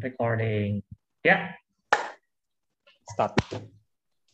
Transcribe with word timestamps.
recording. 0.00 0.82
Ya, 1.24 1.56
Start. 3.06 3.38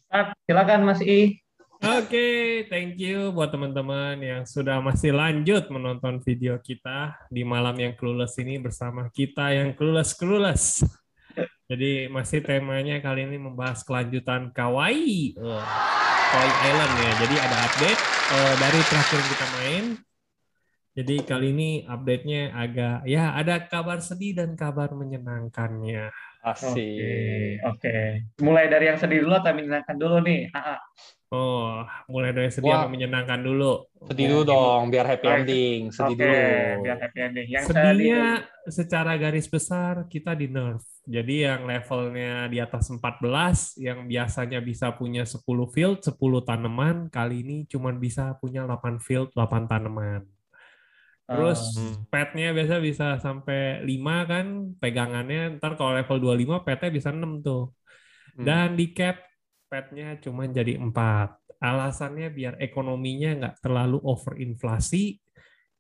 Start. 0.09 0.33
silakan 0.49 0.89
Mas 0.89 1.01
I. 1.05 1.37
Oke, 1.83 2.63
thank 2.71 2.95
you 2.97 3.35
buat 3.35 3.51
teman-teman 3.51 4.15
yang 4.23 4.43
sudah 4.47 4.79
masih 4.79 5.11
lanjut 5.11 5.67
menonton 5.67 6.23
video 6.23 6.55
kita 6.63 7.15
di 7.27 7.43
malam 7.43 7.75
yang 7.75 7.99
clueless 7.99 8.39
ini 8.39 8.57
bersama 8.63 9.11
kita 9.11 9.51
yang 9.51 9.75
clueless 9.75 10.15
clueless. 10.15 10.87
Jadi 11.67 12.07
masih 12.07 12.45
temanya 12.45 13.03
kali 13.03 13.27
ini 13.27 13.35
membahas 13.41 13.83
kelanjutan 13.83 14.55
Kawaii, 14.55 15.35
uh, 15.37 15.65
Kawaii 16.31 16.55
Island 16.71 16.93
ya. 16.97 17.13
Jadi 17.27 17.35
ada 17.41 17.57
update 17.67 18.01
uh, 18.31 18.55
dari 18.63 18.81
terakhir 18.89 19.21
kita 19.27 19.47
main. 19.59 19.85
Jadi 20.93 21.25
kali 21.25 21.57
ini 21.57 21.71
update-nya 21.89 22.53
agak 22.53 23.09
ya 23.09 23.33
ada 23.33 23.65
kabar 23.65 24.05
sedih 24.05 24.37
dan 24.37 24.53
kabar 24.53 24.93
menyenangkannya. 24.93 26.13
Asik. 26.45 26.69
Oke, 26.69 27.17
oke. 27.65 27.97
Mulai 28.45 28.69
dari 28.69 28.93
yang 28.93 29.01
sedih 29.01 29.25
dulu 29.25 29.33
atau 29.41 29.57
menyenangkan 29.57 29.97
dulu 29.97 30.17
nih? 30.21 30.53
Ah, 30.53 30.77
ah. 30.77 30.81
Oh, 31.33 31.81
mulai 32.13 32.37
dari 32.37 32.53
sedih 32.53 32.69
Wah. 32.69 32.85
sampai 32.85 32.93
menyenangkan 32.93 33.41
dulu. 33.41 33.89
Sedih 34.05 34.27
dulu 34.29 34.43
dong, 34.45 34.93
biar 34.93 35.07
happy 35.09 35.27
ending. 35.33 35.81
Sedih 35.89 36.13
Oke, 36.13 36.29
dulu. 36.29 36.83
biar 36.85 36.99
happy 37.01 37.19
ending. 37.25 37.47
Yang 37.49 37.65
Sedihnya 37.73 38.21
sedih- 38.37 38.45
secara 38.69 39.13
garis 39.17 39.49
besar 39.49 40.05
kita 40.13 40.37
di 40.37 40.53
nerf. 40.53 40.85
Jadi 41.09 41.35
yang 41.49 41.65
levelnya 41.65 42.53
di 42.53 42.61
atas 42.61 42.93
14 42.93 43.81
yang 43.81 44.05
biasanya 44.05 44.61
bisa 44.61 44.93
punya 44.93 45.25
10 45.25 45.73
field, 45.73 46.05
10 46.05 46.45
tanaman, 46.45 47.09
kali 47.09 47.41
ini 47.41 47.57
cuma 47.65 47.97
bisa 47.97 48.37
punya 48.37 48.69
8 48.69 49.01
field, 49.01 49.33
8 49.33 49.65
tanaman. 49.65 50.29
Terus 51.23 51.61
Hmm. 51.79 51.95
petnya 52.11 52.51
biasa 52.53 52.77
bisa 52.83 53.07
sampai 53.23 53.81
5 53.87 54.27
kan 54.27 54.47
pegangannya. 54.77 55.57
Ntar 55.57 55.79
kalau 55.79 55.95
level 55.95 56.19
25 56.19 56.61
petnya 56.67 56.91
bisa 56.93 57.09
6 57.15 57.41
tuh. 57.41 57.71
Hmm. 58.37 58.45
Dan 58.45 58.69
di 58.75 58.91
cap 58.93 59.23
petnya 59.71 60.19
cuma 60.21 60.45
jadi 60.51 60.77
4. 60.77 61.39
Alasannya 61.63 62.29
biar 62.35 62.55
ekonominya 62.59 63.31
nggak 63.39 63.57
terlalu 63.63 64.03
overinflasi 64.03 65.23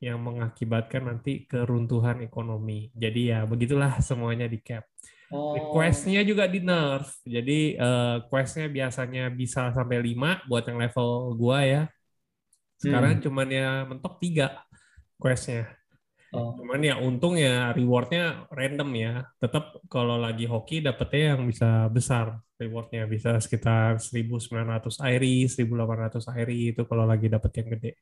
yang 0.02 0.22
mengakibatkan 0.22 1.10
nanti 1.10 1.46
keruntuhan 1.46 2.22
ekonomi. 2.22 2.90
Jadi 2.94 3.34
ya 3.34 3.42
begitulah 3.46 3.98
semuanya 3.98 4.46
di 4.46 4.62
cap. 4.62 4.86
Oh. 5.32 5.54
Questnya 5.74 6.22
juga 6.22 6.46
di 6.46 6.62
nerf. 6.62 7.18
Jadi 7.26 7.74
eh, 7.74 8.16
questnya 8.30 8.70
biasanya 8.70 9.26
bisa 9.30 9.74
sampai 9.74 9.98
5 10.00 10.42
buat 10.46 10.64
yang 10.70 10.78
level 10.78 11.34
gua 11.34 11.66
ya. 11.66 11.82
Sekarang 12.78 13.18
Hmm. 13.18 13.22
cuman 13.22 13.48
ya 13.50 13.68
mentok 13.86 14.18
3 14.18 14.58
questnya. 15.22 15.70
Oh. 16.34 16.56
Cuman 16.56 16.80
ya 16.80 16.98
untung 16.98 17.38
ya 17.38 17.70
rewardnya 17.70 18.50
random 18.50 18.90
ya. 18.98 19.12
Tetap 19.38 19.78
kalau 19.86 20.18
lagi 20.18 20.50
hoki 20.50 20.82
dapetnya 20.82 21.36
yang 21.38 21.46
bisa 21.46 21.86
besar 21.92 22.42
rewardnya 22.62 23.10
bisa 23.10 23.36
sekitar 23.42 23.98
1900 23.98 24.54
airi, 25.02 25.50
1800 25.50 26.22
airi 26.38 26.72
itu 26.72 26.82
kalau 26.86 27.04
lagi 27.04 27.26
dapet 27.26 27.52
yang 27.58 27.68
gede. 27.74 27.92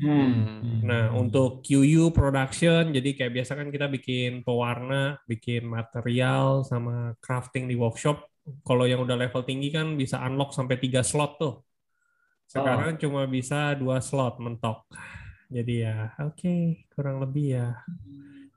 Hmm. 0.00 0.84
Nah 0.84 1.12
untuk 1.16 1.60
QU 1.64 2.12
production 2.12 2.92
jadi 2.92 3.12
kayak 3.12 3.32
biasa 3.40 3.52
kan 3.56 3.68
kita 3.72 3.86
bikin 3.88 4.44
pewarna, 4.44 5.20
bikin 5.24 5.68
material 5.68 6.64
sama 6.68 7.16
crafting 7.24 7.68
di 7.68 7.76
workshop. 7.76 8.20
Kalau 8.66 8.84
yang 8.84 9.00
udah 9.02 9.14
level 9.14 9.42
tinggi 9.46 9.70
kan 9.70 9.94
bisa 9.94 10.20
unlock 10.22 10.52
sampai 10.52 10.76
3 10.76 11.02
slot 11.02 11.38
tuh. 11.38 11.54
Sekarang 12.46 13.00
cuma 13.00 13.24
bisa 13.24 13.72
dua 13.78 14.02
slot 14.02 14.36
mentok. 14.42 14.84
Jadi 15.52 15.84
ya 15.84 16.16
oke 16.16 16.54
kurang 16.88 17.20
lebih 17.20 17.60
ya 17.60 17.68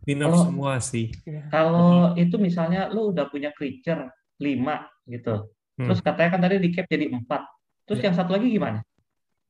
dinner 0.08 0.32
Oh. 0.32 0.48
semua 0.48 0.80
sih. 0.80 1.12
Kalau 1.52 2.16
itu 2.16 2.40
misalnya 2.40 2.88
lu 2.88 3.12
udah 3.12 3.28
punya 3.28 3.52
creature 3.52 4.08
5 4.40 4.88
gitu. 5.12 5.52
Hmm. 5.76 5.92
Terus 5.92 6.00
katanya 6.00 6.30
kan 6.38 6.42
tadi 6.46 6.56
di 6.64 6.70
cap 6.72 6.88
jadi 6.88 7.12
4. 7.12 7.44
Terus 7.84 8.00
Ya. 8.00 8.06
yang 8.10 8.16
satu 8.16 8.32
lagi 8.34 8.48
gimana? 8.48 8.80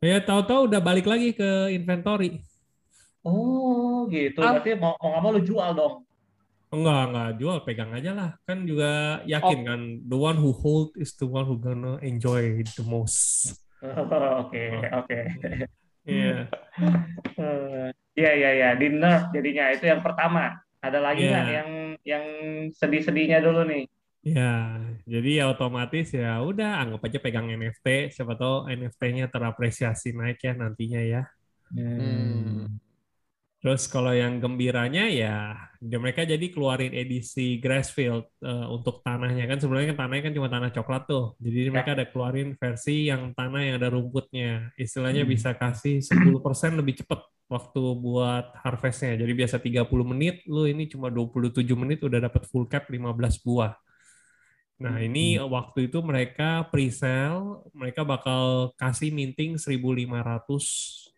Ya 0.02 0.18
tahu-tahu 0.20 0.68
udah 0.68 0.82
balik 0.82 1.06
lagi 1.06 1.32
ke 1.32 1.70
inventory. 1.72 2.42
Oh, 3.22 4.06
gitu. 4.10 4.42
Ah. 4.42 4.58
Berarti 4.58 4.74
mau 4.78 4.94
mau 4.98 5.08
nggak 5.14 5.22
mau 5.22 5.32
lu 5.34 5.42
jual 5.42 5.70
dong. 5.74 5.96
Enggak, 6.74 7.02
enggak 7.10 7.30
jual, 7.40 7.58
pegang 7.64 7.92
aja 7.94 8.12
lah. 8.12 8.30
Kan 8.44 8.66
juga 8.68 9.22
yakin 9.24 9.60
kan, 9.64 9.82
the 10.04 10.18
one 10.18 10.36
who 10.36 10.52
hold 10.52 10.92
is 10.98 11.14
the 11.16 11.26
one 11.26 11.46
who 11.46 11.56
gonna 11.56 11.96
enjoy 12.02 12.60
the 12.76 12.84
most. 12.84 13.54
Oke, 13.86 14.66
oke. 14.92 15.20
Iya. 15.46 15.66
Eh, 15.66 15.70
Iya, 16.06 16.48
iya, 18.16 18.50
iya. 18.54 18.70
Di 18.78 18.88
nerf 18.94 19.34
jadinya 19.34 19.74
itu 19.74 19.86
yang 19.90 20.06
pertama. 20.06 20.54
Ada 20.80 21.02
lagi 21.02 21.26
Iya. 21.26 21.32
nggak 21.34 21.48
yang 21.50 21.70
yang 22.06 22.26
sedih-sedihnya 22.78 23.42
dulu 23.42 23.66
nih? 23.66 23.90
Ya, 24.26 24.82
jadi 25.06 25.30
ya 25.42 25.46
otomatis 25.54 26.10
ya 26.10 26.42
udah 26.42 26.82
anggap 26.82 27.06
aja 27.06 27.20
pegang 27.22 27.46
NFT, 27.46 28.10
siapa 28.10 28.34
tahu 28.34 28.66
NFT-nya 28.70 29.30
terapresiasi 29.30 30.18
naik 30.18 30.42
ya 30.42 30.54
nantinya 30.58 31.02
ya. 31.02 31.22
Hmm. 31.74 32.70
Terus 33.66 33.90
kalau 33.90 34.14
yang 34.14 34.38
gembiranya 34.38 35.10
ya 35.10 35.58
dia- 35.82 35.98
mereka 35.98 36.22
jadi 36.22 36.54
keluarin 36.54 36.94
edisi 36.94 37.58
Grassfield 37.58 38.30
eh, 38.46 38.68
untuk 38.70 39.02
tanahnya 39.02 39.50
kan 39.50 39.58
sebenarnya 39.58 39.98
kan 39.98 40.06
tanahnya 40.06 40.24
kan 40.30 40.34
cuma 40.38 40.50
tanah 40.54 40.70
coklat 40.70 41.04
tuh. 41.10 41.26
Jadi 41.42 41.74
mereka 41.74 41.98
ada 41.98 42.06
keluarin 42.06 42.54
versi 42.54 43.10
yang 43.10 43.34
tanah 43.34 43.62
yang 43.66 43.76
ada 43.82 43.90
rumputnya. 43.90 44.70
Istilahnya 44.78 45.26
Hmm. 45.26 45.34
bisa 45.34 45.58
kasih 45.58 45.98
10% 46.06 46.78
lebih 46.78 47.02
cepat 47.02 47.26
waktu 47.50 47.82
buat 47.98 48.54
harvestnya. 48.62 49.18
Jadi 49.18 49.34
biasa 49.34 49.58
30 49.58 50.06
menit, 50.06 50.46
lu 50.46 50.70
ini 50.70 50.86
cuma 50.86 51.10
27 51.10 51.74
menit 51.74 52.06
udah 52.06 52.22
dapat 52.22 52.46
full 52.46 52.70
cap 52.70 52.86
15 52.94 53.42
buah. 53.42 53.74
Nah, 54.76 55.00
ini 55.00 55.40
waktu 55.40 55.88
itu 55.88 56.04
mereka 56.04 56.68
pre-sale, 56.70 57.64
mereka 57.72 58.04
bakal 58.04 58.76
kasih 58.76 59.10
minting 59.10 59.56
1500 59.58 61.15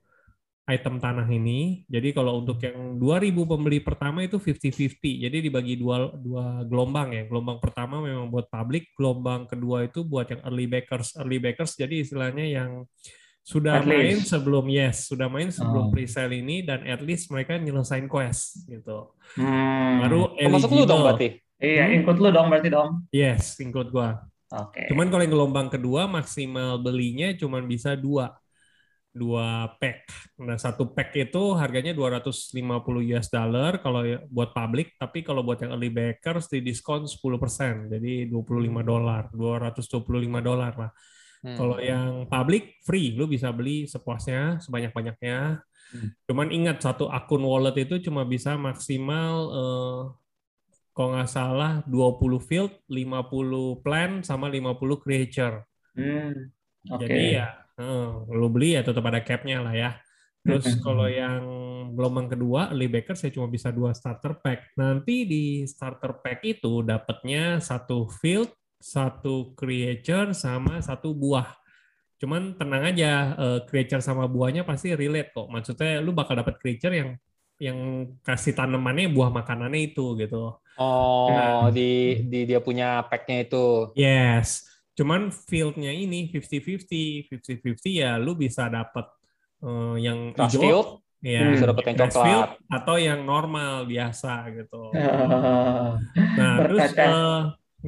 item 0.67 0.99
tanah 0.99 1.23
ini. 1.31 1.87
Jadi 1.87 2.11
kalau 2.11 2.43
untuk 2.43 2.59
yang 2.59 2.99
2000 2.99 3.47
pembeli 3.47 3.79
pertama 3.79 4.19
itu 4.21 4.35
50-50. 4.35 5.23
Jadi 5.23 5.37
dibagi 5.39 5.79
dua 5.79 6.11
dua 6.11 6.67
gelombang 6.67 7.15
ya. 7.15 7.23
Gelombang 7.23 7.63
pertama 7.63 8.03
memang 8.03 8.27
buat 8.27 8.51
publik, 8.51 8.91
gelombang 8.93 9.47
kedua 9.47 9.87
itu 9.87 10.03
buat 10.03 10.27
yang 10.27 10.43
early 10.43 10.67
backers. 10.67 11.15
Early 11.15 11.39
backers 11.39 11.79
jadi 11.79 12.03
istilahnya 12.03 12.43
yang 12.43 12.83
sudah 13.47 13.79
At 13.79 13.87
main 13.87 14.19
least. 14.19 14.27
sebelum 14.27 14.67
yes, 14.67 15.07
sudah 15.07 15.31
main 15.31 15.47
sebelum 15.47 15.87
Oh. 15.87 15.91
pre-sale 15.95 16.35
ini 16.35 16.67
dan 16.67 16.83
at 16.83 16.99
least 16.99 17.31
mereka 17.31 17.55
nyelesain 17.55 18.03
quest 18.11 18.67
gitu. 18.67 19.15
Hmm. 19.39 20.03
Baru 20.03 20.35
Termasuk 20.35 20.67
lu 20.75 20.83
dong 20.83 20.99
berarti. 20.99 21.39
Iya, 21.55 21.87
Hmm? 21.87 21.95
include 21.95 22.19
lu 22.21 22.29
dong 22.35 22.51
berarti 22.51 22.67
dong. 22.67 23.07
Yes, 23.09 23.55
include 23.63 23.87
gua. 23.89 24.19
Oke. 24.51 24.91
Cuman 24.91 25.07
kalau 25.07 25.23
yang 25.23 25.31
gelombang 25.31 25.71
kedua 25.71 26.11
maksimal 26.11 26.75
belinya 26.77 27.31
cuma 27.39 27.63
bisa 27.63 27.95
dua 27.95 28.35
dua 29.17 29.73
pack. 29.81 30.05
Nah 30.45 30.55
satu 30.55 30.93
pack 30.93 31.17
itu 31.17 31.57
harganya 31.57 31.91
250 31.97 33.01
US 33.17 33.27
dollar 33.33 33.81
kalau 33.81 34.05
ya- 34.05 34.21
buat 34.29 34.53
publik, 34.53 34.93
tapi 35.01 35.25
kalau 35.25 35.41
buat 35.41 35.57
yang 35.59 35.73
early 35.73 35.89
backers 35.89 36.47
di 36.47 36.61
diskon 36.61 37.09
10%, 37.09 37.89
jadi 37.89 38.29
25 38.29 38.85
dolar, 38.85 39.33
225 39.33 40.39
dolar 40.39 40.73
lah. 40.77 40.91
Hmm. 41.41 41.57
Kalau 41.57 41.77
yang 41.81 42.29
publik 42.29 42.77
free, 42.85 43.17
lu 43.17 43.25
bisa 43.25 43.49
beli 43.49 43.89
sepuasnya, 43.89 44.61
sebanyak-banyaknya. 44.61 45.61
Hmm. 45.93 46.09
Cuman 46.29 46.53
ingat 46.53 46.81
satu 46.85 47.09
akun 47.09 47.41
wallet 47.41 47.75
itu 47.81 47.97
cuma 48.09 48.25
bisa 48.25 48.53
maksimal 48.57 49.33
eh, 49.53 50.01
kalau 50.93 51.13
nggak 51.13 51.29
salah 51.29 51.71
20 51.85 52.41
field, 52.41 52.73
50 52.89 53.81
plan 53.85 54.25
sama 54.25 54.49
50 54.49 54.97
creature. 54.97 55.61
Hmm. 55.93 56.53
Oke. 56.87 57.05
Jadi 57.05 57.37
ya 57.37 57.66
eh, 57.77 58.09
lu 58.33 58.47
beli 58.49 58.75
ya 58.77 58.81
tetap 58.85 59.05
ada 59.05 59.21
capnya 59.21 59.61
lah 59.63 59.73
ya. 59.73 59.91
Terus 60.47 60.79
kalau 60.79 61.11
yang 61.11 61.43
gelombang 61.91 62.31
kedua, 62.31 62.71
early 62.71 62.87
backer 62.87 63.19
saya 63.19 63.35
cuma 63.35 63.51
bisa 63.51 63.67
dua 63.67 63.91
starter 63.91 64.39
pack. 64.39 64.79
Nanti 64.79 65.27
di 65.27 65.43
starter 65.67 66.23
pack 66.23 66.39
itu 66.47 66.87
dapatnya 66.87 67.59
satu 67.59 68.07
field, 68.07 68.47
satu 68.79 69.51
creature 69.59 70.31
sama 70.31 70.79
satu 70.79 71.11
buah. 71.11 71.51
Cuman 72.17 72.55
tenang 72.55 72.95
aja, 72.95 73.35
eh, 73.35 73.59
creature 73.67 73.99
sama 73.99 74.23
buahnya 74.31 74.63
pasti 74.63 74.95
relate 74.95 75.35
kok. 75.35 75.51
Maksudnya 75.51 75.99
lu 75.99 76.15
bakal 76.15 76.39
dapat 76.39 76.55
creature 76.63 76.95
yang 76.95 77.09
yang 77.57 77.77
kasih 78.21 78.53
tanamannya 78.53 79.09
buah 79.11 79.33
makanannya 79.33 79.91
itu 79.91 80.13
gitu. 80.21 80.55
Oh, 80.77 81.27
Nah. 81.33 81.73
di 81.73 82.21
di 82.29 82.45
dia 82.45 82.61
punya 82.61 83.01
pack-nya 83.09 83.49
itu. 83.49 83.91
Yes, 83.97 84.63
cuman 84.97 85.29
field-nya 85.29 85.93
ini 85.93 86.33
50-50, 86.33 87.29
50-50 87.29 88.01
ya 88.01 88.17
lu 88.17 88.33
bisa 88.33 88.65
dapat 88.65 89.05
eh, 89.61 89.95
yang 90.01 90.33
Grass 90.33 90.57
hijau, 90.57 90.61
field, 90.65 90.87
ya, 91.21 91.41
bisa 91.53 91.65
dapat 91.69 91.83
yang 91.85 91.97
coklat. 92.01 92.25
field, 92.25 92.49
atau 92.73 92.95
yang 92.97 93.19
normal 93.21 93.85
biasa 93.85 94.49
gitu. 94.57 94.81
Nah, 96.37 96.53
terus 96.65 96.93
Berkaca. 96.93 97.09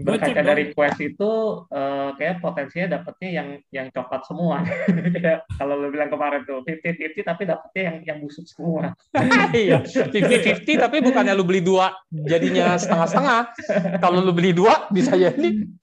Berkaca 0.03 0.41
dari 0.41 0.71
quest 0.73 0.99
itu 1.01 1.31
eh, 1.69 2.09
kayak 2.15 2.41
potensinya 2.41 2.99
dapetnya 2.99 3.29
yang 3.29 3.49
yang 3.69 3.87
coklat 3.93 4.21
semua. 4.25 4.63
Kayak 5.19 5.45
kalau 5.57 5.75
lu 5.75 5.89
bilang 5.91 6.09
kemarin 6.09 6.45
tuh 6.45 6.63
50-50 6.63 7.25
tapi 7.25 7.43
dapetnya 7.49 7.81
yang 7.83 7.97
yang 8.05 8.17
busuk 8.23 8.45
semua. 8.47 8.93
Iya, 9.49 9.81
50-50 9.81 10.65
tapi 10.77 11.01
bukannya 11.01 11.33
lu 11.33 11.43
beli 11.43 11.59
dua 11.59 11.91
jadinya 12.11 12.77
setengah-setengah. 12.77 13.41
Kalau 13.97 14.21
lu 14.21 14.31
beli 14.31 14.53
dua 14.53 14.87
bisa 14.93 15.17
jadi 15.17 15.35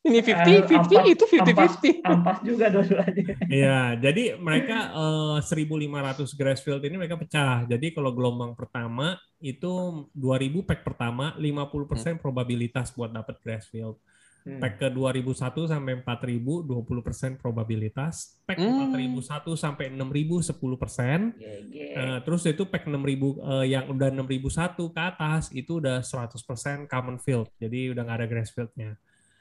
ini 0.06 0.18
50-50 0.22 1.14
itu 1.14 1.24
50-50. 1.26 2.06
Ampas 2.06 2.38
juga 2.46 2.70
dua-duanya. 2.70 3.24
Iya, 3.50 3.80
jadi 3.98 4.38
mereka 4.38 4.94
eh, 4.94 5.38
1.500 5.42 6.38
Grassfield 6.38 6.82
ini 6.86 6.96
mereka 6.96 7.18
pecah. 7.18 7.66
Jadi 7.66 7.90
kalau 7.90 8.14
gelombang 8.14 8.54
pertama 8.54 9.18
itu 9.42 10.06
2.000 10.16 10.64
pack 10.64 10.80
pertama 10.80 11.36
50% 11.36 12.22
probabilitas 12.22 12.94
buat 12.96 13.12
dapat 13.12 13.36
Grassfield. 13.44 14.00
Hmm. 14.46 14.62
Pack 14.62 14.78
ke 14.78 14.88
2001 14.94 15.66
sampai 15.66 15.98
4000 16.06 16.62
20% 16.62 17.34
probabilitas. 17.34 18.38
Pack 18.46 18.62
Hmm. 18.62 18.94
4001 18.94 19.58
sampai 19.58 19.90
6000 19.90 20.38
10%. 20.38 21.34
GG. 21.34 21.74
Eh, 21.74 22.18
terus 22.22 22.46
itu 22.46 22.62
pack 22.62 22.86
6000 22.86 23.42
eh, 23.42 23.74
yang 23.74 23.90
udah 23.90 24.06
6001 24.14 24.94
ke 24.94 25.02
atas 25.02 25.50
itu 25.50 25.82
udah 25.82 25.98
100% 25.98 26.86
common 26.86 27.18
field. 27.18 27.50
Jadi 27.58 27.90
udah 27.90 28.06
nggak 28.06 28.18
ada 28.22 28.26
Grassfieldnya. 28.30 28.94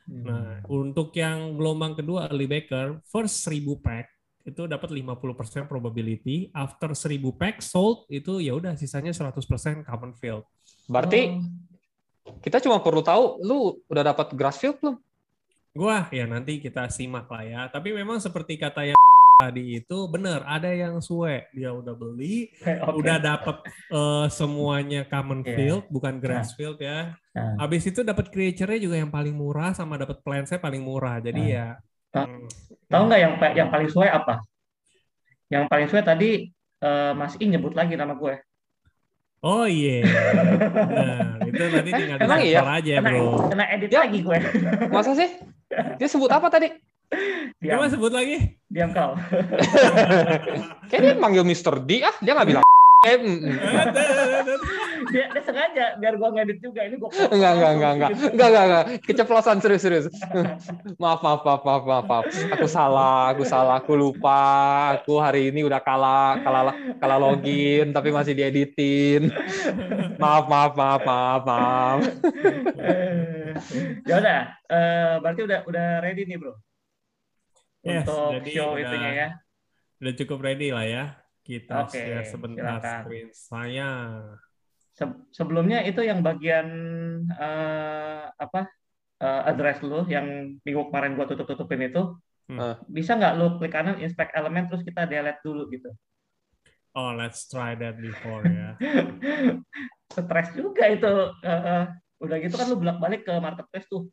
Hmm. 0.10 0.26
Nah, 0.26 0.50
untuk 0.66 1.14
yang 1.14 1.54
gelombang 1.54 1.94
kedua 1.94 2.26
early 2.26 2.50
baker, 2.50 2.98
first 3.06 3.46
1000 3.46 3.78
pack 3.78 4.10
itu 4.42 4.66
dapat 4.66 4.90
50% 4.90 5.70
probability. 5.70 6.50
After 6.50 6.98
1000 6.98 7.30
pack 7.38 7.62
sold 7.62 8.10
itu 8.10 8.42
ya 8.42 8.58
udah 8.58 8.74
sisanya 8.74 9.14
100% 9.14 9.86
common 9.86 10.18
field. 10.18 10.46
Berarti 10.90 11.38
kita 12.42 12.58
cuma 12.62 12.82
perlu 12.82 13.02
tahu 13.06 13.42
lu 13.46 13.80
udah 13.90 14.14
dapat 14.14 14.34
Grassfield 14.34 14.78
belum? 14.82 14.96
Gua 15.76 16.08
ya 16.10 16.24
nanti 16.26 16.58
kita 16.58 16.88
simak 16.88 17.28
lah 17.28 17.44
ya. 17.44 17.62
Tapi 17.68 17.92
memang 17.92 18.18
seperti 18.18 18.56
kata 18.56 18.88
yang 18.88 19.00
tadi 19.36 19.84
itu 19.84 20.08
benar 20.08 20.48
ada 20.48 20.72
yang 20.72 21.04
suwe 21.04 21.44
dia 21.52 21.68
udah 21.76 21.92
beli 21.92 22.48
Oke. 22.88 23.04
udah 23.04 23.20
dapat 23.20 23.68
eh, 23.92 24.26
semuanya 24.32 25.04
common 25.12 25.44
Iya. 25.44 25.56
field 25.60 25.84
bukan 25.92 26.24
grass 26.24 26.56
field 26.56 26.80
ya 26.80 27.12
Nah. 27.36 27.60
habis 27.60 27.84
itu 27.84 28.00
dapat 28.00 28.32
creature-nya 28.32 28.80
juga 28.80 28.96
yang 28.96 29.12
paling 29.12 29.36
murah 29.36 29.76
sama 29.76 30.00
dapat 30.00 30.24
plants-nya 30.24 30.56
paling 30.56 30.80
murah 30.80 31.20
jadi 31.20 31.36
Nah. 31.36 31.52
ya 31.52 31.68
hmm, 32.16 32.48
Tahu 32.88 33.02
nggak 33.12 33.20
yang 33.20 33.34
yang 33.60 33.68
paling 33.68 33.88
sesuai 33.92 34.08
apa? 34.08 34.40
Yang 35.52 35.64
paling 35.68 35.86
sesuai 35.92 36.06
tadi 36.08 36.32
eh, 36.80 37.12
Mas 37.12 37.36
I 37.36 37.46
nyebut 37.52 37.76
lagi 37.76 38.00
nama 38.00 38.16
gue. 38.16 38.40
Oh 39.46 39.70
iya, 39.70 40.02
nah 40.02 41.38
itu 41.46 41.62
nanti 41.70 41.92
tinggal 41.94 42.18
Emang 42.18 42.42
iya? 42.42 42.66
disensor 42.66 42.74
aja 42.74 42.94
Kena, 42.98 43.10
bro. 43.14 43.26
kena 43.46 43.66
edit 43.70 43.90
Ya. 43.94 44.00
lagi 44.02 44.20
gue. 44.20 44.38
Masa 44.90 45.12
sih? 45.14 45.30
Dia 46.02 46.08
sebut 46.10 46.34
apa 46.34 46.50
tadi? 46.50 46.74
Diam, 47.62 47.78
Coba 47.78 47.86
sebut 47.88 48.10
lagi. 48.10 48.58
diam 48.68 48.90
kau. 48.90 49.14
Kayaknya 50.90 50.98
dia 51.06 51.16
manggil 51.16 51.46
Mr. 51.46 51.78
D 51.80 52.02
ah, 52.02 52.16
dia 52.20 52.34
nggak 52.34 52.48
bilang. 52.50 52.66
Eh, 53.06 53.18
mm, 53.22 53.38
mm. 53.38 53.56
Dia, 55.14 55.26
dia 55.30 55.42
sengaja 55.46 55.86
biar 56.02 56.18
gue 56.18 56.30
ngedit 56.34 56.58
juga 56.58 56.82
ini 56.82 56.98
gue. 56.98 57.10
Enggak, 57.30 57.52
enggak, 57.54 57.72
enggak, 57.78 57.92
enggak, 57.94 58.12
enggak, 58.34 58.50
enggak, 58.50 58.64
enggak, 58.66 58.84
keceplosan 59.06 59.58
serius, 59.62 59.84
serius. 59.86 60.06
Maaf, 61.02 61.22
maaf, 61.22 61.46
maaf, 61.46 61.62
maaf, 61.62 61.84
maaf, 61.86 62.06
maaf. 62.10 62.26
Aku 62.58 62.66
salah, 62.66 63.30
aku 63.30 63.46
salah, 63.46 63.78
aku 63.78 63.94
lupa. 63.94 64.42
Aku 64.98 65.22
hari 65.22 65.54
ini 65.54 65.62
udah 65.62 65.78
kalah, 65.80 66.42
kalah, 66.42 66.74
kalah 66.98 67.18
login, 67.22 67.94
tapi 67.94 68.10
masih 68.10 68.34
dieditin. 68.34 69.30
Maaf, 70.22 70.50
maaf, 70.50 70.74
maaf, 70.74 71.02
maaf, 71.06 71.42
maaf. 71.46 72.00
ya 74.10 74.16
udah, 74.18 74.40
eh, 74.72 75.14
berarti 75.22 75.42
udah 75.44 75.60
udah 75.68 75.88
ready 76.00 76.24
nih 76.24 76.40
bro 76.40 76.56
Yes, 77.86 78.02
untuk 78.08 78.42
jadi 78.42 78.50
show 78.50 78.74
udah- 78.74 78.82
itunya 78.82 79.12
ya. 79.14 79.28
Udah 80.02 80.14
cukup 80.18 80.40
ready 80.42 80.74
lah 80.74 80.86
ya. 80.88 81.04
Kita 81.46 81.86
Oke, 81.86 81.94
share 81.94 82.26
sebentar 82.26 82.82
silakan. 82.82 83.00
screen 83.06 83.30
saya. 83.30 83.90
Se- 84.98 85.22
sebelumnya 85.30 85.86
itu 85.86 86.02
yang 86.02 86.26
bagian 86.26 86.68
eh, 87.30 88.26
apa 88.34 88.66
eh, 89.22 89.42
address 89.46 89.86
lu 89.86 90.10
yang 90.10 90.58
minggu 90.66 90.90
kemarin 90.90 91.14
gua 91.14 91.30
tutup 91.30 91.46
tutupin 91.46 91.86
itu 91.86 92.18
Hmm. 92.46 92.62
Eh. 92.62 92.78
bisa 92.86 93.18
nggak 93.18 93.42
lu 93.42 93.58
klik 93.58 93.74
kanan 93.74 93.98
inspect 93.98 94.30
element 94.38 94.70
terus 94.70 94.86
kita 94.86 95.10
delete 95.10 95.42
dulu 95.42 95.66
gitu. 95.74 95.90
Oh, 96.94 97.10
let's 97.10 97.50
try 97.50 97.74
that 97.74 97.98
before 97.98 98.46
ya. 98.46 98.78
Stres 100.14 100.54
juga 100.54 100.86
itu. 100.88 101.10
eh, 101.42 101.86
udah 102.22 102.38
gitu 102.38 102.54
kan 102.56 102.70
lu 102.70 102.78
bolak 102.78 102.98
balik 103.02 103.22
ke 103.26 103.34
marketplace 103.38 103.90
tuh. 103.90 104.06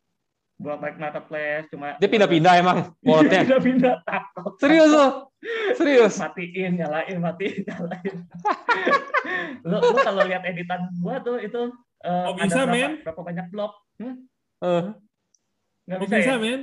Bolak 0.62 0.78
balik 0.78 0.96
marketplace 0.96 1.66
cuma 1.68 1.98
Dia 1.98 2.06
pindah-pindah 2.06 2.52
emang 2.56 2.78
walletnya. 3.02 3.42
pindah-pindah 3.42 3.94
takut. 4.06 4.54
Serius 4.56 4.88
loh, 4.88 5.10
serius. 5.74 6.14
matiin 6.16 6.78
nyalain 6.78 7.18
matiin 7.18 7.66
nyalain 7.66 8.14
lu, 9.66 9.76
lu 9.76 9.96
kalau 9.98 10.22
lihat 10.22 10.46
editan 10.46 10.86
gua 11.02 11.18
tuh 11.18 11.42
itu 11.42 11.66
eh, 12.00 12.24
Oh, 12.26 12.34
bisa, 12.34 12.62
ada 12.62 12.70
berapa, 12.70 12.72
men? 12.72 12.92
berapa 13.02 13.20
banyak 13.20 13.46
blok 13.50 13.72
hmm? 13.98 14.16
Eh, 14.62 14.84
nggak 15.90 15.98
Kok 15.98 16.04
bisa, 16.06 16.16
bisa, 16.16 16.30
ya 16.30 16.38
men? 16.38 16.60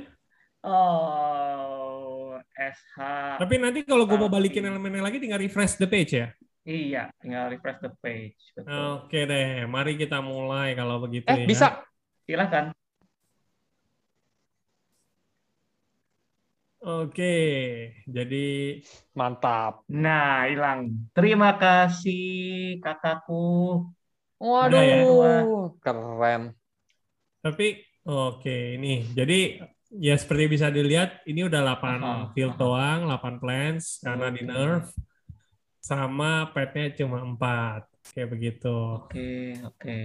oh 0.64 2.36
SH 2.56 2.96
Tapi 3.36 3.54
nanti 3.56 3.80
kalau 3.82 4.04
gue 4.04 4.16
mau 4.16 4.28
balikin 4.28 4.64
elemennya 4.64 5.00
lagi 5.00 5.16
tinggal 5.16 5.40
refresh 5.40 5.76
the 5.76 5.84
page 5.84 6.12
ya. 6.14 6.28
iya 6.62 7.08
tinggal 7.16 7.48
refresh 7.48 7.80
the 7.80 7.92
page 8.00 8.36
betul 8.52 9.04
Oke 9.04 9.24
deh, 9.24 9.64
mari 9.64 9.96
kita 9.96 10.20
mulai 10.20 10.72
kalau 10.72 11.00
begitu 11.00 11.24
eh 11.26 11.44
ya. 11.44 11.46
bisa. 11.48 11.68
silakan 12.24 12.72
Oke, 16.80 17.24
jadi 18.14 18.36
Mantap. 19.18 19.84
nah 20.02 20.46
hilang 20.48 20.80
terima 21.14 21.48
kasih 21.60 22.18
kakakku 22.82 23.34
ya? 24.64 24.90
Waduh, 25.02 25.78
keren. 25.82 26.42
tapi 27.44 27.64
oke 28.06 28.50
ini. 28.76 28.88
Jadi 29.18 29.34
ya 30.06 30.14
seperti 30.20 30.44
bisa 30.54 30.66
dilihat 30.76 31.08
ini 31.30 31.40
udah 31.48 31.60
8 31.66 31.98
Aha, 31.98 32.30
field 32.34 32.54
doang, 32.60 32.98
8 33.08 33.34
plants 33.42 33.86
karena 34.04 34.26
di 34.36 34.42
nerf 34.46 34.84
sama 35.88 36.26
petnya 36.54 36.84
cuma 36.98 37.18
4 37.30 37.80
kayak 38.14 38.28
begitu. 38.34 38.68
oke 38.94 39.20
oke 39.68 39.96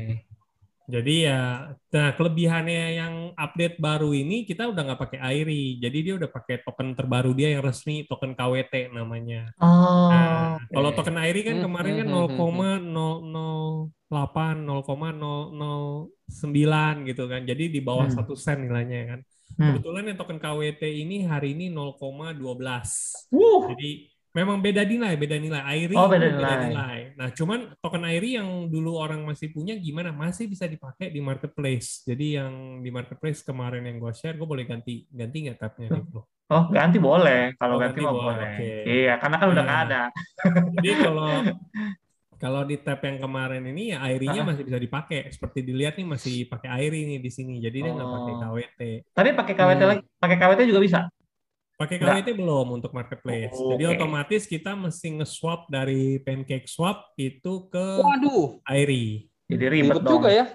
Jadi 0.86 1.26
ya, 1.26 1.66
nah 1.90 2.14
kelebihannya 2.14 2.84
yang 3.00 3.14
update 3.34 3.82
baru 3.82 4.14
ini 4.14 4.46
kita 4.46 4.70
udah 4.70 4.82
nggak 4.86 5.02
pakai 5.02 5.18
Airi, 5.18 5.82
jadi 5.84 5.98
dia 6.06 6.14
udah 6.22 6.30
pakai 6.30 6.62
token 6.62 6.94
terbaru 6.94 7.34
dia 7.34 7.58
yang 7.58 7.66
resmi, 7.66 8.06
token 8.06 8.38
KWT 8.38 8.94
namanya. 8.94 9.50
oh 9.62 10.10
Nah, 10.10 10.58
oke. 10.58 10.74
kalau 10.76 10.90
token 10.98 11.18
Airi 11.22 11.40
kan 11.48 11.56
Hmm, 11.56 11.64
kemarin 11.64 11.94
kan 12.02 12.06
hmm, 12.06 12.14
hmm, 12.30 12.38
0,008, 14.10 14.62
0,009 14.62 17.10
gitu 17.10 17.24
kan, 17.32 17.42
jadi 17.50 17.64
di 17.74 17.80
bawah 17.82 18.06
Hmm. 18.06 18.14
satu 18.14 18.38
sen 18.38 18.70
nilainya 18.70 19.00
kan. 19.18 19.20
Hmm. 19.58 19.66
Kebetulan 19.66 20.04
yang 20.10 20.18
token 20.22 20.38
KWT 20.44 20.84
ini 21.04 21.16
hari 21.26 21.48
ini 21.58 21.66
0,12. 21.74 23.26
Wuh, 23.32 23.66
Jadi 23.70 23.90
memang 24.36 24.60
beda 24.60 24.84
nilai, 24.84 25.16
beda 25.16 25.40
nilai. 25.40 25.62
Airi 25.64 25.96
Oh, 25.96 26.12
beda 26.12 26.28
itu 26.28 26.44
nilai. 26.44 27.16
Nah, 27.16 27.32
cuman 27.32 27.72
token 27.80 28.04
Airi 28.04 28.36
yang 28.36 28.68
dulu 28.68 29.00
orang 29.00 29.24
masih 29.24 29.48
punya 29.50 29.80
gimana? 29.80 30.12
Masih 30.12 30.52
bisa 30.52 30.68
dipakai 30.68 31.08
di 31.08 31.24
marketplace. 31.24 32.04
Jadi 32.04 32.36
yang 32.36 32.84
di 32.84 32.92
marketplace 32.92 33.40
kemarin 33.42 33.88
yang 33.88 33.98
gue 33.98 34.12
share, 34.12 34.36
gue 34.36 34.44
boleh 34.44 34.68
ganti 34.68 35.08
ganti 35.08 35.48
nggak 35.48 35.58
tabnya 35.58 35.88
nih, 35.96 36.04
bro? 36.04 36.22
Oh, 36.46 36.64
ganti 36.70 37.00
boleh. 37.00 37.56
Kalau 37.56 37.76
Oh, 37.76 37.82
ganti, 37.82 37.98
ganti 37.98 38.06
mah 38.06 38.14
boleh, 38.14 38.36
boleh. 38.36 38.54
oke. 38.54 38.70
Iya, 38.86 39.14
karena 39.18 39.36
kan 39.40 39.48
udah 39.50 39.64
Nah. 39.64 39.66
nggak 39.66 39.82
ada. 39.88 40.02
Jadi 40.76 40.92
kalau 41.00 41.32
kalau 42.44 42.62
di 42.68 42.76
tab 42.78 43.00
yang 43.02 43.18
kemarin 43.18 43.64
ini 43.66 43.96
ya 43.96 44.04
Airi-nya 44.04 44.44
Ah. 44.44 44.48
masih 44.52 44.64
bisa 44.68 44.78
dipakai. 44.78 45.32
Seperti 45.32 45.64
dilihat 45.64 45.96
nih 45.96 46.06
masih 46.06 46.46
pakai 46.46 46.70
Airi 46.70 47.08
nih 47.08 47.20
di 47.24 47.32
sini. 47.32 47.64
Jadi 47.64 47.78
dia 47.82 47.92
nggak 47.96 48.12
pakai 48.12 48.34
Oh. 48.36 48.40
KWT. 48.44 48.82
Tapi 49.10 49.30
pakai 49.32 49.54
KWT 49.56 49.82
Hmm. 49.82 49.92
lagi, 49.96 50.04
pakai 50.20 50.36
KWT 50.38 50.62
juga 50.68 50.82
bisa. 50.84 51.00
Pakai 51.76 52.00
Nggak. 52.00 52.24
KWT 52.24 52.30
belum 52.40 52.68
untuk 52.80 52.92
marketplace. 52.96 53.52
Oh, 53.52 53.76
Jadi 53.76 53.84
oke. 53.84 53.94
otomatis 54.00 54.48
kita 54.48 54.72
mesti 54.74 55.20
nge-swap 55.20 55.68
dari 55.68 56.24
Pancake 56.24 56.72
Swap 56.72 57.12
itu 57.20 57.68
ke 57.68 57.86
Waduh, 58.00 58.64
Airi. 58.64 59.28
Jadi 59.52 59.66
ribet, 59.68 60.00
ribet 60.00 60.02
dong. 60.02 60.14
juga 60.24 60.30
ya. 60.32 60.46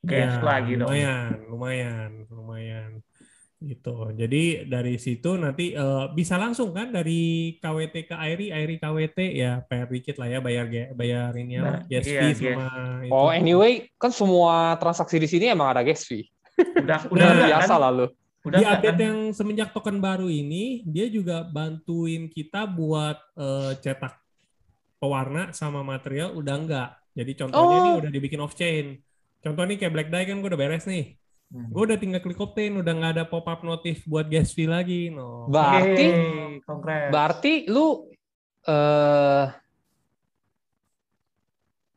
Gas 0.00 0.36
Ya, 0.36 0.40
lagi 0.40 0.72
dong. 0.76 0.88
lumayan, 0.88 1.36
lumayan, 1.48 2.10
lumayan. 2.28 2.90
Gitu. 3.60 3.96
Jadi 4.12 4.64
dari 4.64 4.96
situ 4.96 5.36
nanti 5.36 5.72
eh, 5.72 6.04
bisa 6.12 6.36
langsung 6.36 6.72
kan 6.72 6.88
dari 6.88 7.56
KWT 7.60 8.08
ke 8.08 8.16
Airi, 8.16 8.48
Airi 8.48 8.76
KWT 8.76 9.18
ya 9.32 9.60
bayar 9.64 9.88
dikit 9.88 10.16
lah 10.20 10.28
ya 10.28 10.38
bayar 10.40 10.64
bayar 10.92 11.32
ini 11.36 11.56
apa 11.56 11.64
Nah, 11.64 11.80
gas 11.84 12.04
iya, 12.04 12.20
fee 12.28 12.32
gas. 12.32 12.56
sama 12.60 12.68
itu. 13.04 13.12
Oh, 13.12 13.28
anyway, 13.28 13.88
kan 13.96 14.12
semua 14.12 14.76
transaksi 14.76 15.16
di 15.16 15.28
sini 15.28 15.48
emang 15.48 15.72
ada 15.72 15.80
gas 15.80 16.04
fee. 16.04 16.28
Udah 16.80 17.08
udah 17.08 17.24
Nah, 17.24 17.32
nggak 17.40 17.48
Biasa 17.56 17.72
kan? 17.72 17.84
lalu. 17.88 18.06
Udah 18.44 18.58
di 18.60 18.64
update 18.68 18.98
kan? 19.00 19.06
yang 19.08 19.18
semenjak 19.32 19.72
token 19.72 19.98
baru 19.98 20.28
ini, 20.28 20.84
dia 20.84 21.08
juga 21.08 21.40
bantuin 21.42 22.28
kita 22.28 22.68
buat 22.68 23.16
eh, 23.34 23.72
cetak 23.80 24.20
pewarna 25.00 25.52
sama 25.56 25.80
material 25.80 26.36
udah 26.36 26.54
enggak. 26.56 26.90
Jadi 27.14 27.32
contohnya 27.40 27.76
Oh. 27.76 27.80
ini 27.80 27.92
udah 28.04 28.10
dibikin 28.12 28.40
off 28.44 28.52
chain. 28.52 29.00
Contoh 29.40 29.64
nih 29.64 29.76
kayak 29.76 29.92
Black 29.92 30.08
Dye 30.08 30.26
kan 30.28 30.40
gue 30.40 30.48
udah 30.48 30.60
beres 30.60 30.84
nih. 30.84 31.16
Hmm. 31.52 31.68
Gue 31.70 31.82
udah 31.86 31.98
tinggal 32.00 32.20
klik 32.24 32.40
obtain, 32.40 32.72
udah 32.74 32.92
nggak 32.92 33.12
ada 33.20 33.24
pop 33.28 33.44
up 33.46 33.60
notif 33.62 34.02
buat 34.08 34.26
gas 34.26 34.56
fee 34.56 34.66
lagi. 34.66 35.12
No. 35.12 35.46
Berarti 35.46 36.06
kongres. 36.64 37.12
berarti 37.12 37.68
lu 37.68 38.08
eh 38.64 39.44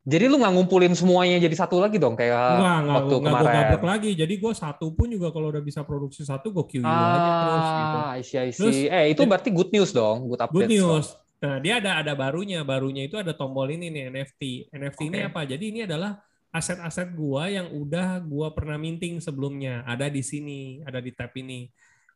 jadi 0.07 0.31
lu 0.31 0.39
nggak 0.39 0.53
ngumpulin 0.55 0.95
semuanya 0.95 1.35
jadi 1.35 1.51
satu 1.51 1.83
lagi 1.83 1.99
dong 1.99 2.15
kayak 2.15 2.31
Enggak, 2.31 2.77
enggak, 2.79 2.95
waktu 2.95 3.11
enggak 3.11 3.19
gue 3.19 3.27
kemarin. 3.43 3.57
gablek 3.59 3.83
lagi. 3.83 4.11
Jadi 4.15 4.33
gue 4.39 4.53
satu 4.55 4.85
pun 4.95 5.07
juga 5.11 5.27
kalau 5.35 5.51
udah 5.51 5.59
bisa 5.59 5.83
produksi 5.83 6.23
satu, 6.23 6.47
gue 6.55 6.63
QU 6.63 6.87
aja 6.87 7.27
terus 7.43 7.67
gitu. 7.67 7.97
Ah, 7.99 8.11
I 8.15 8.21
see, 8.23 8.37
I 8.39 8.49
see. 8.49 8.59
Terus, 8.63 8.77
eh 8.87 9.05
itu 9.11 9.21
berarti 9.27 9.49
good 9.51 9.67
news 9.69 9.91
dong, 9.91 10.25
good 10.25 10.39
update. 10.39 10.63
Good 10.63 10.71
news. 10.71 11.07
Nah, 11.37 11.59
dia 11.59 11.77
ada 11.77 11.99
ada 11.99 12.13
barunya. 12.15 12.63
Barunya 12.63 13.03
itu 13.03 13.19
ada 13.19 13.35
tombol 13.35 13.67
ini 13.69 13.91
nih 13.91 14.03
NFT. 14.09 14.41
NFT 14.71 14.99
ini 15.11 15.17
Oke. 15.21 15.27
apa? 15.29 15.41
Jadi 15.43 15.65
ini 15.69 15.79
adalah 15.83 16.17
aset-aset 16.49 17.11
gua 17.11 17.51
yang 17.51 17.67
udah 17.69 18.23
gua 18.23 18.55
pernah 18.55 18.79
minting 18.79 19.19
sebelumnya. 19.19 19.83
Ada 19.83 20.07
di 20.07 20.23
sini, 20.23 20.81
ada 20.81 21.03
di 21.03 21.11
tab 21.11 21.35
ini. 21.35 21.67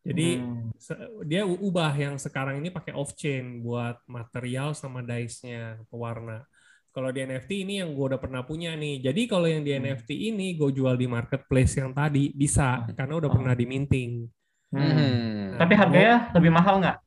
Jadi 0.02 0.40
Hmm. 0.40 0.74
dia 1.22 1.46
ubah 1.46 1.94
yang 1.94 2.18
sekarang 2.18 2.58
ini 2.58 2.74
pakai 2.74 2.96
off 2.98 3.14
chain 3.14 3.62
buat 3.62 4.02
material 4.08 4.74
sama 4.74 5.06
dice-nya 5.06 5.78
pewarna. 5.92 6.42
Kalau 6.92 7.08
di 7.10 7.24
NFT 7.24 7.64
ini 7.64 7.80
yang 7.80 7.96
gue 7.96 8.06
udah 8.12 8.20
pernah 8.20 8.44
punya 8.44 8.76
nih. 8.76 9.00
Jadi 9.00 9.22
kalau 9.26 9.48
yang 9.48 9.64
di 9.64 9.72
Hmm. 9.72 9.88
NFT 9.88 10.12
ini 10.12 10.60
gue 10.60 10.76
jual 10.76 11.00
di 11.00 11.08
marketplace 11.08 11.80
yang 11.80 11.96
tadi 11.96 12.36
bisa 12.36 12.84
karena 12.92 13.16
udah 13.16 13.30
Oh. 13.32 13.36
pernah 13.40 13.56
diminting. 13.56 14.28
Hmm. 14.76 14.92
Hmm. 14.92 15.56
Tapi 15.56 15.74
harganya 15.76 16.32
lebih 16.36 16.52
mahal 16.52 16.80
nggak? 16.84 16.98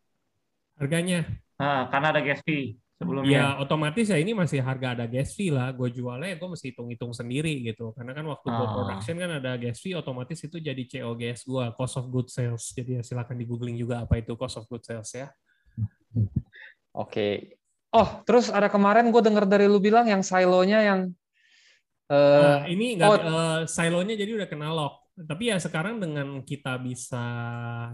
Harganya 0.80 1.18
Ah, 1.54 1.86
karena 1.86 2.10
ada 2.10 2.18
gas 2.18 2.42
fee 2.42 2.74
sebelumnya. 2.98 3.30
Ya 3.30 3.46
otomatis 3.62 4.10
ya 4.10 4.18
ini 4.18 4.34
masih 4.34 4.58
harga 4.58 4.98
ada 4.98 5.06
gas 5.06 5.36
fee 5.38 5.54
lah. 5.54 5.70
Gue 5.70 5.86
jualnya 5.88 6.34
gue 6.34 6.48
mesti 6.50 6.74
hitung-hitung 6.74 7.14
sendiri 7.14 7.62
gitu. 7.62 7.94
Karena 7.94 8.10
kan 8.10 8.26
waktu 8.26 8.48
gue 8.50 8.66
Ah. 8.66 8.72
production 8.74 9.14
kan 9.14 9.30
ada 9.38 9.54
gas 9.54 9.78
fee, 9.78 9.94
otomatis 9.94 10.40
itu 10.42 10.58
jadi 10.58 10.82
COGS 10.82 11.46
gue, 11.46 11.64
cost 11.78 11.94
of 11.94 12.10
good 12.10 12.26
sales. 12.26 12.74
Jadi 12.74 12.98
ya 12.98 13.02
silakan 13.06 13.38
di 13.38 13.46
googling 13.46 13.78
juga 13.78 14.02
apa 14.02 14.18
itu 14.18 14.34
cost 14.34 14.58
of 14.58 14.66
good 14.66 14.82
sales 14.82 15.08
ya. 15.14 15.30
Oke. 16.94 17.54
Oh, 17.94 18.08
terus 18.26 18.50
ada 18.50 18.66
kemarin 18.66 19.14
gue 19.14 19.22
denger 19.22 19.46
dari 19.46 19.70
lu 19.70 19.78
bilang 19.78 20.10
yang 20.10 20.26
silonya 20.26 20.82
yang 20.82 21.00
eh 22.10 22.42
Nah, 22.42 22.66
ini 22.66 22.98
nggak 22.98 23.08
oh. 23.08 23.16
eh, 23.16 23.60
silonya 23.70 24.18
jadi 24.18 24.34
udah 24.34 24.48
kena 24.50 24.74
lock. 24.74 25.14
Tapi 25.14 25.54
ya 25.54 25.62
sekarang 25.62 26.02
dengan 26.02 26.42
kita 26.42 26.74
bisa 26.82 27.22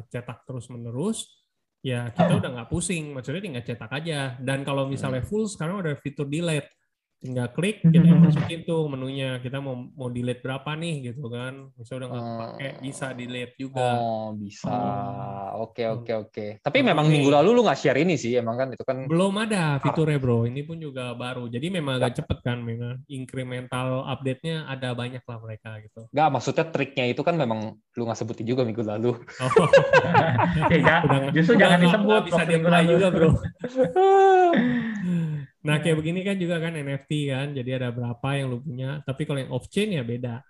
cetak 0.08 0.48
terus 0.48 0.72
menerus, 0.72 1.44
ya 1.84 2.08
kita 2.16 2.32
udah 2.40 2.50
nggak 2.56 2.70
pusing. 2.72 3.12
Maksudnya 3.12 3.44
tinggal 3.44 3.64
cetak 3.68 3.92
aja. 3.92 4.40
Dan 4.40 4.64
kalau 4.64 4.88
misalnya 4.88 5.20
full 5.20 5.44
sekarang 5.44 5.84
udah 5.84 5.94
fitur 6.00 6.24
delete. 6.24 6.79
Tinggal 7.20 7.52
klik, 7.52 7.84
kita 7.84 8.00
yang 8.00 8.24
masukin 8.24 8.64
tuh 8.64 8.88
menunya. 8.88 9.36
Kita 9.38 9.60
mau 9.60 9.76
mau 9.76 10.08
delete 10.08 10.40
berapa 10.40 10.72
nih 10.72 11.12
gitu 11.12 11.28
kan. 11.28 11.68
Misalnya 11.76 12.00
udah 12.00 12.08
nggak 12.08 12.26
pakai, 12.40 12.70
bisa 12.80 13.06
delete 13.12 13.54
juga. 13.60 14.00
oh 14.00 14.32
bisa. 14.32 14.72
Oh. 14.72 15.68
Oke 15.68 15.84
oke 15.84 16.12
oke. 16.16 16.46
Tapi 16.64 16.78
Oke. 16.80 16.88
memang 16.88 17.06
minggu 17.12 17.28
lalu 17.28 17.52
lu 17.52 17.60
nggak 17.60 17.76
share 17.76 18.00
ini 18.00 18.16
sih, 18.16 18.40
emang 18.40 18.56
kan 18.56 18.72
itu 18.72 18.80
kan 18.80 19.04
Belum 19.04 19.36
ada 19.36 19.76
fiturnya 19.78 20.16
bro, 20.16 20.48
ini 20.48 20.64
pun 20.64 20.80
juga 20.80 21.12
baru. 21.12 21.44
Jadi 21.46 21.68
memang 21.68 22.00
agak 22.00 22.24
cepet 22.24 22.40
kan, 22.40 22.64
memang 22.64 23.04
incremental 23.04 24.00
update-nya 24.08 24.64
ada 24.64 24.96
banyak 24.96 25.20
lah 25.20 25.38
mereka 25.44 25.76
gitu. 25.84 26.08
nggak 26.08 26.28
maksudnya 26.32 26.64
triknya 26.72 27.04
itu 27.12 27.20
kan 27.20 27.36
memang 27.36 27.76
lu 27.76 28.02
nggak 28.08 28.16
sebutin 28.16 28.48
juga 28.48 28.64
minggu 28.64 28.80
lalu. 28.80 29.12
Oh, 29.44 29.52
Ya, 30.72 31.04
udah 31.04 31.28
justru 31.36 31.60
udah 31.60 31.68
jangan 31.68 31.78
disebut 31.84 32.22
bisa 32.32 32.42
minggu 32.48 32.68
lalu. 32.72 32.88
juga 32.96 33.08
bro. 33.12 33.28
Nah 35.60 35.76
kayak 35.80 35.96
begini 36.00 36.20
kan 36.24 36.36
juga 36.40 36.56
kan 36.56 36.72
NFT 36.72 37.10
kan, 37.28 37.52
jadi 37.52 37.70
ada 37.76 37.88
berapa 37.92 38.28
yang 38.32 38.46
lu 38.48 38.58
punya. 38.64 39.04
Tapi 39.04 39.28
kalau 39.28 39.38
yang 39.44 39.52
off 39.52 39.68
chain 39.68 39.92
ya 39.92 40.00
beda. 40.00 40.40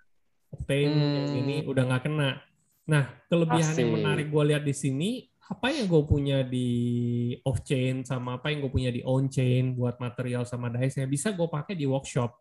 Octane 0.51 0.91
yang 0.91 1.27
Hmm. 1.31 1.41
ini 1.47 1.55
udah 1.63 1.83
nggak 1.87 2.03
kena. 2.07 2.39
Nah 2.87 3.03
kelebihan 3.27 3.71
yang 3.75 3.91
Asik. 3.91 3.95
menarik 3.99 4.27
gue 4.27 4.43
lihat 4.51 4.63
di 4.67 4.75
sini, 4.75 5.09
apa 5.51 5.67
yang 5.71 5.87
gue 5.87 6.03
punya 6.07 6.47
di 6.47 6.69
off 7.43 7.63
chain 7.67 8.07
sama 8.07 8.39
apa 8.39 8.51
yang 8.51 8.63
gue 8.63 8.71
punya 8.71 8.91
di 8.91 9.03
on 9.03 9.27
chain 9.27 9.75
buat 9.75 9.99
material 9.99 10.47
sama 10.47 10.71
dice 10.71 10.99
nya 10.99 11.07
bisa 11.07 11.31
gue 11.35 11.47
pakai 11.47 11.75
di 11.75 11.83
workshop. 11.83 12.35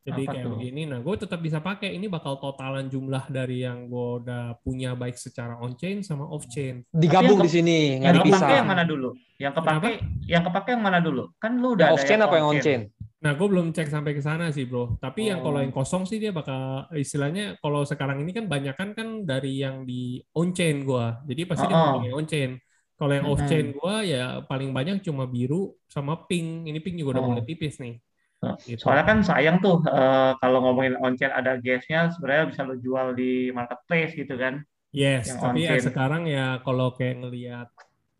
Jadi 0.00 0.22
Apa 0.22 0.32
kayak 0.32 0.44
tuh? 0.44 0.52
begini, 0.56 0.82
nah 0.84 0.98
gue 0.98 1.14
tetap 1.14 1.38
bisa 1.38 1.58
pakai. 1.58 1.92
Ini 1.92 2.08
bakal 2.08 2.36
totalan 2.36 2.88
jumlah 2.88 3.28
dari 3.28 3.62
yang 3.62 3.84
gue 3.84 4.24
udah 4.24 4.56
punya 4.58 4.92
baik 4.92 5.12
secara 5.14 5.56
on 5.56 5.76
chain 5.76 6.00
sama 6.00 6.24
off 6.24 6.48
chain. 6.48 6.80
Digabung 6.88 7.36
di 7.38 7.50
sini, 7.50 8.00
nggak 8.00 8.08
Yang 8.08 8.16
dipisah. 8.18 8.40
kepake 8.40 8.54
yang 8.56 8.68
mana 8.68 8.84
dulu? 8.84 9.08
Yang 9.36 9.52
kepake 9.54 9.90
yang 10.24 10.42
kepake 10.42 10.68
yang 10.70 10.82
mana 10.82 10.98
dulu? 10.98 11.22
Kan 11.36 11.52
lu 11.56 11.76
udah 11.76 11.86
ada 11.86 11.94
off 11.94 12.02
chain 12.02 12.16
apa 12.18 12.34
yang 12.34 12.46
on 12.46 12.56
on-chain. 12.56 12.80
chain? 12.88 13.08
Nah, 13.20 13.36
gue 13.36 13.46
belum 13.46 13.66
cek 13.70 13.84
sampai 13.86 14.16
ke 14.16 14.22
sana 14.24 14.48
sih, 14.48 14.64
bro. 14.64 14.96
Tapi 14.96 15.28
yang 15.28 15.44
kalau 15.44 15.60
Oh. 15.60 15.62
yang 15.62 15.68
kosong 15.70 16.08
sih 16.08 16.16
dia 16.16 16.32
bakal 16.32 16.88
istilahnya 16.90 17.60
kalau 17.60 17.84
sekarang 17.84 18.24
ini 18.24 18.32
kan 18.32 18.48
banyak 18.48 18.72
kan 18.72 18.96
kan 18.96 19.28
dari 19.28 19.60
yang 19.60 19.84
di 19.84 20.16
on 20.32 20.56
chain 20.56 20.80
gua. 20.82 21.20
Jadi 21.24 21.44
pasti 21.44 21.68
dia 21.68 21.76
Oh, 21.76 22.00
oh. 22.00 22.00
yang 22.00 22.16
on 22.16 22.24
chain. 22.24 22.56
Kalau 22.96 23.12
yang 23.12 23.28
off 23.28 23.44
chain 23.44 23.72
gua 23.72 24.00
ya 24.00 24.40
paling 24.42 24.72
banyak 24.72 25.00
cuma 25.00 25.24
biru 25.24 25.76
sama 25.84 26.16
pink. 26.24 26.64
Ini 26.64 26.80
pink 26.80 26.96
juga 26.96 27.16
udah 27.16 27.22
Oh. 27.22 27.28
mulai 27.30 27.44
tipis 27.44 27.76
nih. 27.76 28.00
Oh, 28.40 28.56
Gitu. 28.64 28.80
Soalnya 28.80 29.04
kan 29.04 29.20
sayang 29.20 29.60
tuh 29.60 29.84
eh, 29.84 30.32
kalau 30.40 30.64
ngomongin 30.64 30.96
on-chain 30.96 31.28
ada 31.28 31.60
gasnya 31.60 32.08
sebenarnya 32.08 32.48
bisa 32.48 32.64
lo 32.64 32.72
jual 32.80 33.12
di 33.12 33.52
marketplace 33.52 34.16
gitu 34.16 34.32
kan. 34.40 34.64
Yes, 34.90 35.30
yang 35.30 35.38
tapi 35.44 35.68
ya 35.68 35.76
sekarang 35.78 36.26
ya 36.26 36.58
kalau 36.64 36.96
kayak 36.96 37.20
ngelihat 37.20 37.68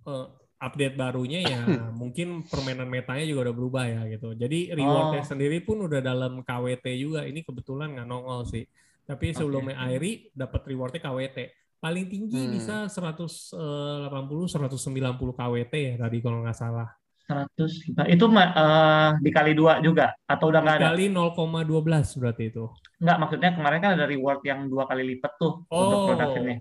eh, 0.06 0.26
update 0.60 0.96
barunya 1.00 1.40
ya 1.40 1.64
mungkin 2.00 2.44
permainan 2.44 2.92
metanya 2.92 3.24
juga 3.24 3.48
udah 3.48 3.54
berubah 3.56 3.84
ya 3.88 4.04
gitu. 4.12 4.36
Jadi 4.36 4.76
rewardnya 4.76 5.24
Oh. 5.24 5.28
sendiri 5.32 5.64
pun 5.64 5.80
udah 5.88 6.04
dalam 6.04 6.44
KWT 6.44 6.86
juga. 7.00 7.24
Ini 7.24 7.40
kebetulan 7.40 7.96
nggak 7.96 8.08
nongol 8.08 8.44
sih. 8.44 8.68
Tapi 9.08 9.32
sebelumnya 9.32 9.80
Airi 9.88 10.28
dapat 10.36 10.68
rewardnya 10.68 11.00
KWT. 11.00 11.38
Paling 11.80 12.12
tinggi 12.12 12.36
Hmm. 12.36 12.52
bisa 12.60 12.76
180-190 12.92 15.32
KWT 15.32 15.74
ya 15.80 15.94
tadi 15.96 16.20
kalau 16.20 16.44
nggak 16.44 16.58
salah. 16.60 16.92
100 17.30 17.70
itu 18.14 18.25
eh, 18.34 19.08
dikali 19.25 19.52
dua 19.54 19.72
juga 19.87 20.06
atau 20.26 20.44
udah 20.50 20.60
nggak 20.64 20.76
ada? 20.82 20.88
Kali 20.90 21.04
0,12 21.14 22.06
berarti 22.18 22.42
itu. 22.50 22.64
Nggak 23.02 23.16
maksudnya 23.22 23.50
kemarin 23.56 23.78
kan 23.84 23.90
ada 23.96 24.06
reward 24.10 24.40
yang 24.50 24.60
dua 24.72 24.84
kali 24.90 25.02
lipat 25.14 25.32
tuh 25.40 25.52
untuk 25.70 25.99
Oh, 25.99 26.06
produk 26.10 26.30
ini. 26.42 26.54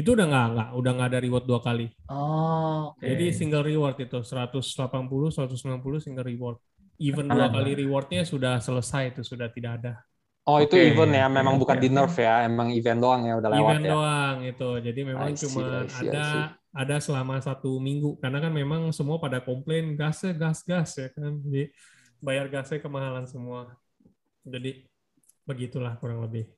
itu 0.00 0.08
udah 0.16 0.24
nggak 0.30 0.46
nggak 0.54 0.68
udah 0.78 0.90
nggak 0.96 1.08
ada 1.12 1.18
reward 1.20 1.44
dua 1.50 1.60
kali. 1.60 1.86
Oh, 2.08 2.94
oke. 2.94 3.02
Jadi 3.02 3.24
single 3.34 3.64
reward 3.66 3.96
itu 3.98 4.18
180, 4.22 5.28
190 5.34 5.98
single 6.00 6.26
reward. 6.26 6.56
Even 7.02 7.26
dua 7.26 7.50
kali 7.50 7.74
rewardnya 7.82 8.22
sudah 8.22 8.62
selesai 8.62 9.02
itu 9.16 9.20
sudah 9.26 9.48
tidak 9.50 9.72
ada. 9.82 9.92
Oh 10.46 10.58
itu 10.58 10.74
Oke. 10.74 10.90
event 10.90 11.12
ya, 11.14 11.26
memang 11.30 11.54
bukan 11.58 11.76
Oke. 11.78 11.82
di 11.86 11.88
nerf 11.90 12.14
ya, 12.18 12.42
emang 12.50 12.68
event 12.74 12.98
doang 12.98 13.22
ya 13.30 13.34
udah 13.38 13.50
lewat 13.50 13.74
Event 13.74 13.82
ya. 13.86 13.90
doang 13.94 14.36
itu. 14.42 14.68
Jadi 14.86 15.00
memang 15.06 15.28
cuma 15.38 15.62
ada. 15.86 16.22
Ada 16.72 16.96
selama 16.98 17.36
satu 17.38 17.76
minggu 17.76 18.16
karena 18.16 18.40
kan 18.40 18.52
memang 18.52 18.88
semua 18.96 19.20
pada 19.20 19.44
komplain 19.44 19.92
gasnya 19.92 20.32
gas 20.32 20.64
gas 20.64 20.96
ya 20.96 21.12
kan. 21.12 21.38
Jadi 21.44 21.68
bayar 22.18 22.48
gasnya 22.48 22.80
kemahalan 22.80 23.28
semua. 23.28 23.76
Jadi 24.42 24.88
begitulah 25.44 25.94
kurang 26.00 26.24
lebih. 26.24 26.48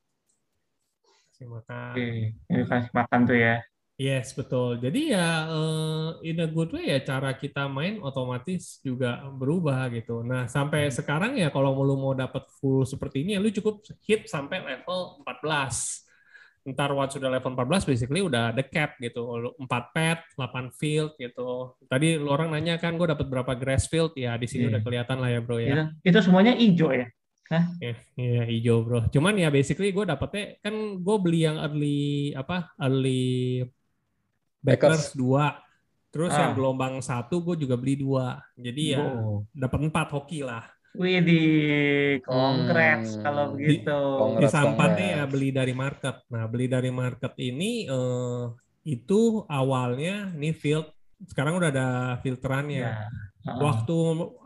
Kasih 1.34 1.50
makan. 1.50 1.94
Oke, 1.98 2.62
kasih 2.70 2.92
makan 2.94 3.20
tuh 3.26 3.38
ya. 3.38 3.58
Yes, 3.94 4.34
betul. 4.34 4.82
Jadi 4.82 5.14
ya 5.14 5.46
eh, 5.46 6.10
in 6.26 6.42
a 6.42 6.50
good 6.50 6.74
way 6.74 6.90
ya 6.90 6.98
cara 7.02 7.30
kita 7.34 7.70
main 7.70 8.02
otomatis 8.02 8.82
juga 8.82 9.22
berubah 9.30 9.86
gitu. 9.94 10.26
Nah, 10.26 10.50
sampai 10.50 10.90
sekarang 10.90 11.38
ya 11.38 11.46
kalau 11.50 11.70
lu 11.78 11.94
mau 11.94 12.10
dapat 12.10 12.42
full 12.58 12.82
seperti 12.82 13.22
ini 13.22 13.38
ya 13.38 13.40
lu 13.42 13.54
cukup 13.54 13.86
hit 14.02 14.26
sampai 14.26 14.62
level 14.62 15.22
14. 15.22 16.03
Ntar 16.64 16.96
once 16.96 17.20
sudah 17.20 17.28
level 17.28 17.52
14 17.52 17.84
basically 17.84 18.24
udah 18.24 18.48
ada 18.48 18.64
cap 18.64 18.96
gitu. 18.96 19.20
Lu 19.20 19.50
4 19.60 19.92
pet, 19.92 20.18
8 20.32 20.72
field 20.72 21.12
gitu. 21.14 21.76
Tadi 21.84 22.16
lu 22.16 22.32
orang 22.32 22.56
nanya 22.56 22.80
kan 22.80 22.96
gue 22.96 23.04
dapat 23.04 23.28
berapa 23.28 23.52
grass 23.52 23.84
field 23.84 24.16
ya 24.16 24.40
di 24.40 24.48
sini 24.48 24.66
Iya. 24.66 24.70
udah 24.72 24.80
kelihatan 24.80 25.16
lah 25.20 25.28
ya, 25.28 25.40
Bro 25.44 25.60
ya. 25.60 25.68
Itu, 25.68 25.84
itu 26.08 26.18
semuanya 26.24 26.56
hijau 26.56 26.88
ya. 26.90 27.06
Iya, 27.78 27.94
iya 28.16 28.42
hijau 28.48 28.82
bro. 28.82 29.04
Cuman 29.12 29.36
ya 29.36 29.52
basically 29.52 29.92
gue 29.92 30.02
dapetnya 30.02 30.56
kan 30.58 30.72
gue 30.98 31.16
beli 31.20 31.44
yang 31.44 31.60
early 31.60 32.32
apa 32.32 32.72
early 32.80 33.62
backers 34.58 35.12
dua, 35.12 35.60
terus 36.08 36.32
Ah. 36.32 36.48
yang 36.48 36.52
gelombang 36.56 36.98
satu 36.98 37.44
gue 37.44 37.60
juga 37.60 37.76
beli 37.76 38.00
dua. 38.00 38.40
Jadi 38.56 38.96
ya 38.96 39.04
Oh. 39.04 39.44
dapat 39.52 39.80
empat 39.86 40.08
hoki 40.10 40.40
lah. 40.40 40.64
Widih, 40.94 42.22
congrats 42.22 43.18
Hmm. 43.18 43.22
kalau 43.26 43.44
begitu. 43.52 43.98
Di 44.38 44.46
sampatnya 44.46 45.06
ya 45.18 45.24
beli 45.26 45.50
dari 45.50 45.74
market. 45.74 46.22
Nah 46.30 46.46
beli 46.46 46.70
dari 46.70 46.94
market 46.94 47.34
ini 47.42 47.90
eh, 47.90 48.42
itu 48.86 49.42
awalnya 49.50 50.30
nih 50.30 50.54
field 50.54 50.86
sekarang 51.26 51.58
udah 51.58 51.70
ada 51.74 51.88
filterannya. 52.22 52.86
Ya. 52.86 52.94
Heeh. 53.44 53.60
Waktu 53.60 53.96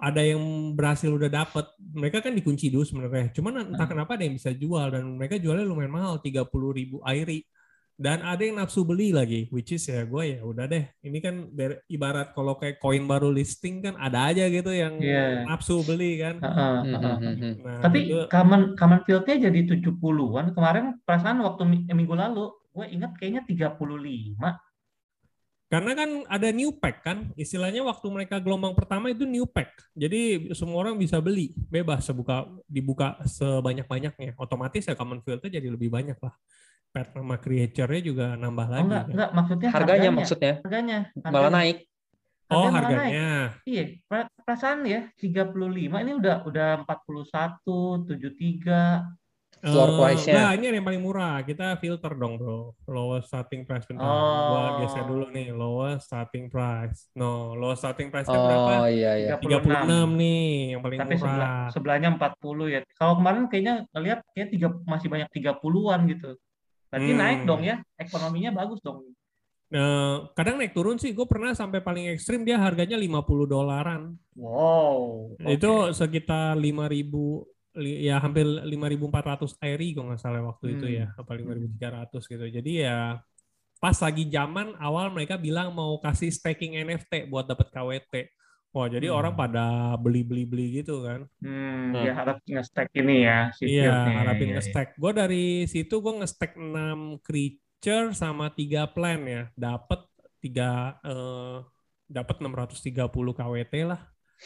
ada 0.01 0.23
yang 0.25 0.43
berhasil 0.75 1.07
udah 1.13 1.31
dapet, 1.31 1.69
mereka 1.79 2.19
kan 2.25 2.33
dikunci 2.35 2.73
dulu 2.73 2.83
sebenarnya. 2.83 3.31
Cuman 3.31 3.77
entah 3.77 3.85
Hmm. 3.85 3.93
kenapa 3.95 4.17
ada 4.17 4.25
yang 4.25 4.35
bisa 4.35 4.51
jual 4.51 4.89
dan 4.89 5.05
mereka 5.15 5.37
jualnya 5.37 5.69
lumayan 5.69 5.93
mahal, 5.93 6.19
30 6.19 6.73
ribu 6.73 6.99
airi. 7.05 7.45
Dan 7.99 8.23
ada 8.23 8.39
yang 8.39 8.57
nafsu 8.57 8.87
beli 8.87 9.11
lagi 9.11 9.51
which 9.51 9.75
is 9.75 9.83
ya 9.85 10.07
gue 10.07 10.25
ya 10.31 10.41
udah 10.41 10.65
deh 10.65 10.87
ini 11.03 11.19
kan 11.19 11.51
ibarat 11.85 12.31
kalau 12.31 12.55
kayak 12.55 12.79
koin 12.79 13.03
baru 13.05 13.27
listing 13.29 13.83
kan 13.83 13.99
ada 13.99 14.31
aja 14.31 14.47
gitu 14.47 14.71
yang 14.71 15.03
Iya. 15.03 15.43
nafsu 15.45 15.83
beli 15.83 16.15
kan 16.17 16.39
Heeh, 16.39 16.77
heeh. 16.89 17.15
hmm, 17.19 17.35
hmm. 17.35 17.55
nah, 17.59 17.83
Tapi 17.83 17.99
itu- 18.07 18.31
common 18.31 18.63
common 18.73 19.03
field-nya 19.03 19.51
jadi 19.51 19.61
70-an. 19.67 20.55
Kemarin 20.55 21.03
perasaan 21.03 21.43
waktu 21.43 21.63
mi- 21.67 21.91
minggu 21.91 22.15
lalu, 22.15 22.55
gue 22.71 22.87
ingat 22.89 23.19
kayaknya 23.19 23.43
35. 23.43 24.63
Karena 25.69 25.93
kan 25.93 26.11
ada 26.25 26.49
new 26.49 26.73
pack 26.73 27.05
kan, 27.05 27.29
istilahnya 27.35 27.85
waktu 27.85 28.07
mereka 28.09 28.41
gelombang 28.41 28.73
pertama 28.73 29.13
itu 29.13 29.27
new 29.27 29.45
pack. 29.45 29.69
Jadi 29.93 30.49
semua 30.55 30.81
orang 30.81 30.97
bisa 30.97 31.19
beli, 31.19 31.53
bebas 31.69 32.07
sebuka 32.07 32.47
dibuka 32.65 33.21
sebanyak-banyaknya. 33.27 34.33
Otomatis 34.35 34.87
ya 34.87 34.95
common 34.95 35.21
field-nya 35.21 35.51
jadi 35.53 35.69
lebih 35.69 35.91
banyak 35.91 36.17
lah. 36.17 36.33
Pet 36.89 37.09
nama 37.13 37.37
creature-nya 37.37 38.01
juga 38.01 38.27
nambah 38.35 38.67
Oh 38.67 38.73
lagi. 38.73 38.83
enggak, 38.89 39.03
kan. 39.05 39.13
enggak 39.13 39.31
maksudnya 39.31 39.69
Harganya 39.71 40.11
maksudnya 40.11 40.53
Harganya. 40.65 40.99
malah 41.15 41.29
harganya. 41.29 41.51
naik. 41.53 41.77
Oh, 42.49 42.57
Harganya 42.57 42.73
malah 42.73 42.81
naik. 42.81 42.97
harganya. 42.97 43.29
Iya, 43.63 43.83
per- 44.09 44.33
perasaan 44.41 44.79
ya 44.83 45.01
35 45.15 45.97
ini 46.01 46.13
udah 46.17 46.37
udah 46.43 46.69
41, 46.83 48.09
73. 48.09 49.05
Floor 49.59 49.91
Eh, 49.91 49.97
price-nya. 49.99 50.35
Nah, 50.39 50.51
ini 50.55 50.71
yang 50.71 50.87
paling 50.87 51.03
murah. 51.03 51.43
Kita 51.43 51.75
filter 51.77 52.15
dong, 52.15 52.39
bro. 52.39 52.79
Lowest 52.87 53.27
starting 53.27 53.67
price 53.67 53.91
bentar. 53.91 54.07
Oh. 54.07 54.55
Gua 54.55 54.63
geser 54.79 55.03
dulu 55.03 55.25
nih, 55.29 55.51
lowest 55.51 56.07
starting 56.07 56.47
price. 56.47 57.11
No, 57.13 57.59
lowest 57.59 57.83
starting 57.83 58.07
price-nya 58.09 58.39
berapa? 58.39 58.73
Oh 58.79 58.87
iya 58.87 59.13
iya. 59.19 59.35
36 59.35 60.15
nih, 60.15 60.47
yang 60.73 60.81
paling 60.81 60.99
Tapi 61.03 61.15
sebelah, 61.19 61.35
murah. 61.35 61.69
sebelahnya 61.75 62.09
40 62.15 62.71
ya. 62.71 62.81
Kalau 62.95 63.19
kemarin 63.19 63.43
kayaknya 63.51 63.75
ngelihat 63.91 64.19
kayak 64.31 64.49
tiga, 64.49 64.69
masih 64.87 65.09
banyak 65.11 65.29
30-an 65.35 66.01
gitu. 66.07 66.31
Berarti 66.89 67.13
Hmm. 67.13 67.21
naik 67.21 67.41
dong 67.45 67.63
ya. 67.63 67.77
Ekonominya 67.95 68.51
bagus 68.53 68.81
dong. 68.81 69.05
Nah, 69.69 70.33
kadang 70.33 70.57
naik 70.57 70.73
turun 70.73 70.97
sih, 70.97 71.13
gue 71.13 71.29
pernah 71.29 71.53
sampai 71.53 71.85
paling 71.85 72.09
ekstrim 72.09 72.41
dia 72.41 72.57
harganya 72.57 72.97
50 72.97 73.45
dolaran. 73.45 74.17
Wow. 74.33 75.37
oke. 75.37 75.45
Itu 75.45 75.93
sekitar 75.93 76.57
5000 76.57 77.45
li- 77.77 78.09
ya 78.09 78.17
hampir 78.19 78.49
5400 78.65 79.53
ARI 79.61 79.93
kalau 79.93 80.09
nggak 80.09 80.23
salah 80.25 80.41
waktu 80.41 80.67
itu 80.81 80.87
Hmm. 80.89 80.97
ya, 80.97 81.07
apa 81.15 81.31
5300 81.37 82.25
gitu. 82.25 82.45
Jadi 82.49 82.73
ya 82.81 83.21
pas 83.79 83.95
lagi 83.95 84.27
zaman 84.27 84.75
awal 84.81 85.13
mereka 85.13 85.37
bilang 85.37 85.71
mau 85.71 86.01
kasih 86.01 86.33
staking 86.33 86.75
NFT 86.81 87.29
buat 87.29 87.45
dapat 87.45 87.69
KWT. 87.69 88.15
Wah, 88.79 88.87
jadi 88.87 89.11
Hmm. 89.11 89.19
orang 89.19 89.35
pada 89.35 89.65
beli-beli-beli 89.99 90.79
gitu 90.79 91.03
kan. 91.03 91.27
Hmm, 91.43 91.91
Hmm. 91.91 91.99
dia 91.99 92.13
harap 92.15 92.39
nge-stack 92.47 92.95
ini 92.95 93.27
ya 93.27 93.51
si 93.51 93.67
Iya, 93.67 93.91
harapin 94.23 94.39
Iya, 94.47 94.55
iya. 94.55 94.57
nge-stack. 94.63 94.89
Gue 94.95 95.11
dari 95.11 95.45
situ 95.67 95.99
gue 95.99 96.15
nge-stack 96.15 96.55
6 96.55 97.19
creature 97.19 98.15
sama 98.15 98.55
3 98.55 98.87
plan 98.87 99.19
ya. 99.27 99.51
Dapat 99.59 100.07
3 100.39 100.95
eh 101.03 101.59
dapat 102.07 102.39
630 102.39 103.35
KWT 103.35 103.75
lah 103.83 103.99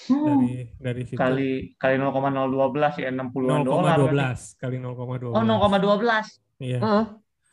Hmm, 0.08 0.24
dari 0.24 0.52
dari 0.80 1.02
situ. 1.04 1.20
kali 1.20 1.76
kali 1.76 1.94
0,012 2.00 2.96
ya 2.96 3.12
60-an 3.12 3.60
dolar. 3.60 4.00
0,12 4.00 4.56
kali 4.56 4.76
0,12. 4.80 5.36
Oh, 5.36 5.44
0,12. 5.44 6.24
Iya. 6.56 6.80
Heeh. 6.80 7.04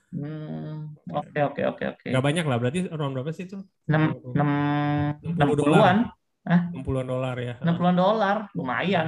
Hmm, 0.09 0.95
oke 1.12 1.39
oke 1.53 1.62
oke 1.69 1.83
oke. 1.86 2.07
Nggak 2.09 2.25
banyak 2.25 2.45
lah, 2.48 2.57
berarti 2.57 2.79
round 2.89 3.13
berapa 3.13 3.29
sih 3.29 3.45
itu? 3.45 3.59
6 3.86 4.24
6 4.33 5.21
60 5.36 6.17
60-an, 6.46 6.72
60-an 6.81 7.08
dolar 7.08 7.36
ya. 7.38 7.53
60-an 7.60 7.96
dolar, 7.96 8.38
lumayan. 8.55 9.08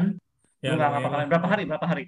Ya, 0.61 0.73
Lu 0.73 0.75
nggak 0.77 0.89
lumayan 0.89 1.01
ngapa 1.01 1.17
lah. 1.17 1.27
Berapa 1.27 1.47
hari? 1.47 1.63
Berapa 1.65 1.87
hari? 1.87 2.05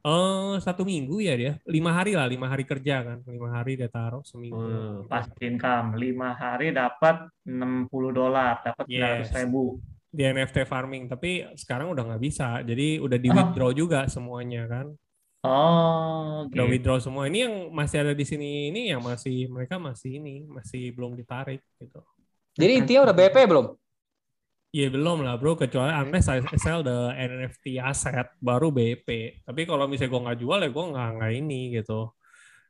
Eh, 0.00 0.54
satu 0.64 0.82
minggu 0.82 1.20
ya 1.20 1.36
dia. 1.36 1.52
Lima 1.68 1.92
hari 1.92 2.16
lah, 2.16 2.24
lima 2.24 2.48
hari 2.48 2.64
kerja 2.64 3.04
kan. 3.04 3.18
Lima 3.28 3.52
hari 3.52 3.76
dia 3.76 3.90
taruh 3.92 4.24
seminggu. 4.24 4.56
Hmm, 4.56 4.96
pasti 5.04 5.44
income. 5.44 5.92
5 5.92 6.32
hari 6.32 6.72
dapat 6.72 7.28
60 7.44 8.08
dolar, 8.10 8.64
dapat 8.64 8.88
Yes. 8.88 9.28
900 9.28 9.44
ribu. 9.44 9.76
Di 10.10 10.24
NFT 10.24 10.64
farming, 10.64 11.04
tapi 11.06 11.44
sekarang 11.54 11.92
udah 11.92 12.02
nggak 12.02 12.22
bisa. 12.22 12.64
Jadi 12.64 12.96
udah 12.96 13.18
di 13.20 13.28
Ah. 13.28 13.34
withdraw 13.36 13.70
juga 13.70 14.08
semuanya 14.08 14.64
kan. 14.66 14.88
Oh, 15.40 16.44
Udah 16.48 16.64
gitu. 16.64 16.72
withdraw 16.72 16.98
semua. 16.98 17.28
Ini 17.28 17.38
yang 17.48 17.54
masih 17.70 17.96
ada 18.00 18.12
di 18.12 18.24
sini 18.24 18.68
ini 18.68 18.92
yang 18.92 19.00
masih 19.00 19.48
mereka 19.48 19.76
masih 19.76 20.16
ini 20.16 20.44
masih 20.44 20.92
belum 20.92 21.16
ditarik 21.16 21.60
gitu. 21.76 22.00
Jadi 22.56 22.72
intinya 22.76 23.08
udah 23.08 23.16
BP 23.16 23.36
belum? 23.44 23.66
Iya 24.70 24.86
belum 24.86 25.26
lah 25.26 25.34
bro, 25.34 25.58
kecuali 25.58 25.90
unless 25.90 26.30
I 26.30 26.38
sell 26.54 26.86
the 26.86 27.10
NFT 27.10 27.82
aset 27.82 28.38
baru 28.38 28.70
BP. 28.70 29.42
Tapi 29.42 29.66
kalau 29.66 29.90
misalnya 29.90 30.14
gue 30.14 30.24
nggak 30.30 30.38
jual 30.38 30.58
ya 30.62 30.70
gue 30.70 30.84
nggak 30.94 31.08
nggak 31.18 31.32
ini 31.42 31.60
gitu. 31.74 32.14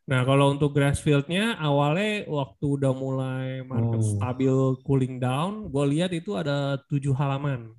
Nah 0.08 0.24
kalau 0.24 0.56
untuk 0.56 0.72
Grassfield-nya 0.72 1.60
awalnya 1.60 2.24
waktu 2.24 2.64
udah 2.66 2.92
mulai 2.96 3.60
market 3.68 4.00
Oh. 4.00 4.16
stabil 4.16 4.56
cooling 4.80 5.20
down, 5.20 5.68
gue 5.68 5.84
lihat 5.92 6.16
itu 6.16 6.40
ada 6.40 6.80
tujuh 6.88 7.12
halaman. 7.12 7.76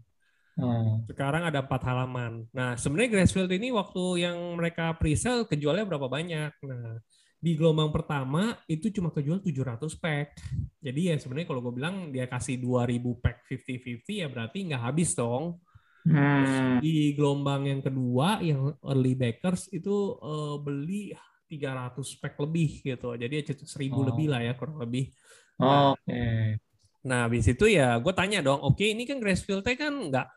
Hmm. 0.53 1.01
Sekarang 1.09 1.49
ada 1.49 1.65
empat 1.65 1.81
halaman. 1.81 2.45
Nah 2.53 2.77
sebenarnya 2.77 3.09
Grassfield 3.17 3.49
ini 3.49 3.73
waktu 3.73 4.21
yang 4.21 4.37
mereka 4.53 4.93
pre-sale 5.01 5.49
kejualnya 5.49 5.89
berapa 5.89 6.05
banyak? 6.05 6.53
Nah 6.61 7.01
di 7.41 7.57
gelombang 7.57 7.89
pertama 7.89 8.53
itu 8.69 8.93
cuma 8.93 9.09
kejual 9.09 9.41
700 9.41 9.81
pack. 9.97 10.37
Jadi 10.77 11.09
ya 11.09 11.17
sebenarnya 11.17 11.49
kalau 11.49 11.61
gue 11.65 11.73
bilang 11.73 12.13
dia 12.13 12.29
kasih 12.29 12.61
2000 12.61 13.17
pack 13.17 13.49
50-50 13.49 14.21
ya 14.21 14.27
berarti 14.29 14.57
nggak 14.69 14.83
habis 14.85 15.17
dong. 15.17 15.57
Hmm. 16.05 16.77
Di 16.77 17.17
gelombang 17.17 17.65
yang 17.65 17.81
kedua 17.81 18.41
yang 18.45 18.77
early 18.85 19.17
backers 19.17 19.73
itu 19.73 20.21
eh, 20.21 20.55
beli 20.61 21.03
300 21.49 21.97
pack 22.21 22.37
lebih 22.37 22.69
gitu. 22.85 23.09
Jadi 23.17 23.33
ya 23.41 23.43
1000 23.57 23.89
Oh. 23.89 24.05
lebih 24.05 24.29
lah 24.29 24.41
ya 24.45 24.53
kurang 24.53 24.77
lebih. 24.77 25.09
Oke. 25.57 26.57
Nah, 27.01 27.25
habis 27.25 27.49
itu 27.49 27.65
ya 27.65 27.97
gue 27.97 28.13
tanya 28.13 28.45
dong, 28.45 28.61
oke 28.61 28.85
ini 28.85 29.09
kan 29.09 29.17
Grassfield-nya 29.17 29.73
kan 29.73 29.93
nggak 30.13 30.27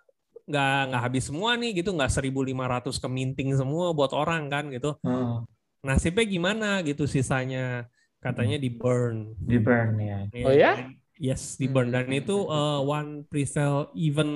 nggak 0.49 0.77
nggak 0.93 1.03
habis 1.05 1.25
semua 1.29 1.57
nih 1.61 1.81
gitu, 1.85 1.93
nggak 1.93 2.09
1.500 2.13 2.97
ke 3.01 3.09
minting 3.09 3.53
semua 3.57 3.93
buat 3.93 4.13
orang 4.17 4.49
kan 4.49 4.65
gitu. 4.73 4.97
Hmm. 5.05 5.45
Nasibnya 5.85 6.25
gimana 6.25 6.81
gitu 6.81 7.05
sisanya? 7.05 7.87
Katanya 8.19 8.57
di 8.57 8.73
burn. 8.73 9.37
Di 9.37 9.61
burn 9.61 10.01
ya. 10.01 10.19
Oh 10.43 10.51
ya? 10.51 10.73
Yes, 11.15 11.55
di 11.55 11.71
burn 11.71 11.95
dan 11.95 12.11
Hmm. 12.11 12.19
itu 12.19 12.35
uh, 12.51 12.83
one 12.83 13.23
pre-sale 13.31 13.87
event 13.95 14.35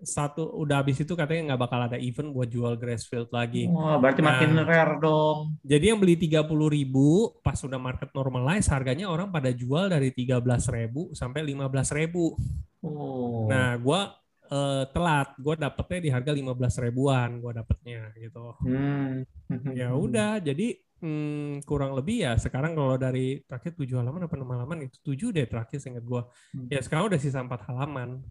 satu 0.00 0.48
udah 0.48 0.80
habis 0.80 0.96
itu 0.96 1.12
katanya 1.12 1.52
nggak 1.52 1.60
bakal 1.60 1.80
ada 1.84 2.00
event 2.00 2.32
buat 2.32 2.48
jual 2.48 2.72
Grassfield 2.80 3.28
lagi. 3.28 3.68
Wah, 3.68 4.00
berarti 4.00 4.24
makin 4.24 4.56
Nah. 4.56 4.64
rare 4.64 4.96
dong. 4.96 5.60
Jadi 5.60 5.84
yang 5.92 6.00
beli 6.00 6.16
30.000 6.16 6.72
ribu 6.72 7.36
pas 7.44 7.60
udah 7.60 7.76
market 7.76 8.08
normalize 8.16 8.64
harganya 8.72 9.12
orang 9.12 9.28
pada 9.28 9.52
jual 9.52 9.92
dari 9.92 10.08
13.000 10.08 11.12
sampai 11.12 11.44
15.000. 11.44 12.32
Oh. 12.80 13.44
Nah, 13.50 13.76
gua 13.76 14.16
eh, 14.46 14.84
telat, 14.90 15.28
gue 15.36 15.54
dapetnya 15.58 16.00
di 16.00 16.10
harga 16.10 16.32
15 16.32 16.84
ribuan, 16.86 17.30
gue 17.42 17.52
dapetnya 17.52 18.00
gitu. 18.16 18.54
Hmm. 18.62 19.26
Ya 19.74 19.92
udah, 19.92 20.38
jadi 20.40 20.78
hmm, 21.02 21.66
kurang 21.68 21.92
lebih 21.92 22.24
ya 22.24 22.32
sekarang 22.40 22.72
kalau 22.72 22.96
dari 22.96 23.42
terakhir 23.44 23.76
7 23.76 24.00
halaman 24.00 24.26
apa 24.26 24.34
6 24.38 24.54
halaman 24.54 24.78
itu 24.88 24.96
7 25.02 25.34
deh 25.36 25.46
terakhir 25.46 25.78
seingat 25.82 26.04
gue. 26.04 26.22
Hmm. 26.54 26.68
Ya 26.72 26.80
sekarang 26.80 27.12
udah 27.12 27.20
sisa 27.20 27.44
4 27.44 27.68
halaman. 27.68 28.24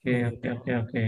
Oke, 0.00 0.14
oke, 0.32 0.46
oke, 0.56 0.72
oke. 0.88 1.04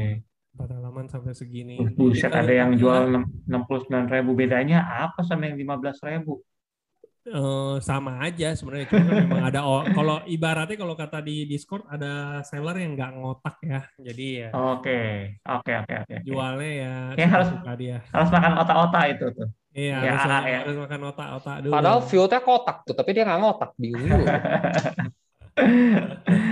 4 0.53 0.69
halaman 0.77 1.09
sampai 1.09 1.33
segini. 1.33 1.81
Uh, 1.81 1.89
Buset, 1.97 2.29
ada 2.29 2.53
yang 2.53 2.77
kalau 2.77 2.81
jual 2.81 3.03
gua, 3.49 3.89
69 3.89 4.13
ribu. 4.13 4.31
Bedanya 4.37 4.85
apa 4.85 5.25
sama 5.25 5.49
yang 5.49 5.57
15 5.57 6.05
ribu? 6.05 6.45
Eh, 7.23 7.75
sama 7.83 8.19
aja 8.27 8.55
sebenarnya. 8.59 8.87
Cuma 8.91 9.03
kan 9.07 9.17
memang 9.23 9.43
ada 9.47 9.61
o- 9.63 9.87
kalau 9.95 10.17
ibaratnya 10.27 10.77
kalau 10.79 10.95
kata 10.99 11.19
di 11.23 11.47
Discord 11.47 11.87
ada 11.87 12.43
seller 12.43 12.77
yang 12.83 12.99
nggak 12.99 13.11
ngotak 13.19 13.57
ya. 13.63 13.81
Jadi 14.01 14.27
ya 14.43 14.49
Oke, 14.53 14.99
oke, 15.47 15.73
oke, 15.83 15.95
oke. 16.03 16.15
jualnya 16.27 16.71
ya 16.83 16.95
Kayak 17.19 17.31
harus- 17.31 17.51
suka 17.55 17.73
dia. 17.79 17.97
Harus 18.11 18.31
makan 18.35 18.53
otak-otak 18.59 19.03
itu 19.15 19.27
tuh. 19.33 19.49
Iya, 19.73 19.97
Ya, 20.05 20.13
harus, 20.21 20.43
ya. 20.53 20.59
harus 20.69 20.77
makan 20.85 21.01
otak-otak 21.09 21.57
dulu. 21.65 21.73
Padahal 21.73 22.01
field-nya 22.05 22.41
kotak 22.45 22.77
tuh, 22.85 22.93
tapi 22.93 23.11
dia 23.17 23.25
nggak 23.25 23.41
ngotak, 23.41 23.71
bingung 23.81 24.05
juga. 24.05 24.37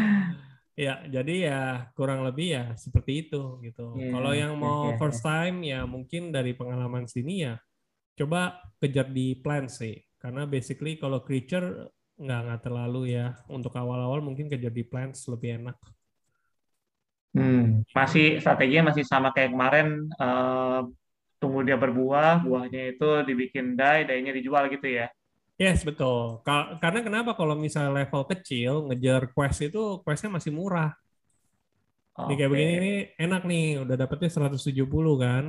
Ya, 0.80 1.04
jadi 1.04 1.34
ya 1.44 1.60
kurang 1.92 2.24
lebih 2.24 2.56
ya 2.56 2.64
seperti 2.80 3.28
itu 3.28 3.60
gitu. 3.60 4.00
Iya, 4.00 4.16
Kalau 4.16 4.32
yang 4.32 4.52
iya, 4.56 4.62
mau 4.64 4.80
iya, 4.88 4.96
first 4.96 5.20
time 5.20 5.56
ya 5.60 5.84
mungkin 5.84 6.32
dari 6.32 6.56
pengalaman 6.56 7.04
sini 7.04 7.44
ya 7.44 7.60
coba 8.16 8.56
kejar 8.80 9.12
di 9.12 9.36
plan 9.36 9.68
sih. 9.68 10.00
Karena 10.22 10.42
basically 10.54 10.92
kalau 11.02 11.18
creature 11.26 11.66
nggak 12.24 12.40
nggak 12.44 12.60
terlalu 12.66 13.00
ya 13.16 13.26
untuk 13.56 13.72
awal-awal 13.80 14.20
mungkin 14.26 14.46
kejar 14.52 14.72
di 14.78 14.84
plants 14.90 15.20
lebih 15.32 15.50
enak. 15.58 15.76
Hmm, 17.34 17.86
masih 17.94 18.42
strateginya 18.42 18.90
masih 18.90 19.04
sama 19.06 19.28
kayak 19.34 19.50
kemarin 19.54 19.86
eh, 20.18 20.78
tunggu 21.40 21.60
dia 21.66 21.76
berbuah, 21.78 22.42
buahnya 22.46 22.80
itu 22.92 23.04
dibikin 23.28 23.66
dye, 23.78 24.02
dye-nya 24.08 24.32
dijual 24.38 24.64
gitu 24.74 24.86
ya. 24.98 25.06
Yes 25.62 25.80
betul. 25.88 26.40
Ka- 26.46 26.70
Karena 26.82 27.00
kenapa 27.06 27.30
kalau 27.38 27.54
misalnya 27.64 27.92
level 28.00 28.22
kecil 28.32 28.72
ngejar 28.88 29.22
quest 29.34 29.58
itu 29.68 29.78
questnya 30.04 30.30
masih 30.36 30.52
murah. 30.58 30.90
Nih 32.26 32.34
kayak 32.38 32.50
begini 32.52 32.72
nih 32.84 32.94
enak 33.24 33.40
nih 33.50 33.62
udah 33.82 33.94
dapetnya 34.00 34.28
170 34.34 35.14
kan. 35.24 35.44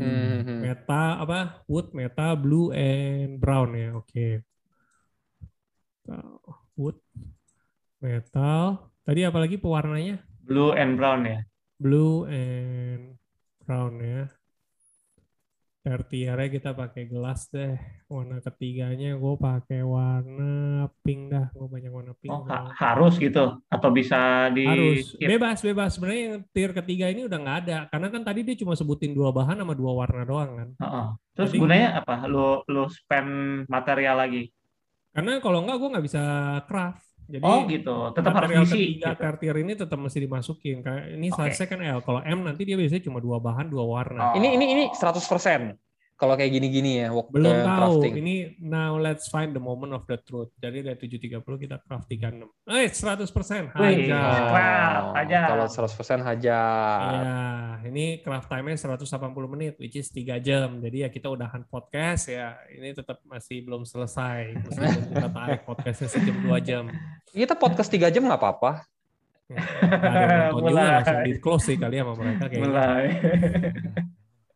Hmm. 0.00 0.64
Meta 0.64 1.20
apa? 1.20 1.62
Wood, 1.68 1.92
meta, 1.92 2.32
blue, 2.36 2.72
and 2.72 3.36
brown 3.36 3.76
ya. 3.76 3.92
Oke. 3.96 4.42
metal, 6.02 6.42
wood, 6.74 6.98
metal. 8.02 8.90
Tadi 9.02 9.20
apalagi 9.26 9.56
pewarnanya? 9.58 10.22
Blue 10.42 10.74
and 10.74 10.98
brown 10.98 11.26
ya. 11.26 11.38
Blue 11.78 12.26
and 12.26 13.18
brown 13.62 13.98
ya. 14.02 14.26
Tertiernya 15.82 16.46
kita 16.46 16.70
pakai 16.72 17.10
gelas 17.10 17.50
deh. 17.50 17.74
Warna 18.06 18.38
ketiganya 18.38 19.18
gue 19.18 19.34
pakai 19.34 19.82
warna 19.82 20.54
pink 21.02 21.26
dah. 21.26 21.50
Gue 21.50 21.66
banyak 21.66 21.90
warna 21.90 22.14
pink. 22.14 22.30
Oh, 22.30 22.46
ha- 22.46 22.70
harus 22.70 23.18
gitu 23.18 23.58
atau 23.66 23.88
bisa 23.90 24.46
di 24.54 24.62
harus 24.62 25.18
bebas 25.18 25.58
bebas 25.58 25.90
sebenarnya 25.92 26.46
tier 26.54 26.70
ketiga 26.70 27.10
ini 27.10 27.26
udah 27.26 27.34
nggak 27.34 27.58
ada 27.66 27.78
karena 27.90 28.06
kan 28.08 28.22
tadi 28.22 28.40
dia 28.42 28.54
cuma 28.54 28.72
sebutin 28.72 29.10
dua 29.10 29.34
bahan 29.34 29.58
sama 29.58 29.74
dua 29.74 29.90
warna 29.92 30.22
doang 30.22 30.50
kan 30.54 30.68
Heeh. 30.78 31.06
Terus 31.34 31.50
Jadi- 31.50 31.60
gunanya 31.60 31.88
apa? 31.98 32.14
Lu 32.30 32.62
lu 32.70 32.86
spend 32.86 33.30
material 33.66 34.16
lagi. 34.16 34.54
karena 35.12 35.44
kalau 35.44 35.60
nggak 35.60 35.76
gue 35.76 35.88
nggak 35.92 36.06
bisa 36.06 36.22
craft 36.64 37.04
jadi 37.32 37.44
oh 37.48 37.64
gitu. 37.64 37.96
Tetap 38.12 38.32
harus 38.36 38.50
diisi. 38.68 39.00
ketiga 39.00 39.10
gitu. 39.16 39.22
tertier 39.24 39.56
ini 39.64 39.72
tetap 39.72 39.96
mesti 39.96 40.18
dimasukin 40.20 40.76
kayak 40.84 41.04
ini 41.16 41.28
Oke. 41.32 41.48
size 41.48 41.64
kan 41.64 41.80
L 41.80 42.04
kalau 42.04 42.20
M 42.20 42.44
nanti 42.44 42.68
dia 42.68 42.76
biasanya 42.76 43.02
cuma 43.08 43.18
dua 43.24 43.40
bahan 43.40 43.72
dua 43.72 43.84
warna 43.88 44.20
Oh. 44.22 44.36
Ini 44.38 44.54
ini 44.54 44.66
ini 44.76 44.84
100% 44.92 45.18
kalau 46.22 46.38
kayak 46.38 46.54
gini-gini 46.54 47.02
ya 47.02 47.10
waktu 47.10 47.34
belum 47.34 47.56
eh, 47.58 47.66
tahu 47.66 47.94
crafting. 47.98 48.14
ini 48.22 48.34
now 48.62 48.94
let's 48.94 49.26
find 49.26 49.50
the 49.50 49.58
moment 49.58 49.90
of 49.90 50.06
the 50.06 50.14
truth 50.22 50.54
jadi 50.62 50.94
dari 50.94 50.98
730 51.02 51.42
kita 51.42 51.76
craft 51.82 52.06
36 52.06 52.46
eh 52.70 52.86
100% 52.86 53.74
Wih, 53.74 54.06
aja 54.06 54.22
craft 54.46 55.12
aja. 55.16 55.40
Oh, 55.48 55.50
Kalau 55.54 55.66
100% 55.68 56.28
hajar. 56.28 57.10
Iya, 57.12 57.40
ini 57.88 58.04
craft 58.20 58.48
time-nya 58.50 58.76
180 58.78 59.52
menit, 59.52 59.74
which 59.78 59.96
is 59.96 60.08
3 60.10 60.38
jam. 60.42 60.80
Jadi 60.82 61.06
ya 61.06 61.08
kita 61.08 61.30
udahan 61.30 61.64
podcast 61.66 62.28
ya, 62.28 62.58
ini 62.72 62.92
tetap 62.92 63.22
masih 63.24 63.64
belum 63.64 63.86
selesai. 63.86 64.56
Meskipun 64.66 65.04
kita 65.14 65.28
tarik 65.30 65.60
podcastnya 65.64 66.08
sejam 66.10 66.36
2 66.42 66.68
jam. 66.68 66.84
Kita 67.30 67.54
podcast 67.56 67.90
3 67.90 68.12
jam 68.12 68.22
nggak 68.28 68.40
apa-apa. 68.40 68.72
Nggak 69.52 70.00
ada 70.00 70.32
yang 70.32 70.44
nonton 70.56 70.70
juga, 70.72 70.84
langsung 70.96 71.20
di 71.28 71.32
close 71.36 71.64
sih 71.68 71.76
kali 71.76 71.94
ya 72.00 72.02
sama 72.04 72.14
mereka 72.16 72.44
kayaknya. 72.48 72.64
Mulai. 72.64 73.04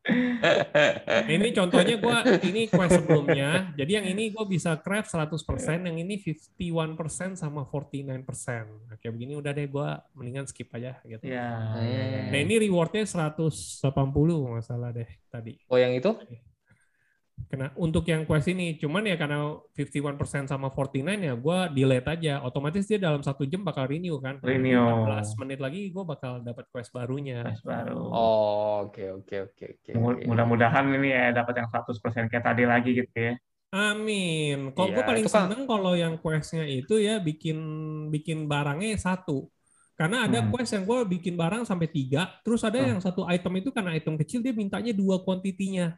Nah, 0.07 1.27
ini 1.27 1.51
contohnya 1.51 1.97
gua 1.99 2.23
ini 2.43 2.71
quest 2.71 3.03
sebelumnya. 3.03 3.75
Jadi 3.75 3.91
yang 3.99 4.07
ini 4.07 4.31
gue 4.31 4.45
bisa 4.47 4.79
craft 4.79 5.11
100%, 5.11 5.87
yang 5.87 5.97
ini 5.99 6.15
51% 6.19 7.35
sama 7.35 7.67
49%. 7.67 8.87
Nah, 8.87 8.97
kayak 9.03 9.13
begini 9.13 9.35
udah 9.35 9.53
deh 9.53 9.67
gua 9.67 10.01
mendingan 10.15 10.47
skip 10.47 10.71
aja 10.75 11.03
gitu. 11.03 11.27
Ya, 11.27 11.77
ya, 11.83 12.03
ya, 12.07 12.21
Nah 12.31 12.39
ini 12.39 12.55
rewardnya 12.69 13.03
180 13.03 13.83
nggak 13.83 14.65
salah 14.65 14.91
deh 14.95 15.09
tadi. 15.29 15.59
Oh 15.67 15.79
yang 15.79 15.93
itu? 15.93 16.15
Kena 17.47 17.71
untuk 17.79 18.03
yang 18.05 18.27
quest 18.27 18.51
ini, 18.51 18.75
cuman 18.75 19.07
ya 19.07 19.15
karena 19.15 19.55
51% 19.71 20.51
sama 20.51 20.67
49 20.67 20.99
ya 21.23 21.35
gue 21.39 21.59
delete 21.79 22.09
aja. 22.11 22.35
Otomatis 22.43 22.83
dia 22.85 22.99
dalam 22.99 23.23
satu 23.23 23.47
jam 23.47 23.63
bakal 23.63 23.87
renew 23.87 24.19
kan. 24.19 24.43
Renew. 24.43 24.75
15 25.07 25.39
menit 25.39 25.63
lagi 25.63 25.95
gue 25.95 26.05
bakal 26.05 26.43
dapat 26.43 26.67
quest 26.75 26.91
barunya. 26.91 27.47
Quest 27.47 27.63
baru. 27.63 28.03
Oh, 28.03 28.91
oke 28.91 29.23
oke 29.23 29.37
oke 29.55 29.65
oke. 29.79 29.91
Mu- 29.95 30.19
oke. 30.19 30.27
Mudah-mudahan 30.27 30.91
ini 30.91 31.15
ya 31.15 31.31
dapat 31.31 31.63
yang 31.63 31.71
100% 31.71 32.27
kayak 32.27 32.45
tadi 32.45 32.67
lagi 32.67 32.91
gitu 32.99 33.15
ya. 33.15 33.39
Amin. 33.71 34.75
Kalau 34.75 34.89
gue 34.91 35.03
Iya, 35.03 35.07
paling 35.07 35.25
itu 35.27 35.31
kan- 35.31 35.47
seneng 35.47 35.63
kalau 35.67 35.93
yang 35.95 36.15
questnya 36.19 36.67
itu 36.67 36.99
ya 36.99 37.23
bikin 37.23 37.59
bikin 38.11 38.51
barangnya 38.51 38.99
satu. 38.99 39.47
Karena 39.95 40.29
ada 40.29 40.45
Hmm. 40.45 40.51
quest 40.53 40.77
yang 40.77 40.85
gue 40.85 40.99
bikin 41.09 41.39
barang 41.39 41.65
sampai 41.65 41.89
tiga, 41.89 42.29
terus 42.43 42.61
ada 42.61 42.77
Hmm. 42.77 42.89
yang 42.97 43.01
satu 43.01 43.25
item 43.25 43.53
itu 43.57 43.71
karena 43.71 43.97
item 43.97 44.19
kecil 44.19 44.45
dia 44.45 44.53
mintanya 44.53 44.93
dua 44.93 45.23
kuantitinya. 45.23 45.95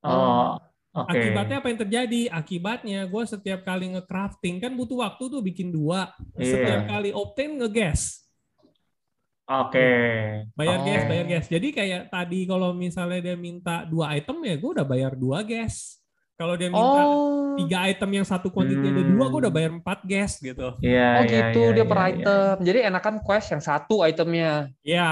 Oh, 0.00 0.56
oke. 0.96 1.12
Akibatnya 1.12 1.56
apa 1.60 1.68
yang 1.68 1.80
terjadi? 1.84 2.20
Akibatnya 2.32 3.00
gue 3.04 3.22
setiap 3.28 3.60
kali 3.62 3.92
nge-crafting 3.92 4.56
kan 4.58 4.72
butuh 4.72 5.04
waktu 5.04 5.24
tuh 5.28 5.44
bikin 5.44 5.68
dua. 5.68 6.08
Setiap 6.40 6.84
Iya. 6.84 6.88
kali 6.88 7.10
obtain 7.12 7.52
nge-gas. 7.60 8.24
Oke. 9.50 9.90
Bayar 10.54 10.78
Oh. 10.80 10.86
gas, 10.86 11.02
bayar 11.10 11.26
gas. 11.26 11.46
Jadi 11.50 11.68
kayak 11.74 12.08
tadi 12.08 12.46
kalau 12.46 12.70
misalnya 12.72 13.20
dia 13.20 13.36
minta 13.36 13.82
dua 13.84 14.14
item 14.14 14.40
ya 14.46 14.54
gue 14.56 14.70
udah 14.78 14.86
bayar 14.86 15.12
dua 15.18 15.42
gas. 15.44 15.99
Kalau 16.40 16.56
dia 16.56 16.72
minta 16.72 17.04
Oh. 17.04 17.52
tiga 17.60 17.84
item 17.84 18.10
yang 18.16 18.24
satu 18.24 18.48
kuantiti 18.48 18.80
ada 18.80 19.04
dua, 19.04 19.28
gue 19.28 19.40
udah 19.44 19.52
Hmm. 19.52 19.60
bayar 19.60 19.70
empat 19.76 19.98
gas 20.08 20.40
gitu. 20.40 20.72
Iya, 20.80 21.08
Oh 21.20 21.24
iya, 21.28 21.28
gitu 21.28 21.60
iya, 21.60 21.74
dia 21.76 21.84
iya, 21.84 21.84
per 21.84 21.98
iya. 22.00 22.08
item. 22.08 22.54
Jadi 22.64 22.78
enakan 22.88 23.16
quest 23.20 23.48
yang 23.52 23.60
satu 23.60 23.96
itemnya. 24.00 24.52
Ya, 24.80 25.10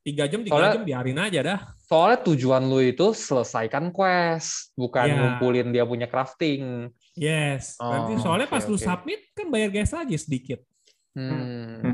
tiga 0.00 0.24
jam, 0.24 0.40
tiga 0.40 0.56
Soalnya- 0.56 0.80
jam 0.80 0.84
biarin 0.88 1.20
aja 1.20 1.40
dah. 1.44 1.60
Soalnya 1.84 2.18
tujuan 2.24 2.64
lu 2.64 2.80
itu 2.80 3.12
selesaikan 3.12 3.92
quest, 3.92 4.72
bukan 4.72 5.04
Ya. 5.04 5.16
ngumpulin 5.20 5.68
dia 5.68 5.84
punya 5.84 6.08
crafting. 6.08 6.88
Yes. 7.12 7.76
Nanti 7.76 8.16
Oh, 8.16 8.22
soalnya 8.24 8.48
oke, 8.48 8.54
pas 8.56 8.64
lu 8.64 8.80
oke. 8.80 8.80
submit 8.80 9.20
kan 9.36 9.52
bayar 9.52 9.68
gas 9.68 9.92
lagi 9.92 10.16
sedikit. 10.16 10.64
Hmm. 11.12 11.84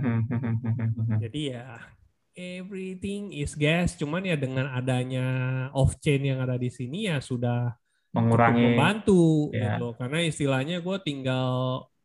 Jadi 1.18 1.50
ya 1.50 1.80
everything 2.36 3.32
is 3.32 3.56
gas. 3.56 3.96
Cuman 3.96 4.22
ya 4.22 4.36
dengan 4.36 4.70
adanya 4.70 5.26
off 5.72 5.98
chain 5.98 6.22
yang 6.22 6.38
ada 6.38 6.54
di 6.54 6.68
sini 6.68 7.08
ya 7.08 7.18
sudah 7.18 7.74
Mengurangi. 8.16 8.62
membantu 8.64 9.52
Ya. 9.52 9.76
gitu. 9.76 9.92
Karena 9.94 10.18
istilahnya 10.24 10.76
gue 10.80 10.96
tinggal 11.04 11.50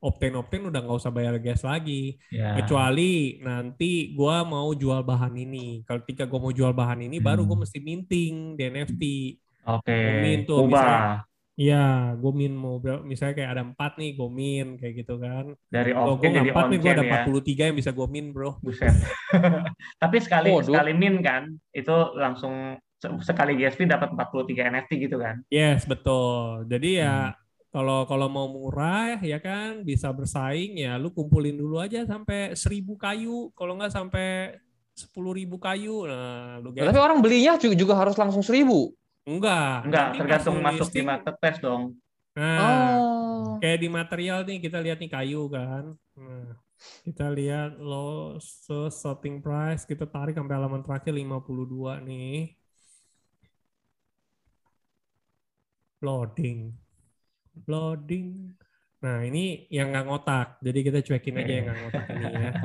obtain 0.01 0.33
obtain 0.33 0.65
udah 0.65 0.81
nggak 0.81 0.97
usah 0.97 1.13
bayar 1.13 1.37
gas 1.37 1.61
lagi. 1.61 2.17
Ya. 2.33 2.57
Kecuali 2.57 3.37
nanti 3.37 4.11
gua 4.11 4.41
mau 4.41 4.73
jual 4.73 5.05
bahan 5.05 5.37
ini. 5.37 5.85
Kalau 5.85 6.01
ketika 6.01 6.25
gua 6.25 6.41
mau 6.41 6.53
jual 6.53 6.73
bahan 6.73 7.05
ini, 7.05 7.21
baru 7.21 7.45
gue 7.45 7.53
Hmm. 7.53 7.63
mesti 7.63 7.79
minting 7.79 8.33
di 8.57 8.63
NFT. 8.65 9.03
Oke. 9.61 9.93
Min 10.25 10.41
tuh, 10.43 10.65
Ubah 10.65 11.21
Iya, 11.53 12.17
gue 12.17 12.31
min 12.33 12.57
mau 12.57 12.81
misalnya 13.05 13.37
kayak 13.37 13.51
ada 13.53 13.61
empat 13.61 14.01
nih, 14.01 14.17
gue 14.17 14.29
min 14.33 14.67
kayak 14.81 15.05
gitu 15.05 15.21
kan. 15.21 15.53
dari 15.69 15.93
off 15.93 16.17
gue 16.17 16.33
jadi 16.33 16.49
empat 16.49 16.65
nih, 16.73 16.77
gue 16.81 16.89
ada 16.89 17.03
ya. 17.05 17.09
43 17.21 17.63
yang 17.69 17.77
bisa 17.77 17.91
gue 17.93 18.07
min 18.09 18.33
bro. 18.33 18.57
Buset. 18.65 18.89
Tapi 20.01 20.17
sekali 20.17 20.49
Waduh. 20.49 20.73
sekali 20.73 20.91
min 20.97 21.21
kan, 21.21 21.53
itu 21.69 21.93
langsung 22.17 22.81
sekali 23.21 23.57
GSP 23.57 23.89
dapat 23.89 24.13
43 24.13 24.69
NFT 24.69 24.91
gitu 25.09 25.17
kan. 25.17 25.41
Yes 25.49 25.89
betul. 25.89 26.69
Jadi 26.69 26.89
Hmm. 26.97 27.03
ya 27.03 27.15
kalau 27.71 28.03
kalau 28.03 28.27
mau 28.27 28.45
murah 28.45 29.17
ya 29.23 29.39
kan 29.39 29.81
bisa 29.81 30.11
bersaing 30.11 30.75
ya, 30.77 30.99
lu 30.99 31.09
kumpulin 31.09 31.55
dulu 31.55 31.79
aja 31.79 32.03
sampai 32.03 32.53
1000 32.53 32.93
kayu. 32.93 33.49
Kalau 33.55 33.79
nggak 33.79 33.89
sampai 33.89 34.59
10.000 34.91 35.55
kayu, 35.55 36.03
nah 36.03 36.59
lu 36.59 36.75
Tapi 36.75 36.83
guys. 36.83 36.99
orang 36.99 37.23
belinya 37.23 37.55
juga, 37.55 37.73
juga 37.73 37.93
harus 37.95 38.19
langsung 38.19 38.43
seribu. 38.43 38.91
Enggak. 39.23 39.87
Enggak, 39.87 40.05
nanti 40.11 40.19
tergantung 40.19 40.55
masuk 40.59 40.87
di 40.91 40.99
listing, 40.99 41.05
marketplace 41.07 41.59
dong. 41.63 41.83
Nah, 42.35 42.59
Oh. 42.59 43.57
kayak 43.59 43.79
di 43.79 43.87
material 43.87 44.39
nih 44.43 44.59
kita 44.59 44.77
lihat 44.83 44.97
nih 44.99 45.11
kayu 45.11 45.47
kan. 45.47 45.95
Nah, 46.19 46.59
kita 47.07 47.31
lihat 47.31 47.79
loss 47.79 48.67
starting 48.91 49.39
price 49.39 49.87
kita 49.87 50.03
tarik 50.05 50.35
sampai 50.35 50.55
halaman 50.59 50.83
terakhir 50.83 51.15
52 51.15 52.03
nih. 52.03 52.51
Loading. 56.01 56.73
Loading. 57.69 58.57
Nah, 59.01 59.25
ini 59.25 59.65
yang 59.73 59.93
nggak 59.93 60.05
ngotak. 60.05 60.47
Jadi 60.61 60.79
kita 60.81 60.99
cuekin 61.01 61.41
aja 61.41 61.53
yang 61.53 61.65
nggak 61.69 61.79
ngotak 61.85 62.05
ini 62.13 62.25
ya. 62.25 62.51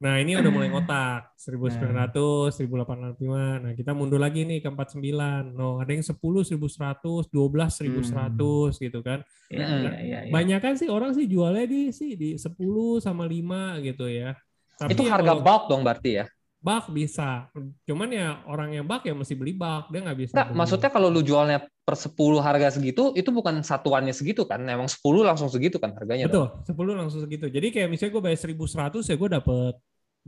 Nah, 0.00 0.16
ini 0.16 0.32
udah 0.32 0.48
mulai 0.48 0.72
ngotak. 0.72 1.36
1900, 1.36 2.56
1805. 2.56 3.60
Nah, 3.60 3.72
kita 3.76 3.92
mundur 3.92 4.16
lagi 4.16 4.48
nih 4.48 4.64
ke 4.64 4.72
49. 4.72 5.52
No, 5.52 5.76
ada 5.76 5.92
yang 5.92 6.00
10, 6.00 6.16
1100, 6.16 7.28
12, 7.28 7.68
1100 7.84 8.80
gitu 8.80 9.04
kan. 9.04 9.20
Iya, 9.52 9.60
Mm-mm. 9.60 9.80
iya, 9.84 9.92
iya. 10.00 10.18
iya. 10.24 10.32
Banyak 10.32 10.60
kan 10.64 10.74
sih 10.80 10.88
orang 10.88 11.12
sih 11.12 11.28
jualnya 11.28 11.68
di 11.68 11.92
sih 11.92 12.16
di 12.16 12.40
10 12.40 13.04
sama 13.04 13.28
5 13.28 13.76
gitu 13.84 14.08
ya. 14.08 14.32
Tapi 14.80 14.96
Itu 14.96 15.04
ya 15.04 15.20
harga 15.20 15.36
kalau 15.36 15.44
bulk 15.44 15.64
dong 15.68 15.84
berarti 15.84 16.10
ya? 16.16 16.26
Bulk 16.60 16.92
bisa. 16.92 17.48
Cuman 17.88 18.08
ya 18.12 18.44
orang 18.44 18.76
yang 18.76 18.84
bulk 18.84 19.08
ya 19.08 19.16
mesti 19.16 19.32
beli 19.32 19.56
bulk, 19.56 19.88
dia 19.88 20.00
nggak 20.04 20.18
bisa. 20.20 20.34
Beli. 20.36 20.56
maksudnya 20.56 20.90
kalau 20.92 21.08
lu 21.08 21.24
jualnya 21.24 21.64
per 21.64 21.96
10 21.96 22.12
harga 22.38 22.76
segitu, 22.76 23.16
itu 23.16 23.32
bukan 23.32 23.64
satuannya 23.64 24.12
segitu 24.12 24.44
kan? 24.44 24.60
Emang 24.62 24.86
10 24.86 25.00
langsung 25.24 25.48
segitu 25.48 25.80
kan 25.80 25.96
harganya? 25.96 26.28
dong? 26.28 26.52
betul, 26.62 26.92
10 26.94 27.00
langsung 27.00 27.20
segitu. 27.24 27.48
Jadi 27.48 27.72
kayak 27.72 27.88
misalnya 27.88 28.12
gue 28.14 28.22
bayar 28.22 28.38
1100 28.38 29.08
ya 29.08 29.16
gue 29.16 29.28
dapet 29.40 29.74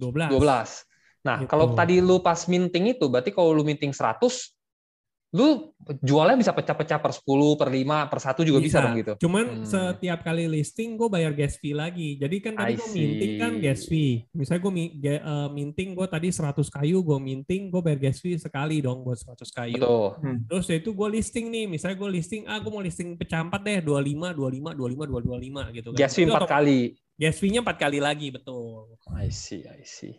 12. 0.01 0.33
12. 0.33 0.89
Nah, 1.23 1.39
Gitu. 1.45 1.49
kalau 1.55 1.67
tadi 1.79 2.03
lu 2.03 2.19
pas 2.19 2.41
minting 2.51 2.99
itu, 2.99 3.07
berarti 3.07 3.31
kalau 3.31 3.55
lu 3.55 3.63
minting 3.63 3.95
100, 3.95 4.51
lu 5.33 5.73
jualnya 6.05 6.37
bisa 6.37 6.53
pecah-pecah 6.53 7.01
per 7.01 7.17
10, 7.17 7.25
per 7.57 7.73
5, 7.73 8.05
per 8.13 8.21
1 8.21 8.45
juga 8.45 8.61
bisa, 8.61 8.85
dong 8.85 9.01
gitu. 9.01 9.13
Cuman 9.25 9.65
Hmm. 9.65 9.65
setiap 9.65 10.21
kali 10.21 10.45
listing 10.45 11.01
gue 11.01 11.09
bayar 11.09 11.33
gas 11.33 11.57
fee 11.57 11.73
lagi. 11.73 12.21
Jadi 12.21 12.37
kan 12.39 12.53
tadi 12.53 12.77
gue 12.77 12.89
minting 12.93 13.33
kan 13.41 13.53
gas 13.57 13.89
fee. 13.89 14.29
Misalnya 14.31 14.61
gue 14.61 14.73
minting 15.51 15.97
gue 15.97 16.07
tadi 16.07 16.29
100 16.29 16.69
kayu, 16.69 17.01
gue 17.01 17.17
minting 17.17 17.73
gue 17.73 17.81
bayar 17.81 17.99
gas 17.99 18.21
fee 18.21 18.37
sekali 18.37 18.85
dong 18.85 19.01
buat 19.03 19.17
100 19.17 19.49
kayu. 19.49 19.81
Betul. 19.81 20.07
Terus 20.53 20.65
ya 20.69 20.77
itu 20.77 20.91
gue 20.93 21.09
listing 21.09 21.47
nih, 21.49 21.65
misalnya 21.65 21.97
gue 21.97 22.11
listing, 22.13 22.43
ah 22.45 22.61
gue 22.61 22.69
mau 22.69 22.85
listing 22.85 23.17
pecah 23.17 23.41
4 23.41 23.57
deh, 23.65 23.81
25, 23.81 24.37
25, 24.37 24.77
25, 24.77 25.09
225 25.09 25.73
gitu 25.73 25.89
kan. 25.91 25.99
Gas 25.99 26.13
fee 26.13 26.29
Itu 26.29 26.37
4 26.37 26.45
otom- 26.45 26.53
kali. 26.53 26.81
Gas 27.13 27.37
fee-nya 27.39 27.61
4 27.63 27.77
kali 27.79 27.99
lagi, 28.03 28.29
betul. 28.35 28.99
I 29.15 29.31
see, 29.31 29.63
I 29.63 29.85
see. 29.85 30.17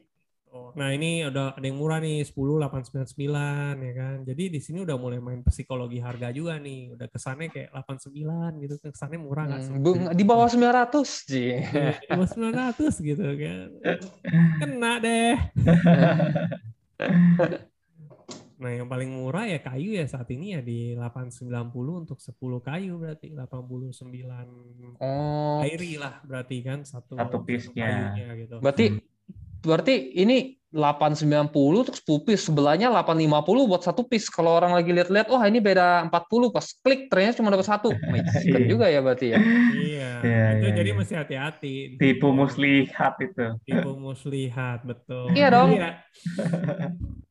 Nah 0.73 0.89
ini 0.89 1.25
udah 1.25 1.53
ada 1.53 1.65
yang 1.65 1.77
murah 1.77 1.97
nih 1.97 2.21
10 2.21 2.57
899 2.57 3.73
ya 3.81 3.93
kan. 3.93 4.17
Jadi 4.21 4.43
di 4.49 4.59
sini 4.61 4.81
udah 4.81 4.97
mulai 4.97 5.17
main 5.17 5.41
psikologi 5.41 5.97
harga 5.97 6.29
juga 6.29 6.57
nih. 6.57 6.93
Udah 6.93 7.07
kesannya 7.09 7.49
kayak 7.49 7.69
89 7.73 8.61
gitu. 8.61 8.75
Kesannya 8.81 9.17
murah 9.17 9.43
nggak 9.49 9.61
sih? 9.61 9.73
Hmm, 9.73 9.81
bu- 9.81 10.13
di 10.13 10.23
bawah 10.23 10.49
900, 10.49 11.25
Ji. 11.25 11.57
Iya, 11.57 11.97
Di 11.97 12.07
bawah 12.09 12.29
900 12.29 12.93
gitu 12.99 13.25
kan. 13.25 13.67
Kena 14.61 14.91
deh. 14.97 15.35
Nah 18.53 18.71
yang 18.71 18.87
paling 18.87 19.11
murah 19.11 19.43
ya 19.43 19.59
kayu 19.59 19.91
ya 19.91 20.07
saat 20.07 20.23
ini 20.31 20.55
ya 20.55 20.63
di 20.63 20.95
890 20.95 21.99
untuk 21.99 22.23
10 22.23 22.63
kayu 22.63 22.95
berarti 22.95 23.35
89 23.35 23.99
Oh, 25.03 25.59
airi 25.59 25.99
lah 25.99 26.23
berarti 26.23 26.63
kan 26.63 26.87
satu 26.87 27.19
Satu 27.19 27.43
piece-nya. 27.43 28.15
kayunya 28.15 28.27
gitu. 28.39 28.63
berarti 28.63 29.03
berarti 29.63 30.13
ini 30.19 30.60
890 30.73 31.86
terus 31.86 32.02
10 32.02 32.26
piece 32.26 32.49
sebelahnya 32.49 32.89
850 32.89 33.69
buat 33.69 33.82
satu 33.86 34.02
piece. 34.10 34.26
Kalau 34.26 34.58
orang 34.58 34.73
lagi 34.73 34.89
lihat-lihat, 34.89 35.30
wah 35.30 35.45
ini 35.45 35.62
beda 35.62 36.10
40 36.10 36.49
pas 36.49 36.65
klik 36.82 37.13
ternyata 37.13 37.38
cuma 37.39 37.54
dapat 37.54 37.69
satu. 37.69 37.93
Iya. 38.43 38.65
juga 38.65 38.89
ya 38.89 38.99
berarti 38.99 39.28
ya. 39.32 39.39
Iya, 39.39 40.12
Iya, 40.23 40.45
itu 40.58 40.67
iya, 40.71 40.76
jadi 40.80 40.89
iya. 40.89 40.97
mesti 40.97 41.13
hati-hati. 41.13 41.76
Tipu 41.99 42.32
muslihat 42.34 43.13
itu. 43.19 43.45
Tipu 43.67 43.91
muslihat, 43.99 44.80
betul. 44.88 45.36
Iya 45.36 45.47
dong. 45.54 45.76
Jadi 45.76 45.84
ya, 45.84 45.91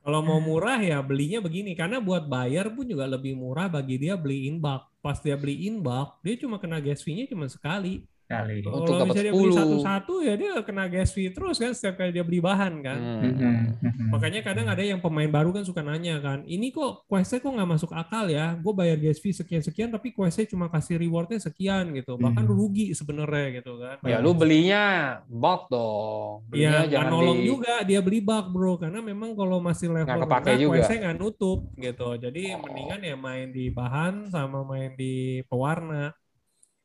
kalau 0.05 0.21
mau 0.23 0.39
murah 0.39 0.79
ya 0.79 1.01
belinya 1.01 1.41
begini, 1.41 1.73
karena 1.73 1.99
buat 1.99 2.29
bayar 2.29 2.71
pun 2.71 2.87
juga 2.87 3.09
lebih 3.09 3.35
murah 3.35 3.67
bagi 3.67 3.97
dia 3.97 4.15
beli 4.15 4.47
in 4.47 4.61
bulk. 4.61 4.87
Pas 5.03 5.19
dia 5.19 5.35
beli 5.35 5.67
in 5.67 5.81
bulk, 5.83 6.21
dia 6.23 6.39
cuma 6.39 6.61
kena 6.61 6.79
gas 6.79 7.03
fee-nya 7.03 7.27
cuma 7.27 7.49
sekali. 7.49 8.07
Kali. 8.33 8.57
Untuk 8.63 8.73
Kalau 8.83 8.99
dapat 8.99 9.07
misalnya 9.09 9.25
dia 9.25 9.35
beli 9.35 9.45
10. 9.47 9.61
satu-satu 9.61 10.15
ya 10.21 10.33
dia 10.35 10.51
kena 10.63 10.85
gas 10.87 11.11
fee 11.11 11.29
terus 11.29 11.57
kan 11.57 11.71
setiap 11.71 11.95
kali 11.95 12.11
dia 12.11 12.25
beli 12.25 12.41
bahan 12.41 12.73
kan. 12.81 12.99
Hmm. 12.99 13.23
Mhm, 13.23 13.55
mhm. 13.79 14.07
Makanya 14.09 14.41
kadang 14.41 14.67
ada 14.67 14.81
yang 14.81 14.99
pemain 14.99 15.29
baru 15.29 15.51
kan 15.51 15.63
suka 15.63 15.81
nanya 15.81 16.17
kan, 16.19 16.45
ini 16.45 16.69
kok 16.69 17.05
questnya 17.05 17.39
kok 17.39 17.51
nggak 17.51 17.71
masuk 17.71 17.91
akal 17.93 18.25
ya? 18.27 18.57
Gue 18.57 18.73
bayar 18.73 18.97
gas 18.97 19.19
fee 19.19 19.33
sekian-sekian 19.33 19.89
tapi 19.89 20.11
questnya 20.11 20.45
cuma 20.47 20.67
kasih 20.67 20.97
rewardnya 20.97 21.37
sekian 21.37 21.93
gitu. 21.93 22.17
Bahkan 22.17 22.43
Hmm. 22.43 22.53
rugi 22.53 22.93
sebenarnya 22.93 23.59
gitu 23.59 23.77
kan. 23.77 23.97
Ya 24.03 24.19
lu 24.19 24.33
belinya 24.33 24.85
bulk 25.27 25.69
dong. 25.69 26.49
Belinya 26.49 26.85
Iya, 26.85 26.91
jangan 26.91 27.11
nolong 27.13 27.41
di 27.41 27.47
juga 27.47 27.75
dia 27.83 28.01
beli 28.01 28.21
bug 28.21 28.47
bro, 28.49 28.73
karena 28.77 29.01
memang 29.01 29.33
kalau 29.33 29.59
masih 29.59 29.89
level 29.89 30.09
Nggak 30.09 30.25
kepake 30.25 30.47
rendah, 30.47 30.59
juga. 30.59 30.73
questnya 30.79 30.99
nggak 31.03 31.17
nutup 31.19 31.59
gitu. 31.75 32.09
Jadi 32.15 32.43
mendingan 32.55 33.01
ya 33.03 33.17
main 33.17 33.49
di 33.49 33.65
bahan 33.69 34.15
sama 34.29 34.63
main 34.63 34.93
di 34.95 35.13
pewarna. 35.47 36.15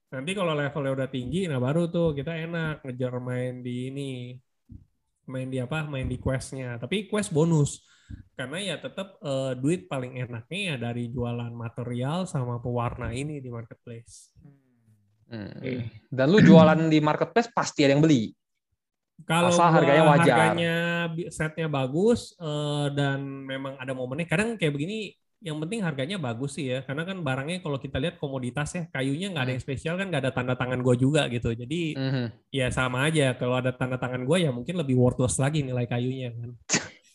Nanti 0.08 0.32
kalau 0.32 0.56
levelnya 0.56 0.94
udah 1.04 1.10
tinggi, 1.12 1.52
nah 1.52 1.60
baru 1.60 1.92
tuh 1.92 2.16
kita 2.16 2.32
enak 2.32 2.86
ngejar 2.88 3.20
main 3.20 3.60
di 3.60 3.92
ini, 3.92 4.12
main 5.28 5.52
di 5.52 5.60
apa? 5.60 5.84
Main 5.84 6.08
di 6.08 6.16
questnya. 6.16 6.80
Tapi 6.80 7.12
quest 7.12 7.36
bonus, 7.36 7.84
karena 8.38 8.58
ya 8.62 8.76
tetap 8.78 9.18
eh, 9.20 9.54
duit 9.58 9.90
paling 9.90 10.16
enaknya 10.22 10.60
ya 10.74 10.76
dari 10.78 11.10
jualan 11.10 11.52
material 11.52 12.30
sama 12.30 12.62
pewarna 12.62 13.12
ini 13.12 13.42
di 13.42 13.50
marketplace. 13.50 14.32
Hmm. 15.28 15.58
Oke. 15.60 15.92
Dan 16.08 16.28
lu 16.32 16.40
jualan 16.40 16.88
di 16.88 17.00
marketplace 17.04 17.52
pasti 17.52 17.84
ada 17.84 17.98
yang 17.98 18.04
beli. 18.06 18.32
Kalau 19.26 19.50
Asal 19.50 19.74
harganya 19.74 20.04
wajar. 20.14 20.38
harganya 20.38 20.76
setnya 21.34 21.68
bagus 21.68 22.38
eh, 22.38 22.88
dan 22.94 23.26
memang 23.26 23.76
ada 23.82 23.92
momennya. 23.98 24.30
Kadang 24.30 24.56
kayak 24.56 24.72
begini, 24.72 25.12
yang 25.38 25.62
penting 25.62 25.86
harganya 25.86 26.18
bagus 26.18 26.58
sih 26.58 26.74
ya. 26.74 26.82
Karena 26.82 27.06
kan 27.06 27.22
barangnya 27.22 27.62
kalau 27.62 27.78
kita 27.78 28.02
lihat 28.02 28.18
komoditas 28.18 28.74
ya, 28.74 28.84
kayunya 28.90 29.30
nggak 29.30 29.44
ada 29.46 29.54
yang 29.54 29.64
spesial 29.64 29.96
kan, 29.96 30.10
nggak 30.10 30.24
ada 30.26 30.34
tanda 30.34 30.54
tangan 30.58 30.82
gue 30.82 30.96
juga 30.98 31.30
gitu. 31.30 31.54
Jadi 31.54 31.94
Mhm. 31.94 32.26
ya 32.50 32.68
sama 32.74 33.06
aja. 33.06 33.38
Kalau 33.38 33.62
ada 33.62 33.70
tanda 33.70 34.02
tangan 34.02 34.26
gue 34.26 34.38
ya 34.42 34.50
mungkin 34.50 34.76
lebih 34.82 34.98
worthless 34.98 35.38
lagi 35.38 35.62
nilai 35.62 35.86
kayunya 35.86 36.34
kan. 36.34 36.50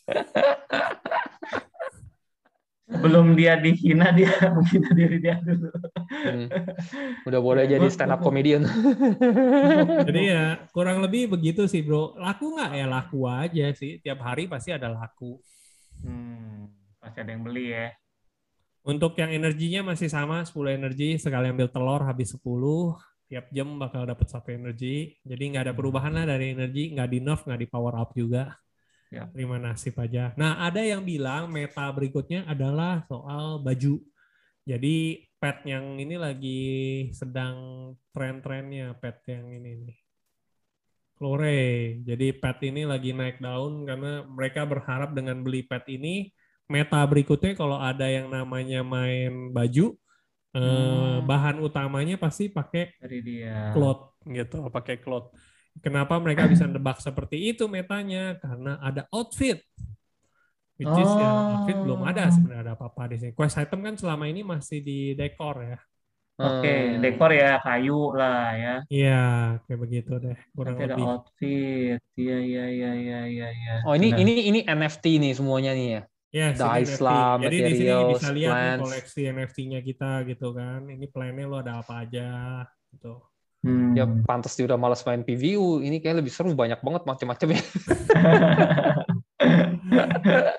Belum 2.93 3.33
dia 3.33 3.57
dihina 3.57 4.13
dia 4.13 4.29
menghina 4.55 4.89
diri 4.93 5.17
dia 5.17 5.39
dulu. 5.41 5.71
Hmm. 6.13 6.47
Udah 7.25 7.39
boleh 7.41 7.65
jadi 7.65 7.87
stand 7.89 8.13
up 8.13 8.21
comedian. 8.21 8.63
Jadi 10.07 10.21
ya 10.29 10.61
kurang 10.69 11.01
lebih 11.01 11.31
begitu 11.31 11.65
sih 11.65 11.81
bro. 11.81 12.13
Laku 12.19 12.53
nggak 12.53 12.71
ya 12.77 12.85
laku 12.85 13.25
aja 13.25 13.73
sih. 13.73 13.97
Tiap 13.97 14.19
hari 14.21 14.45
pasti 14.45 14.69
ada 14.75 14.93
laku. 14.93 15.41
Hmm, 16.05 16.69
pasti 17.01 17.17
ada 17.23 17.33
yang 17.33 17.41
beli 17.43 17.73
ya. 17.73 17.87
Untuk 18.83 19.15
yang 19.15 19.31
energinya 19.31 19.95
masih 19.95 20.11
sama 20.11 20.43
10 20.43 20.75
energi 20.75 21.15
sekali 21.15 21.47
ambil 21.47 21.71
telur 21.71 22.03
habis 22.03 22.35
10 22.35 22.43
tiap 23.31 23.47
jam 23.55 23.79
bakal 23.79 24.03
dapat 24.03 24.27
satu 24.27 24.51
energi. 24.51 25.15
Jadi 25.23 25.43
nggak 25.55 25.63
ada 25.71 25.73
perubahan 25.73 26.11
lah 26.11 26.27
dari 26.27 26.51
energi, 26.51 26.91
nggak 26.91 27.09
di 27.09 27.19
nerf, 27.23 27.41
nggak 27.47 27.61
di 27.63 27.67
power 27.71 27.95
up 27.95 28.11
juga. 28.11 28.59
Ya. 29.07 29.29
Terima 29.31 29.55
nasib 29.55 29.95
aja. 29.97 30.35
Nah 30.35 30.59
ada 30.67 30.83
yang 30.83 31.01
bilang 31.07 31.47
meta 31.47 31.87
berikutnya 31.95 32.43
adalah 32.43 33.07
soal 33.07 33.63
baju. 33.63 34.03
Jadi 34.67 35.25
pet 35.39 35.63
yang 35.63 35.95
ini 35.95 36.15
lagi 36.19 36.61
sedang 37.15 37.89
tren-trennya 38.11 38.99
pet 38.99 39.23
yang 39.31 39.47
ini 39.47 39.71
nih. 39.79 39.97
Klore. 41.15 41.63
Jadi 42.03 42.27
pet 42.35 42.57
ini 42.67 42.83
lagi 42.83 43.15
naik 43.15 43.39
daun 43.39 43.87
karena 43.87 44.27
mereka 44.27 44.67
berharap 44.67 45.15
dengan 45.15 45.39
beli 45.39 45.63
pet 45.63 45.87
ini 45.87 46.27
meta 46.71 46.99
berikutnya 47.05 47.53
kalau 47.53 47.77
ada 47.77 48.07
yang 48.07 48.27
namanya 48.31 48.81
main 48.81 49.51
baju 49.51 49.93
eh, 50.53 50.61
Hmm. 50.61 51.25
bahan 51.25 51.57
utamanya 51.65 52.15
pasti 52.21 52.45
pakai 52.47 52.93
Dari 53.01 53.19
dia. 53.25 53.73
cloth 53.73 54.21
gitu, 54.29 54.69
pakai 54.69 55.01
cloth. 55.01 55.33
Kenapa 55.81 56.21
mereka 56.21 56.45
bisa 56.45 56.69
nebak 56.69 57.01
seperti 57.01 57.49
itu 57.49 57.65
metanya? 57.65 58.37
Karena 58.37 58.77
ada 58.77 59.09
outfit. 59.09 59.57
Which 60.77 60.89
is 60.89 61.11
ya, 61.17 61.29
outfit 61.53 61.77
belum 61.81 62.01
ada 62.01 62.29
sebenarnya 62.29 62.61
ada 62.69 62.73
apa-apa 62.73 63.13
di 63.13 63.15
sini. 63.17 63.31
Quest 63.33 63.57
item 63.57 63.81
kan 63.81 63.93
selama 63.97 64.25
ini 64.25 64.41
masih 64.41 64.81
di 64.81 65.13
dekor 65.13 65.57
ya. 65.61 65.77
Oke, 66.33 66.65
Hmm. 66.69 67.01
dekor 67.01 67.29
ya 67.29 67.61
kayu 67.61 68.13
lah 68.13 68.41
ya. 68.53 68.73
Iya, 68.89 69.21
kayak 69.65 69.79
begitu 69.79 70.11
deh, 70.17 70.37
kurang 70.53 70.77
Nanti 70.77 70.85
ada 70.85 70.95
lebih. 70.97 71.05
outfit. 71.09 71.99
Iya 72.13 72.37
iya 72.41 72.63
iya 72.69 72.91
iya 72.93 73.19
iya 73.25 73.47
iya. 73.53 73.73
Oh 73.85 73.93
ini 73.93 74.13
Benar. 74.13 74.21
ini 74.21 74.33
ini 74.49 74.59
NFT 74.65 75.05
nih 75.21 75.33
semuanya 75.33 75.73
nih 75.73 75.87
ya. 75.97 76.01
Ya, 76.33 76.49
lah, 76.57 77.37
Jadi 77.45 77.57
di 77.61 77.73
sini 77.77 77.93
bisa 78.17 78.29
lihat 78.33 78.53
nih 78.57 78.65
plants. 78.73 78.83
koleksi 78.89 79.21
NFT-nya 79.29 79.79
kita 79.85 80.11
gitu 80.25 80.47
kan. 80.57 80.89
Ini 80.89 81.05
plannya 81.13 81.45
lo 81.45 81.61
ada 81.61 81.77
apa 81.77 82.01
aja 82.01 82.29
gitu. 82.89 83.21
Hmm. 83.61 83.93
Ya 83.93 84.09
pantas 84.25 84.57
dia 84.57 84.65
udah 84.65 84.81
malas 84.81 85.05
main 85.05 85.21
PVU. 85.21 85.85
Ini 85.85 86.01
kayak 86.01 86.25
lebih 86.25 86.33
seru 86.33 86.57
banyak 86.57 86.81
banget 86.81 87.01
macam-macam 87.05 87.47
ya. 87.53 87.61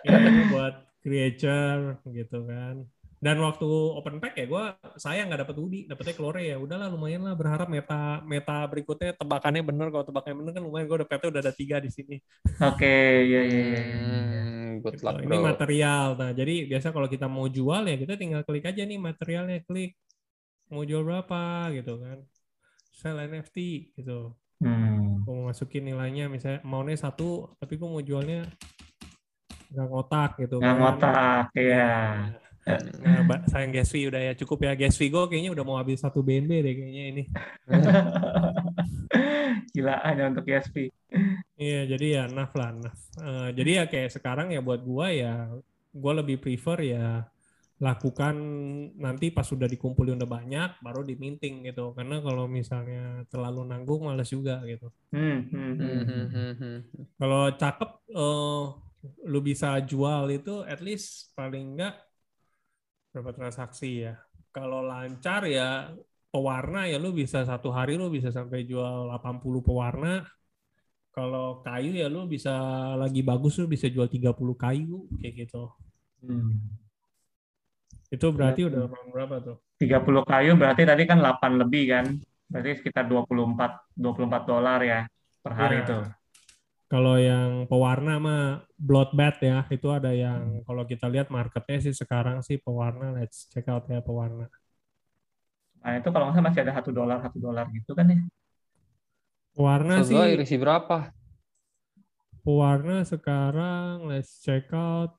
Ya, 0.04 0.20
ini 0.20 0.42
buat 0.52 0.74
creature 1.02 1.98
gitu 2.12 2.44
kan. 2.46 2.86
Dan 3.24 3.36
waktu 3.46 3.66
open 3.98 4.16
pack 4.22 4.34
ya 4.40 4.44
gue 4.52 4.62
sayang 5.04 5.26
nggak 5.32 5.40
dapet 5.48 5.56
Udi, 5.64 5.78
dapetnya 5.90 6.14
Klore 6.18 6.40
ya. 6.50 6.56
Udahlah 6.64 6.88
lumayan 6.92 7.22
lah 7.26 7.34
berharap 7.40 7.68
meta 7.74 8.20
meta 8.32 8.52
berikutnya 8.72 9.10
tebakannya 9.20 9.62
bener. 9.68 9.86
Kalau 9.92 10.04
tebakannya 10.08 10.36
bener 10.40 10.52
kan 10.56 10.62
lumayan 10.66 10.86
gue 10.90 10.98
dapetnya 11.04 11.28
udah 11.32 11.42
ada 11.44 11.54
tiga 11.60 11.76
di 11.84 11.90
sini. 11.96 12.14
Oke, 12.62 12.86
iya 13.28 13.40
iya 13.50 13.60
iya. 13.70 13.80
iya. 13.88 13.98
Hmm, 13.98 14.80
good 14.82 14.96
Gitu. 14.96 15.04
luck 15.04 15.18
Ini 15.24 15.36
bro. 15.36 15.38
material. 15.48 16.06
Nah 16.20 16.30
jadi 16.40 16.52
biasa 16.70 16.88
kalau 16.94 17.08
kita 17.14 17.26
mau 17.36 17.46
jual 17.56 17.82
ya 17.90 17.94
kita 18.02 18.14
tinggal 18.20 18.42
klik 18.46 18.64
aja 18.70 18.82
nih 18.90 18.98
materialnya 19.08 19.58
klik 19.68 19.90
mau 20.72 20.82
jual 20.88 21.02
berapa 21.08 21.40
gitu 21.76 21.92
kan. 22.04 22.18
Sell 22.98 23.18
NFT 23.30 23.56
gitu. 23.98 24.12
Hmm. 24.62 25.24
Gue 25.24 25.32
mau 25.38 25.46
masukin 25.52 25.82
nilainya 25.88 26.24
misalnya 26.34 26.60
maunya 26.72 26.96
satu 27.04 27.24
tapi 27.60 27.74
gue 27.80 27.88
mau 27.94 28.02
jualnya 28.04 28.38
nggak 29.72 29.86
ngotak 29.90 30.30
gitu 30.42 30.56
Nggak 30.58 30.74
kan. 30.74 30.78
ngotak, 30.80 31.44
ya. 31.70 31.84
Nah, 32.64 33.20
Mbak, 33.28 33.40
sayang 33.52 33.72
gas 33.76 33.92
fee 33.92 34.08
udah 34.08 34.20
ya 34.20 34.32
cukup 34.32 34.64
ya 34.64 34.72
gas 34.72 34.96
fee 34.96 35.12
gue 35.12 35.24
kayaknya 35.28 35.52
udah 35.52 35.64
mau 35.64 35.76
habis 35.76 36.00
satu 36.00 36.24
BNB 36.24 36.50
deh 36.64 36.74
kayaknya 36.74 37.04
ini. 37.12 37.22
Gila 39.74 39.94
hanya 40.06 40.30
untuk 40.30 40.46
ESP. 40.46 40.90
Iya 41.58 41.80
jadi 41.90 42.06
ya 42.06 42.22
naf 42.30 42.54
lah 42.54 42.70
naf. 42.74 42.98
Eh, 43.18 43.48
jadi 43.58 43.70
ya 43.82 43.84
kayak 43.90 44.10
sekarang 44.14 44.54
ya 44.54 44.62
buat 44.62 44.82
gua 44.82 45.10
ya 45.10 45.50
gua 45.94 46.22
lebih 46.22 46.42
prefer 46.42 46.94
ya 46.94 47.26
lakukan 47.82 48.38
nanti 48.96 49.34
pas 49.34 49.42
sudah 49.42 49.66
dikumpulin 49.66 50.14
udah 50.14 50.30
banyak 50.30 50.70
baru 50.78 51.02
diminting 51.02 51.66
gitu 51.66 51.90
karena 51.90 52.22
kalau 52.22 52.46
misalnya 52.46 53.26
terlalu 53.26 53.66
nanggung 53.66 54.06
males 54.06 54.30
juga 54.30 54.62
gitu. 54.62 54.94
Hmm, 55.10 55.50
hmm, 55.50 55.50
hmm. 55.50 55.74
Hmm, 55.78 56.02
hmm, 56.06 56.26
hmm, 56.30 56.52
hmm. 56.54 56.78
Kalau 57.18 57.42
cakep 57.54 57.90
eh, 58.14 58.64
lu 59.26 59.40
bisa 59.42 59.74
jual 59.82 60.30
itu 60.32 60.62
at 60.64 60.80
least 60.80 61.34
paling 61.34 61.76
enggak 61.76 61.98
berapa 63.14 63.30
transaksi 63.30 64.10
ya. 64.10 64.18
Kalau 64.50 64.82
lancar 64.82 65.46
ya 65.46 65.94
pewarna 66.34 66.90
ya 66.90 66.98
lu 66.98 67.14
bisa 67.14 67.46
satu 67.46 67.70
hari 67.70 67.94
lu 67.94 68.10
bisa 68.10 68.34
sampai 68.34 68.66
jual 68.66 69.06
80 69.14 69.62
pewarna. 69.62 70.26
Kalau 71.14 71.62
kayu 71.62 71.94
ya 71.94 72.10
lu 72.10 72.26
bisa 72.26 72.50
lagi 72.98 73.22
bagus 73.22 73.54
lu 73.62 73.70
bisa 73.70 73.86
jual 73.86 74.10
30 74.10 74.34
kayu 74.58 75.06
kayak 75.22 75.46
gitu. 75.46 75.70
Hmm. 76.26 76.58
Itu 78.10 78.34
berarti 78.34 78.66
Ya. 78.66 78.74
udah 78.74 78.90
berapa 79.14 79.34
tuh? 79.38 79.56
30 79.78 80.26
kayu 80.26 80.58
berarti 80.58 80.82
tadi 80.82 81.02
kan 81.06 81.22
8 81.22 81.54
lebih 81.54 81.84
kan? 81.94 82.06
Berarti 82.50 82.82
sekitar 82.82 83.06
24 83.06 83.94
24 83.94 84.42
dolar 84.42 84.82
ya 84.82 85.00
per 85.38 85.52
hari 85.54 85.76
Ya. 85.78 85.82
itu. 85.86 85.96
Kalau 86.94 87.18
yang 87.18 87.66
pewarna 87.66 88.22
mah 88.22 88.62
Bloodbath 88.78 89.42
ya, 89.42 89.66
itu 89.66 89.90
ada 89.90 90.14
yang 90.14 90.62
kalau 90.62 90.86
kita 90.86 91.10
lihat 91.10 91.26
marketnya 91.26 91.82
sih 91.82 91.90
sekarang 91.90 92.38
sih 92.46 92.62
pewarna, 92.62 93.18
let's 93.18 93.50
check 93.50 93.66
out 93.66 93.82
ya 93.90 93.98
pewarna. 93.98 94.46
Nah, 95.82 95.98
itu 95.98 96.06
kalau 96.14 96.30
nggak 96.30 96.44
masih 96.46 96.62
ada 96.62 96.78
satu 96.78 96.94
dolar 96.94 97.18
satu 97.18 97.42
dolar 97.42 97.66
gitu 97.74 97.98
kan 97.98 98.06
ya? 98.06 98.22
Pewarna 99.58 100.06
sih, 100.06 100.14
Sebelah 100.14 100.30
irisi 100.38 100.54
berapa? 100.54 101.10
pewarna 102.46 103.02
sekarang 103.02 104.06
let's 104.06 104.38
check 104.38 104.70
out. 104.70 105.18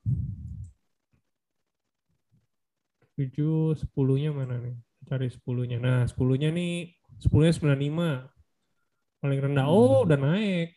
7, 3.20 3.76
10-nya 3.76 4.32
mana 4.32 4.56
nih? 4.60 4.76
Cari 5.04 5.28
10-nya. 5.28 5.76
Nah, 5.76 6.00
10-nya 6.08 6.52
nih, 6.52 6.96
10-nya 7.20 7.52
95. 7.52 8.28
Paling 9.20 9.38
rendah. 9.44 9.68
Oh, 9.68 10.04
udah 10.04 10.20
naik. 10.20 10.75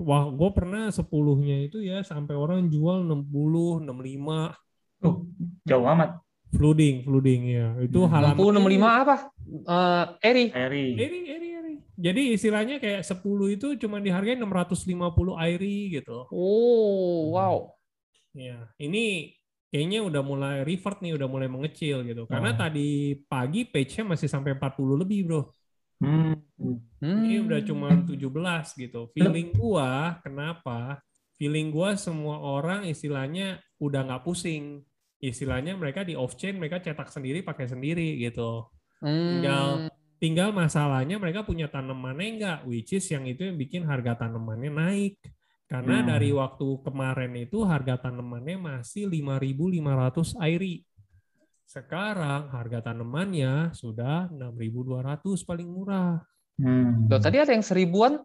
Wah, 0.00 0.32
gue 0.32 0.50
pernah 0.56 0.88
10-nya 0.88 1.68
itu 1.68 1.78
ya 1.84 2.00
sampai 2.00 2.32
orang 2.32 2.72
jual 2.72 3.04
60, 3.04 3.84
65. 3.84 4.56
Tuh, 4.96 5.28
jauh 5.68 5.86
amat. 5.92 6.20
Flooding, 6.50 7.06
flooding 7.06 7.42
ya. 7.46 7.66
Itu 7.78 8.04
Hmm. 8.04 8.10
halaman 8.10 8.34
60 8.34 8.50
65 8.58 8.90
apa? 9.06 9.16
Eh, 9.46 10.04
Eri. 10.24 10.44
Eri. 10.50 10.86
Eri, 10.98 11.20
eri, 11.28 11.48
eri. 11.54 11.74
Jadi 11.94 12.22
istilahnya 12.34 12.80
kayak 12.80 13.04
10 13.04 13.52
itu 13.52 13.76
cuma 13.76 14.00
dihargai 14.00 14.34
650 14.34 15.36
airi 15.38 15.94
gitu. 15.94 16.26
Oh, 16.32 17.30
wow. 17.30 17.70
Ya, 18.32 18.66
ini 18.78 19.36
kayaknya 19.70 20.02
udah 20.02 20.22
mulai 20.22 20.56
revert 20.64 20.98
nih, 20.98 21.14
udah 21.14 21.28
mulai 21.30 21.46
mengecil 21.46 22.02
gitu. 22.02 22.26
Karena 22.26 22.50
Oh. 22.50 22.58
tadi 22.58 23.14
pagi 23.28 23.62
page-nya 23.62 24.10
masih 24.10 24.26
sampai 24.26 24.58
40 24.58 24.98
lebih, 24.98 25.30
Bro. 25.30 25.54
Hmm. 26.00 26.34
Ini 27.00 27.36
Hmm. 27.40 27.46
udah 27.48 27.60
cuma 27.64 27.88
17 28.04 28.72
gitu. 28.76 29.12
Feeling 29.12 29.52
gua 29.52 30.16
kenapa? 30.24 31.00
Feeling 31.36 31.68
gua 31.72 31.96
semua 31.96 32.40
orang 32.40 32.88
istilahnya 32.88 33.60
udah 33.76 34.04
nggak 34.08 34.24
pusing. 34.24 34.80
Istilahnya 35.20 35.76
mereka 35.76 36.00
di 36.00 36.16
off 36.16 36.36
chain 36.40 36.56
mereka 36.56 36.80
cetak 36.80 37.12
sendiri 37.12 37.44
pakai 37.44 37.68
sendiri 37.68 38.16
gitu. 38.20 38.68
Hmm. 39.04 39.40
Tinggal 39.40 39.64
tinggal 40.20 40.48
masalahnya 40.52 41.16
mereka 41.16 41.44
punya 41.44 41.68
tanamannya 41.68 42.28
enggak, 42.36 42.58
which 42.68 42.92
is 42.96 43.04
yang 43.08 43.24
itu 43.24 43.48
yang 43.48 43.56
bikin 43.56 43.84
harga 43.84 44.24
tanamannya 44.24 44.72
naik. 44.72 45.16
Karena 45.68 46.02
Hmm. 46.02 46.08
dari 46.16 46.32
waktu 46.34 46.68
kemarin 46.82 47.32
itu 47.36 47.62
harga 47.62 48.08
tanamannya 48.08 48.56
masih 48.58 49.06
5.500 49.08 50.34
airi. 50.40 50.82
Sekarang 51.70 52.50
harga 52.50 52.90
tanamannya 52.90 53.70
sudah 53.70 54.26
6.200 54.34 55.22
paling 55.46 55.70
murah. 55.70 56.18
Hmm. 56.58 57.06
Loh, 57.06 57.22
tadi 57.22 57.38
ada 57.38 57.54
yang 57.54 57.62
seribuan. 57.62 58.18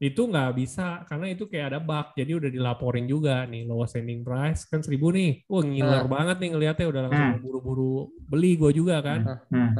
Itu 0.00 0.24
nggak 0.24 0.56
bisa 0.56 1.04
karena 1.04 1.28
itu 1.28 1.44
kayak 1.44 1.76
ada 1.76 1.80
bug. 1.84 2.16
Jadi 2.16 2.32
udah 2.32 2.48
dilaporin 2.48 3.04
juga 3.04 3.44
nih 3.44 3.68
lowest 3.68 3.92
standing 3.92 4.24
price 4.24 4.64
kan 4.64 4.80
1000 4.80 5.12
nih. 5.12 5.44
Wah 5.44 5.60
ngiler 5.60 6.08
Hmm. 6.08 6.14
banget 6.16 6.36
nih 6.40 6.50
ngelihatnya 6.56 6.86
udah 6.88 7.00
langsung 7.04 7.28
Hmm. 7.36 7.44
buru-buru 7.44 7.92
beli 8.16 8.56
gue 8.56 8.72
juga 8.72 9.04
kan. 9.04 9.20
Hmm. 9.52 9.76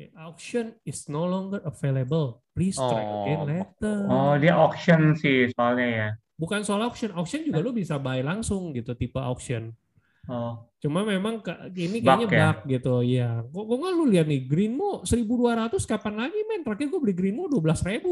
The 0.00 0.08
auction 0.16 0.80
is 0.88 1.12
no 1.12 1.28
longer 1.28 1.60
available. 1.60 2.40
Please 2.56 2.80
try 2.80 3.04
Oh. 3.04 3.20
again 3.20 3.40
later. 3.44 3.96
Oh, 4.08 4.32
dia 4.40 4.56
auction 4.56 5.12
sih 5.12 5.52
soalnya 5.52 5.88
ya. 5.92 6.08
Bukan 6.40 6.64
soal 6.64 6.80
auction, 6.80 7.12
auction 7.12 7.44
juga 7.44 7.60
lu 7.60 7.76
bisa 7.76 8.00
buy 8.00 8.24
langsung 8.24 8.72
gitu 8.72 8.96
tipe 8.96 9.20
auction. 9.20 9.76
Oh. 10.28 10.60
Cuma 10.78 11.02
memang 11.02 11.40
ke- 11.40 11.56
ini 11.74 11.98
Bug 11.98 12.28
kayaknya 12.28 12.28
ya? 12.28 12.48
bug 12.52 12.58
gitu 12.68 12.94
ya. 13.02 13.30
Kok 13.42 13.64
kok 13.64 13.76
nggak 13.76 13.92
lu 13.92 14.04
lihat 14.06 14.26
nih 14.26 14.40
Greenmo 14.44 15.02
1200 15.02 15.82
kapan 15.82 16.14
lagi 16.18 16.38
men? 16.44 16.60
Terakhir 16.62 16.86
gue 16.86 17.00
beli 17.00 17.14
Greenmo 17.16 17.48
12.000. 17.48 18.04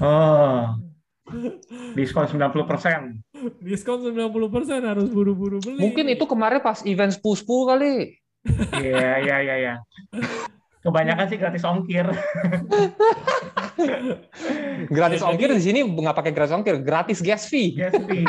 Oh. 0.00 0.64
Diskon 1.96 2.24
90%. 2.24 3.60
Diskon 3.60 3.98
90% 4.00 4.24
harus 4.82 5.06
buru-buru 5.06 5.60
beli. 5.60 5.76
Mungkin 5.78 6.08
itu 6.08 6.24
kemarin 6.24 6.58
pas 6.58 6.80
event 6.82 7.12
spuspu 7.12 7.68
kali. 7.68 8.16
Iya, 8.74 9.20
iya, 9.20 9.36
iya, 9.38 9.54
iya. 9.58 9.74
Kebanyakan 10.80 11.26
sih 11.28 11.36
gratis 11.36 11.62
ongkir. 11.62 12.06
Gratis 14.88 15.20
Ya, 15.20 15.26
ongkir 15.26 15.48
jadi- 15.48 15.58
di 15.58 15.62
sini 15.62 15.80
nggak 15.82 16.16
pakai 16.16 16.32
gratis 16.32 16.54
ongkir, 16.54 16.80
gratis 16.80 17.18
gas 17.20 17.46
fee. 17.46 17.76
Gas 17.76 17.94
fee. 18.00 18.24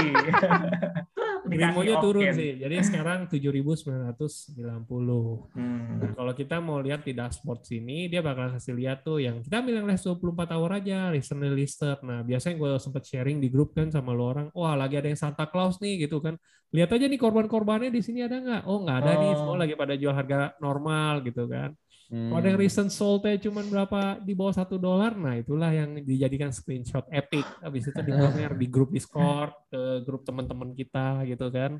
Dikasih 1.47 1.95
turun 2.03 2.23
sih. 2.35 2.51
Jadi 2.59 2.75
sekarang 2.89 3.19
7.990. 3.31 5.55
Hmm. 5.55 6.01
Nah, 6.01 6.11
kalau 6.17 6.33
kita 6.35 6.59
mau 6.59 6.83
lihat 6.83 7.07
di 7.07 7.15
dashboard 7.15 7.63
sini, 7.63 8.11
dia 8.11 8.19
bakal 8.19 8.51
kasih 8.57 8.75
lihat 8.75 9.05
tuh 9.05 9.23
yang 9.23 9.39
kita 9.39 9.63
ambil 9.63 9.79
yang 9.79 9.87
last 9.87 10.03
24 10.03 10.55
hour 10.55 10.69
aja, 10.75 11.13
recently 11.13 11.51
listed. 11.53 11.99
Nah, 12.03 12.25
biasanya 12.25 12.55
gue 12.59 12.71
sempet 12.81 13.03
sharing 13.07 13.39
di 13.39 13.47
grup 13.47 13.71
kan 13.77 13.87
sama 13.93 14.11
lo 14.11 14.27
orang, 14.29 14.47
wah 14.51 14.75
lagi 14.75 14.99
ada 14.99 15.07
yang 15.07 15.19
Santa 15.19 15.47
Claus 15.47 15.79
nih 15.79 16.09
gitu 16.09 16.19
kan. 16.19 16.35
Lihat 16.69 16.93
aja 16.93 17.05
nih 17.09 17.17
korban-korbannya 17.17 17.89
di 17.89 18.01
sini 18.05 18.21
ada 18.21 18.37
nggak? 18.37 18.61
Oh 18.69 18.85
nggak 18.85 18.97
ada 19.01 19.11
nih, 19.17 19.31
Oh. 19.33 19.37
semua 19.41 19.57
lagi 19.57 19.73
pada 19.73 19.97
jual 19.97 20.13
harga 20.13 20.53
normal 20.61 21.25
gitu 21.25 21.49
kan. 21.49 21.73
Hmm. 22.09 22.33
Kalau 22.33 22.41
ada 22.41 22.47
yang 22.49 22.57
recent 22.57 22.89
sold-nya 22.89 23.37
cuma 23.37 23.61
berapa 23.61 24.17
di 24.17 24.33
bawah 24.33 24.49
satu 24.57 24.81
dolar, 24.81 25.13
nah 25.13 25.37
itulah 25.37 25.69
yang 25.69 25.93
dijadikan 26.01 26.49
screenshot 26.49 27.05
epic. 27.13 27.45
Habis 27.61 27.93
itu 27.93 28.01
dipamer 28.01 28.57
di 28.57 28.65
grup 28.65 28.89
Discord, 28.89 29.53
ke 29.69 30.01
grup 30.01 30.25
teman-teman 30.25 30.73
kita 30.73 31.21
gitu 31.29 31.53
kan. 31.53 31.77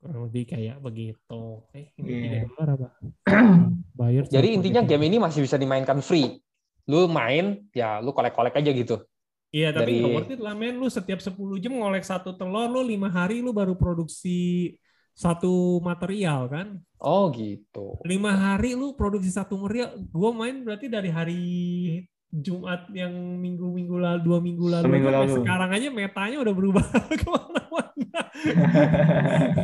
Kurang 0.00 0.20
lebih 0.24 0.56
kayak 0.56 0.80
begitu. 0.80 1.42
Eh, 1.76 1.92
ini 2.00 2.48
dolar 2.48 2.80
apa? 2.80 2.88
Bayar. 4.00 4.24
Jadi 4.24 4.56
intinya 4.56 4.80
game 4.80 5.12
ini 5.12 5.20
masih 5.20 5.44
bisa 5.44 5.60
dimainkan 5.60 6.00
free. 6.00 6.40
Lu 6.88 7.04
main, 7.12 7.60
ya 7.76 8.00
lu 8.00 8.16
kolek-kolek 8.16 8.56
aja 8.56 8.72
gitu. 8.72 9.04
Iya, 9.52 9.76
tapi 9.76 10.00
dari- 10.00 10.14
worth 10.16 10.32
it 10.32 10.40
lah 10.40 10.56
men. 10.56 10.80
Lu 10.80 10.88
setiap 10.88 11.20
10 11.20 11.60
jam 11.60 11.76
ngolek 11.76 12.08
satu 12.08 12.32
telur, 12.32 12.72
lu 12.72 12.80
lima 12.80 13.12
hari 13.12 13.44
lu 13.44 13.52
baru 13.52 13.76
produksi 13.76 14.72
satu 15.16 15.80
material 15.80 16.44
kan. 16.46 16.66
Oh 17.00 17.32
gitu. 17.32 17.96
Lima 18.04 18.32
hari 18.32 18.76
lu 18.76 18.92
produksi 18.92 19.32
satu 19.32 19.56
material. 19.56 19.96
Gua 20.12 20.30
main 20.30 20.60
berarti 20.60 20.86
dari 20.86 21.08
hari 21.08 21.40
Jumat 22.28 22.84
yang 22.92 23.12
minggu-minggu 23.40 23.96
lalu, 23.96 24.18
dua 24.20 24.38
minggu 24.44 24.66
lalu. 24.68 24.84
Seminggu 24.84 25.08
sampai 25.08 25.20
lalu. 25.24 25.34
Sekarang 25.40 25.70
aja 25.72 25.88
metanya 25.88 26.36
udah 26.44 26.54
berubah 26.54 26.84
ke 27.20 27.26
mana-mana. 27.26 28.20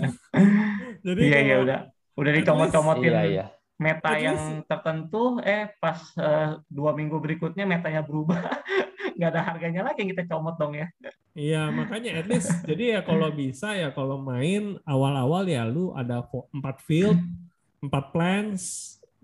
Jadi 1.04 1.20
Iya, 1.20 1.38
iya 1.42 1.56
udah 1.60 1.78
udah 2.12 2.32
dicomot-comotin 2.32 3.12
Iya 3.12 3.22
iya. 3.26 3.44
meta 3.76 4.14
At 4.14 4.22
yang 4.22 4.38
least- 4.38 4.64
tertentu, 4.70 5.42
eh 5.42 5.74
pas 5.82 5.98
eh, 6.16 6.54
dua 6.70 6.94
minggu 6.94 7.18
berikutnya 7.18 7.66
metanya 7.66 8.06
berubah, 8.06 8.38
nggak 9.18 9.30
ada 9.34 9.42
harganya 9.42 9.82
lagi 9.82 10.06
yang 10.06 10.10
kita 10.14 10.24
comot 10.30 10.54
dong 10.54 10.72
ya. 10.72 10.86
Iya, 11.32 11.72
makanya 11.72 12.20
at 12.20 12.26
least 12.28 12.52
jadi 12.68 12.96
ya 12.96 13.00
kalau 13.00 13.32
bisa 13.32 13.72
ya 13.72 13.88
kalau 13.88 14.20
main 14.20 14.76
awal-awal 14.84 15.48
ya 15.48 15.64
lu 15.64 15.96
ada 15.96 16.20
empat 16.52 16.84
field, 16.84 17.16
empat 17.80 18.12
plants, 18.12 18.62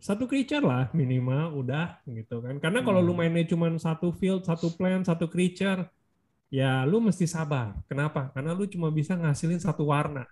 satu 0.01 0.25
creature 0.25 0.65
lah 0.65 0.89
minimal 0.97 1.53
udah 1.61 2.01
gitu 2.09 2.41
kan. 2.41 2.57
Karena 2.57 2.81
kalau 2.81 3.05
lu 3.05 3.13
Hmm. 3.13 3.29
mainnya 3.29 3.45
cuma 3.45 3.69
satu 3.77 4.09
field, 4.17 4.41
satu 4.49 4.73
plant, 4.73 5.05
satu 5.05 5.29
creature, 5.29 5.85
ya 6.49 6.89
lu 6.89 6.97
mesti 7.05 7.29
sabar. 7.29 7.77
Kenapa? 7.85 8.33
Karena 8.33 8.57
lu 8.57 8.65
cuma 8.65 8.89
bisa 8.89 9.13
ngasilin 9.13 9.61
satu 9.61 9.85
warna. 9.85 10.25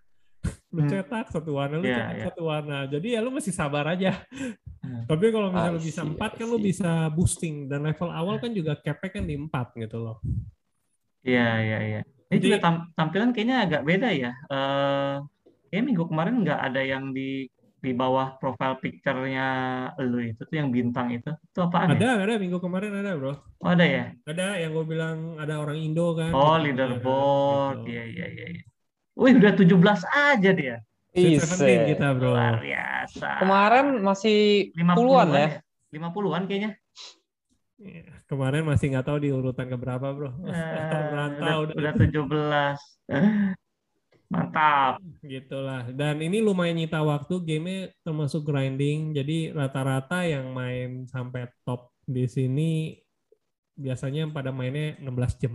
Lu 0.73 0.81
Hmm. 0.81 0.91
cetak 0.91 1.29
satu 1.29 1.57
warna, 1.57 1.77
lu 1.77 1.85
Iya, 1.85 1.97
cetak 1.99 2.17
iya. 2.17 2.25
satu 2.31 2.43
warna. 2.47 2.79
Jadi 2.87 3.09
ya 3.17 3.21
lu 3.21 3.31
mesti 3.33 3.51
sabar 3.51 3.85
aja. 3.91 4.23
Hmm. 4.81 5.03
Tapi 5.05 5.25
kalau 5.29 5.49
misalnya 5.51 5.75
lu 5.77 5.83
bisa 5.83 6.03
see, 6.03 6.09
empat 6.09 6.31
kan 6.37 6.47
lu 6.47 6.59
see. 6.61 6.67
bisa 6.71 6.91
boosting 7.11 7.55
dan 7.67 7.81
level 7.85 8.11
awal 8.11 8.37
kan 8.39 8.51
juga 8.51 8.73
capnya 8.79 9.11
kan 9.11 9.25
di 9.25 9.35
empat 9.35 9.75
gitu 9.75 9.99
loh. 9.99 10.19
Iya, 11.27 11.49
iya, 11.61 11.79
iya. 11.83 12.01
Ini 12.31 12.39
Jadi- 12.39 12.47
juga 12.47 12.59
tam- 12.63 12.87
tampilan 12.95 13.31
kayaknya 13.35 13.57
agak 13.67 13.83
beda 13.83 14.09
ya. 14.15 14.33
Eh, 14.33 15.15
kayak 15.71 15.85
minggu 15.85 16.05
kemarin 16.07 16.43
nggak 16.47 16.61
ada 16.63 16.83
yang 16.83 17.11
di 17.11 17.51
di 17.77 17.95
bawah 17.95 18.35
profile 18.43 18.83
picture-nya 18.83 19.47
lu 20.03 20.19
itu 20.19 20.43
tuh 20.43 20.57
yang 20.59 20.75
bintang 20.75 21.15
itu. 21.15 21.31
Itu 21.31 21.61
apaan 21.71 21.95
ya? 21.95 22.19
Ada, 22.19 22.27
ada 22.27 22.35
minggu 22.43 22.59
kemarin 22.59 22.91
ada 22.99 23.15
bro. 23.15 23.39
Oh, 23.63 23.69
ada 23.71 23.87
ya? 23.87 24.11
Ada 24.27 24.59
yang 24.59 24.75
gue 24.75 24.87
bilang 24.91 25.39
ada 25.39 25.63
orang 25.63 25.79
Indo 25.79 26.19
kan. 26.19 26.35
Oh, 26.35 26.59
leaderboard. 26.59 27.87
Gitu. 27.87 27.95
Iya, 27.95 28.05
iya, 28.11 28.27
iya. 28.27 28.47
iya. 28.59 28.63
Wih, 29.15 29.39
udah 29.39 29.53
17 29.55 30.03
aja 30.03 30.51
dia. 30.51 30.77
Sweet 31.15 31.41
17 31.41 31.63
Ise. 31.63 31.87
kita 31.95 32.07
bro. 32.19 32.35
Luar 32.35 32.59
biasa. 32.59 33.29
Kemarin 33.41 33.87
masih 34.03 34.39
50-an 34.75 34.97
puluhan 34.99 35.27
ya. 35.31 35.49
50-an 35.95 36.43
kayaknya. 36.51 36.71
Iya, 37.77 38.09
Kemarin 38.25 38.65
masih 38.65 38.89
nggak 38.89 39.07
tahu 39.07 39.19
di 39.21 39.29
urutan 39.29 39.69
keberapa 39.69 40.07
bro. 40.17 40.33
Eh, 40.33 40.33
Merantau 41.13 41.59
udah, 41.69 41.75
udah 41.77 41.93
17. 41.97 42.79
Mantap. 44.33 44.99
Gitulah. 45.23 45.87
Dan 45.95 46.19
ini 46.25 46.43
lumayan 46.43 46.81
nyita 46.81 47.05
waktu. 47.05 47.37
Game 47.47 47.95
termasuk 48.03 48.43
grinding. 48.43 49.15
Jadi 49.15 49.55
rata-rata 49.55 50.27
yang 50.27 50.51
main 50.51 51.07
sampai 51.07 51.47
top 51.63 51.95
di 52.03 52.27
sini 52.27 52.97
biasanya 53.77 54.27
pada 54.33 54.51
mainnya 54.51 54.97
16 54.99 55.37
jam. 55.39 55.55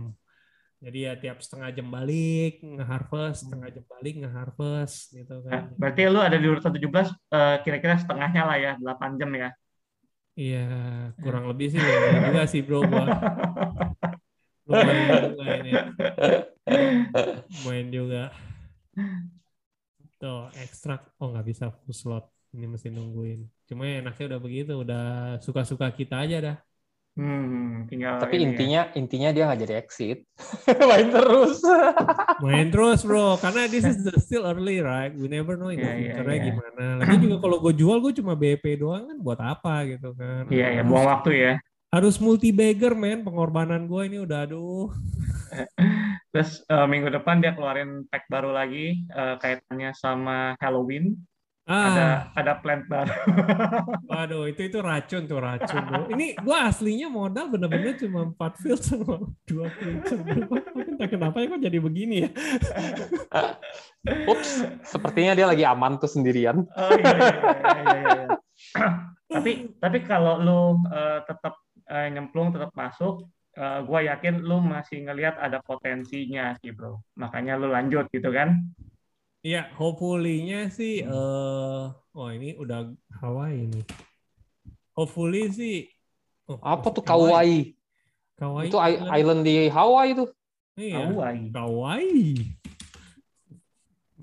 Jadi 0.82 0.98
ya 1.06 1.14
tiap 1.14 1.38
setengah 1.38 1.70
jam 1.78 1.86
balik 1.94 2.58
nge-harvest, 2.58 3.46
setengah 3.46 3.70
jam 3.70 3.84
balik 3.86 4.14
nge-harvest 4.18 5.14
gitu 5.14 5.38
kan. 5.46 5.70
berarti 5.78 6.00
lu 6.10 6.18
ada 6.18 6.34
di 6.34 6.46
urutan 6.50 6.74
17 6.74 7.06
eh, 7.06 7.56
kira-kira 7.62 7.94
setengahnya 8.02 8.42
lah 8.42 8.56
ya, 8.58 8.72
8 8.82 9.14
jam 9.14 9.30
ya. 9.30 9.54
Iya, 10.40 10.58
kurang 11.22 11.44
lebih 11.50 11.66
sih 11.72 11.80
juga 12.26 12.42
sih 12.52 12.60
bro 12.66 12.78
gua. 12.90 13.04
lumayan 14.68 15.10
juga 15.28 15.44
ini. 15.60 15.72
Lumayan 17.52 17.88
juga. 17.92 18.22
Tuh, 20.20 20.38
ekstrak. 20.64 21.00
Oh, 21.20 21.26
nggak 21.32 21.46
bisa 21.50 21.64
full 21.74 21.94
slot. 22.00 22.24
Ini 22.54 22.66
mesti 22.72 22.88
nungguin. 22.94 23.40
Cuma 23.68 23.82
enaknya 23.88 24.24
udah 24.30 24.40
begitu. 24.46 24.72
Udah 24.84 25.00
suka-suka 25.44 25.86
kita 25.98 26.14
aja 26.22 26.36
dah. 26.46 26.56
Hmm, 27.12 27.84
tinggal 27.92 28.16
Tapi 28.16 28.40
ini 28.40 28.42
ya. 28.42 28.48
intinya 28.48 28.80
intinya 28.96 29.28
dia 29.36 29.42
nggak 29.44 29.60
jadi 29.68 29.74
exit. 29.76 30.18
Main 30.88 31.12
terus. 31.12 31.60
Main 32.40 32.68
terus 32.72 33.04
bro, 33.04 33.36
karena 33.36 33.68
this 33.68 33.84
is 33.84 34.00
the 34.00 34.16
still 34.16 34.48
early 34.48 34.80
right, 34.80 35.12
we 35.12 35.28
never 35.28 35.60
know 35.60 35.68
in 35.68 35.76
the 35.76 35.84
Iya, 35.84 35.92
iya, 35.92 36.00
future-nya 36.16 36.32
iya. 36.40 36.46
gimana. 36.48 36.84
Lagi 37.04 37.16
juga 37.20 37.36
kalau 37.38 37.56
gue 37.60 37.72
jual 37.76 37.96
gue 38.00 38.12
cuma 38.16 38.32
BP 38.32 38.80
doang 38.80 39.04
kan 39.12 39.18
buat 39.20 39.36
apa 39.38 39.74
gitu 39.92 40.16
kan. 40.16 40.48
Iya, 40.48 40.66
ya, 40.68 40.80
Harus- 40.80 40.88
buang 40.88 41.06
waktu 41.06 41.30
ya. 41.36 41.54
Harus 41.92 42.16
multi 42.16 42.48
bagger 42.48 42.96
men, 42.96 43.20
pengorbanan 43.20 43.84
gue 43.84 44.02
ini 44.08 44.16
udah 44.24 44.48
aduh. 44.48 44.88
Terus 46.32 46.64
eh, 46.64 46.86
minggu 46.88 47.12
depan 47.12 47.44
dia 47.44 47.52
keluarin 47.52 48.08
pack 48.08 48.24
baru 48.32 48.56
lagi 48.56 49.04
eh, 49.04 49.34
kaitannya 49.36 49.92
sama 49.92 50.56
Halloween. 50.56 51.12
Ada 51.62 52.02
Ah, 52.02 52.18
ada 52.34 52.52
plant 52.58 52.82
baru. 52.90 53.14
waduh 54.10 54.50
itu 54.50 54.66
itu 54.66 54.78
racun 54.82 55.30
tuh 55.30 55.38
racun 55.38 55.82
bro. 55.86 56.10
Ini 56.10 56.34
gue 56.42 56.58
aslinya 56.58 57.06
modal 57.06 57.54
bener-bener 57.54 57.94
cuma 57.94 58.26
4 58.34 58.58
field 58.58 58.82
sama 58.82 59.22
2 59.46 59.78
creature. 59.78 60.20
bro. 60.26 60.58
Entah 60.74 61.06
kenapa 61.06 61.38
ya 61.38 61.46
kok 61.54 61.62
jadi 61.62 61.78
begini 61.78 62.26
ya. 62.26 62.30
Ups, 64.32 64.66
sepertinya 64.82 65.38
dia 65.38 65.46
lagi 65.46 65.62
aman 65.62 66.02
tuh 66.02 66.10
sendirian. 66.10 66.66
Oh 66.66 66.90
iya, 66.98 67.14
iya, 67.14 67.30
iya, 67.30 67.72
iya, 67.78 67.94
iya. 68.10 68.26
tapi 69.38 69.70
tapi 69.78 69.98
kalau 70.02 70.42
lu 70.42 70.82
eh, 70.90 71.22
tetap 71.30 71.62
eh, 71.86 72.10
nyemplung 72.10 72.50
tetap 72.50 72.74
masuk, 72.74 73.30
eh, 73.54 73.78
gua 73.86 74.02
yakin 74.02 74.42
lu 74.42 74.58
masih 74.58 75.06
ngelihat 75.06 75.38
ada 75.38 75.62
potensinya 75.62 76.58
sih 76.58 76.74
bro. 76.74 76.98
Makanya 77.14 77.54
lu 77.54 77.70
lanjut 77.70 78.10
gitu 78.10 78.34
kan? 78.34 78.66
Iya, 79.42 79.74
hopefully-nya 79.74 80.70
sih 80.70 81.02
eh 81.02 81.82
oh 82.14 82.28
ini 82.30 82.54
udah 82.54 82.94
Hawaii 83.18 83.66
nih. 83.66 83.82
Hopefully 84.94 85.50
sih 85.50 85.90
oh, 86.46 86.62
Apa 86.62 86.94
tuh 86.94 87.02
Hawaii? 87.02 87.74
Kauai? 88.38 88.38
Kauai 88.38 88.64
Itu 88.70 88.78
i- 88.78 89.02
island 89.18 89.42
di 89.42 89.66
Hawaii 89.66 90.14
tuh. 90.14 90.30
Iya. 90.78 91.10
Hawaii. 91.10 91.50
Kauai. 91.50 92.10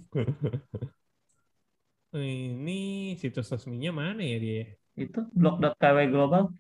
ini 2.15 2.79
situs 3.19 3.51
resminya 3.51 3.91
mana 3.91 4.23
ya 4.23 4.39
dia? 4.39 4.63
Itu 4.95 5.27
blog.kw 5.35 5.97
global. 6.07 6.55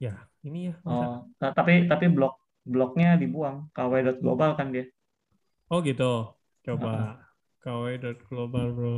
Ya, 0.00 0.16
ini 0.40 0.72
ya. 0.72 0.80
Oh, 0.88 1.28
ta- 1.36 1.52
tapi 1.52 1.84
tapi 1.92 2.08
blog 2.08 2.40
blognya 2.64 3.20
dibuang. 3.20 3.68
kw.global 3.76 4.56
kan 4.56 4.72
dia. 4.72 4.88
Oh 5.68 5.84
gitu. 5.84 6.32
Coba 6.64 7.20
kw.global 7.60 8.68
bro. 8.72 8.96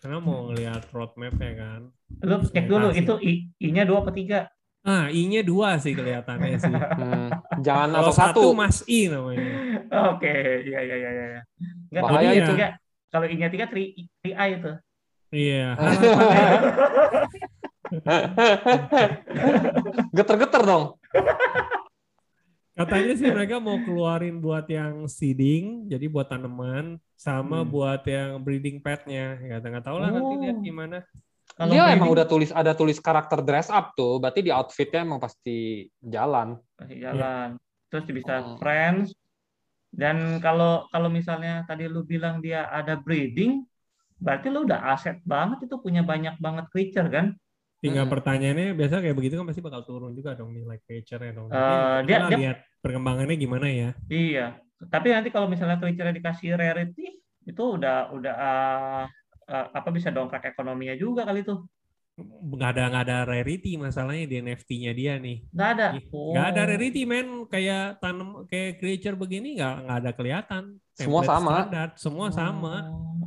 Karena 0.00 0.16
mau 0.16 0.48
ngelihat 0.48 0.88
roadmap 0.92 1.36
ya 1.36 1.52
kan. 1.56 1.80
Lu 2.24 2.36
cek 2.40 2.64
dulu 2.64 2.88
itu 2.92 3.14
I- 3.20 3.52
I-nya 3.60 3.84
dua 3.84 4.00
apa 4.00 4.12
tiga? 4.12 4.48
Ah, 4.80 5.12
I-nya 5.12 5.44
dua 5.44 5.76
sih 5.76 5.92
kelihatannya 5.92 6.56
sih. 6.56 6.72
Hmm, 7.00 7.28
jangan 7.60 7.88
Kalau 7.92 8.08
atau 8.08 8.14
satu. 8.16 8.42
Mas 8.56 8.80
I 8.88 9.12
namanya. 9.12 9.52
Oke, 10.12 10.32
iya 10.64 10.80
iya 10.80 10.96
iya 10.96 11.10
iya. 11.12 11.40
Enggak 11.92 12.00
kalau 12.00 12.16
Bahaya 12.16 12.32
I-nya 12.32 12.40
itu. 12.40 12.52
tiga, 12.56 12.68
kalau 13.12 13.26
I-nya 13.28 13.48
tiga 13.52 13.66
tri, 13.68 13.84
tri 14.24 14.30
A 14.32 14.44
itu. 14.48 14.72
Iya. 15.30 15.68
Geter-geter 20.16 20.62
dong. 20.64 20.84
Katanya 22.80 23.12
sih 23.12 23.28
mereka 23.36 23.60
mau 23.60 23.76
keluarin 23.84 24.40
buat 24.40 24.64
yang 24.72 25.04
seeding, 25.04 25.84
jadi 25.84 26.08
buat 26.08 26.32
tanaman, 26.32 26.96
sama 27.12 27.60
Hmm. 27.60 27.68
buat 27.68 28.00
yang 28.08 28.40
breeding 28.40 28.80
pet-nya. 28.80 29.36
Ya, 29.44 29.60
nggak 29.60 29.84
tahu 29.84 30.00
lah 30.00 30.08
nanti 30.08 30.34
lihat 30.40 30.56
Oh. 30.56 30.64
gimana. 30.64 30.98
Kalau 31.60 31.72
Dia 31.76 31.82
breeding 31.84 31.98
emang 32.00 32.10
udah 32.16 32.26
tulis 32.26 32.50
ada 32.56 32.72
tulis 32.72 32.96
karakter 32.96 33.44
dress 33.44 33.68
up 33.68 33.92
tuh, 33.92 34.16
berarti 34.16 34.40
di 34.40 34.48
outfitnya 34.48 35.04
emang 35.04 35.20
pasti 35.20 35.84
jalan. 36.00 36.56
masih 36.80 36.98
jalan. 37.04 37.48
Terus 37.92 38.04
bisa 38.08 38.34
Oh. 38.40 38.56
friends. 38.56 39.12
Dan 39.90 40.38
kalau 40.40 40.86
kalau 40.94 41.10
misalnya 41.10 41.66
tadi 41.66 41.84
lu 41.90 42.06
bilang 42.06 42.38
dia 42.40 42.70
ada 42.70 42.94
breeding, 42.96 43.66
berarti 44.22 44.46
lu 44.48 44.64
udah 44.64 44.94
aset 44.94 45.18
banget 45.26 45.66
itu 45.68 45.76
punya 45.82 46.00
banyak 46.06 46.38
banget 46.40 46.70
creature 46.72 47.10
kan? 47.10 47.34
Tinggal 47.80 48.04
Hmm. 48.04 48.12
pertanyaannya 48.12 48.76
biasa 48.76 49.00
kayak 49.00 49.16
begitu 49.16 49.40
kan 49.40 49.48
pasti 49.48 49.64
bakal 49.64 49.80
turun 49.82 50.12
juga 50.12 50.36
dong 50.36 50.52
nilai 50.52 50.76
creature-nya 50.84 51.32
dong. 51.32 51.48
Eh, 51.48 51.56
Tapi 51.56 52.04
dia- 52.04 52.18
kita 52.20 52.28
dia- 52.28 52.38
lihat 52.44 52.58
perkembangannya 52.78 53.36
gimana 53.36 53.66
ya. 53.66 53.90
Iya. 54.06 54.46
Tapi 54.80 55.08
nanti 55.10 55.28
kalau 55.28 55.48
misalnya 55.48 55.80
creature 55.80 56.12
dikasih 56.12 56.56
rarity, 56.56 57.06
itu 57.42 57.62
udah 57.64 58.12
udah 58.12 58.34
ah, 58.36 59.04
ah, 59.46 59.66
apa 59.72 59.88
bisa 59.88 60.12
dongkrak 60.12 60.44
ekonominya 60.46 60.92
juga 60.94 61.24
kali 61.24 61.40
itu. 61.40 61.56
Nggak 62.20 62.70
ada 62.76 62.82
nggak 62.92 63.04
ada 63.08 63.18
rarity 63.24 63.80
masalahnya 63.80 64.28
di 64.28 64.36
NFT-nya 64.38 64.92
dia 64.92 65.16
nih. 65.16 65.40
Nggak 65.48 65.68
ada. 65.72 65.86
Oh. 66.12 66.36
Nggak 66.36 66.46
ada 66.52 66.62
rarity 66.68 67.02
men 67.08 67.28
kayak 67.48 67.96
tanam 67.96 68.44
kayak 68.44 68.76
creature 68.76 69.16
begini 69.16 69.56
nggak 69.56 69.74
nggak 69.88 69.98
ada 70.04 70.10
kelihatan. 70.12 70.62
Semua 70.92 71.24
sama. 71.24 71.64
standar, 71.64 71.88
semua 71.96 72.26
sama. 72.28 72.74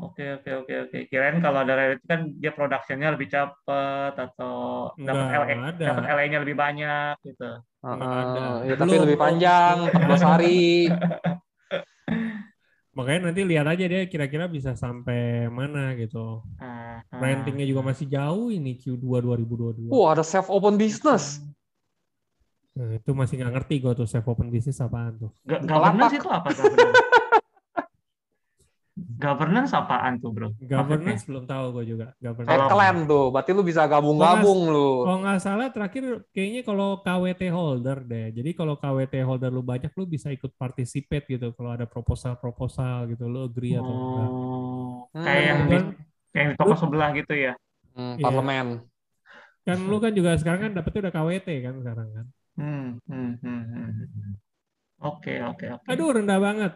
Oh, 0.03 0.11
Oke 0.11 0.25
oke 0.35 0.51
oke 0.67 0.73
oke. 0.83 0.97
Kirain 1.07 1.39
kalau 1.39 1.63
ada 1.63 1.79
rarity 1.79 2.03
kan 2.03 2.27
dia 2.35 2.51
productionnya 2.51 3.15
lebih 3.15 3.31
cepet 3.31 4.13
atau 4.19 4.91
dapat 4.99 5.55
ada. 5.55 5.71
dapat 5.79 6.03
LA-nya 6.11 6.43
lebih 6.43 6.59
banyak 6.59 7.15
gitu. 7.23 7.63
Uh, 7.79 8.67
ya, 8.67 8.75
tapi 8.75 8.95
lebih 8.99 9.15
panjang, 9.15 9.75
14 9.95 10.23
hari. 10.35 10.91
Makanya 12.93 13.31
nanti 13.31 13.41
lihat 13.47 13.65
aja 13.65 13.85
dia 13.87 14.03
kira-kira 14.11 14.51
bisa 14.51 14.75
sampai 14.75 15.47
mana 15.47 15.95
gitu. 15.95 16.43
Ah, 16.59 16.99
ah. 16.99 17.19
Rentingnya 17.23 17.63
juga 17.63 17.81
masih 17.81 18.05
jauh 18.11 18.51
ini 18.51 18.75
Q2 18.75 19.23
2022. 19.23 19.87
Wah, 19.87 20.13
ada 20.13 20.21
self 20.21 20.51
open 20.51 20.75
business. 20.75 21.39
Nah, 22.75 22.97
itu 22.99 23.11
masih 23.15 23.39
nggak 23.39 23.53
ngerti 23.55 23.75
gua 23.79 23.93
tuh 23.95 24.05
self 24.05 24.27
open 24.27 24.51
business 24.51 24.83
apaan 24.83 25.15
tuh. 25.15 25.31
Ga- 25.47 25.63
Bukalapak. 25.63 26.11
Governance 26.11 26.15
itu 26.19 26.27
apa 26.29 26.49
governance? 28.93 29.73
apaan 29.73 30.21
tuh 30.21 30.29
bro? 30.29 30.49
Governance 30.61 31.25
belum 31.25 31.49
tahu 31.49 31.65
gua 31.73 31.83
juga. 31.83 32.05
Kayak 32.13 32.21
Governance. 32.21 32.53
Kalau- 32.53 32.69
klan 32.69 32.97
tuh, 33.03 33.25
berarti 33.33 33.51
lu 33.51 33.63
bisa 33.65 33.81
gabung-gabung 33.83 34.59
lu. 34.69 34.89
Kalau 35.03 35.19
nggak 35.19 35.39
salah 35.41 35.67
terakhir 35.73 36.03
kayaknya 36.29 36.61
kalau 36.61 37.01
KWT 37.01 37.41
holder 37.49 37.97
deh. 38.05 38.27
Jadi 38.31 38.49
kalau 38.53 38.77
KWT 38.77 39.13
holder 39.21 39.49
lu 39.49 39.61
banyak 39.61 39.89
lu 39.93 40.05
bisa 40.05 40.29
ikut 40.29 40.53
participate 40.53 41.25
gitu. 41.25 41.51
Kalau 41.57 41.73
ada 41.73 41.89
proposal-proposal 41.89 43.09
gitu 43.09 43.25
lu 43.25 43.49
agree 43.49 43.73
atau 43.73 43.89
enggak. 43.89 44.29
Oh, 44.29 45.09
Hmm. 45.09 45.25
kayak 45.25 45.43
yang 45.43 45.59
di, 45.65 45.77
kayak 46.29 46.37
yang 46.37 46.49
di 46.53 46.57
toko 46.57 46.73
sebelah 46.77 47.09
gitu 47.13 47.33
ya? 47.33 47.53
Hmm, 47.93 48.17
Iya. 48.17 48.23
parlemen. 48.23 48.67
kan 49.63 49.79
lu 49.79 49.95
kan 49.95 50.11
juga 50.11 50.35
sekarang 50.35 50.59
kan 50.59 50.71
dapetnya 50.75 51.07
udah 51.07 51.13
KWT 51.15 51.47
kan 51.63 51.73
sekarang 51.79 52.07
kan. 52.11 52.25
Hmm, 52.53 52.87
hmm, 53.07 53.31
hmm, 53.39 53.63
hmm. 53.71 54.33
Oke 54.99 55.39
oke 55.39 55.65
oke. 55.71 55.87
Aduh 55.87 56.11
rendah 56.11 56.35
banget. 56.35 56.73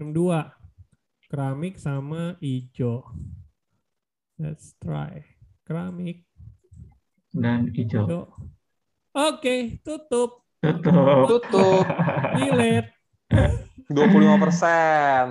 62. 0.00 0.63
Keramik 1.32 1.80
sama 1.80 2.36
hijau. 2.44 3.00
Let's 4.36 4.76
try. 4.76 5.24
Keramik. 5.64 6.28
Dan 7.32 7.72
hijau. 7.72 8.28
Oke, 9.14 9.80
tutup. 9.80 10.44
Tutup. 10.60 11.26
Tutup 11.30 11.84
Delete. 12.36 12.92
25 13.88 14.42
persen. 14.42 15.24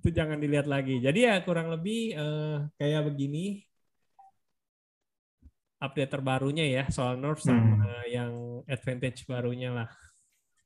itu 0.00 0.08
jangan 0.12 0.38
dilihat 0.40 0.68
lagi. 0.68 1.00
Jadi 1.00 1.24
ya 1.24 1.40
kurang 1.44 1.72
lebih 1.72 2.16
eh, 2.16 2.56
kayak 2.76 3.12
begini. 3.12 3.64
Update 5.80 6.12
terbarunya 6.16 6.64
ya 6.64 6.84
soal 6.88 7.20
Nerf 7.20 7.44
sama 7.44 8.04
yang 8.08 8.64
advantage 8.64 9.28
barunya 9.28 9.72
lah. 9.72 9.88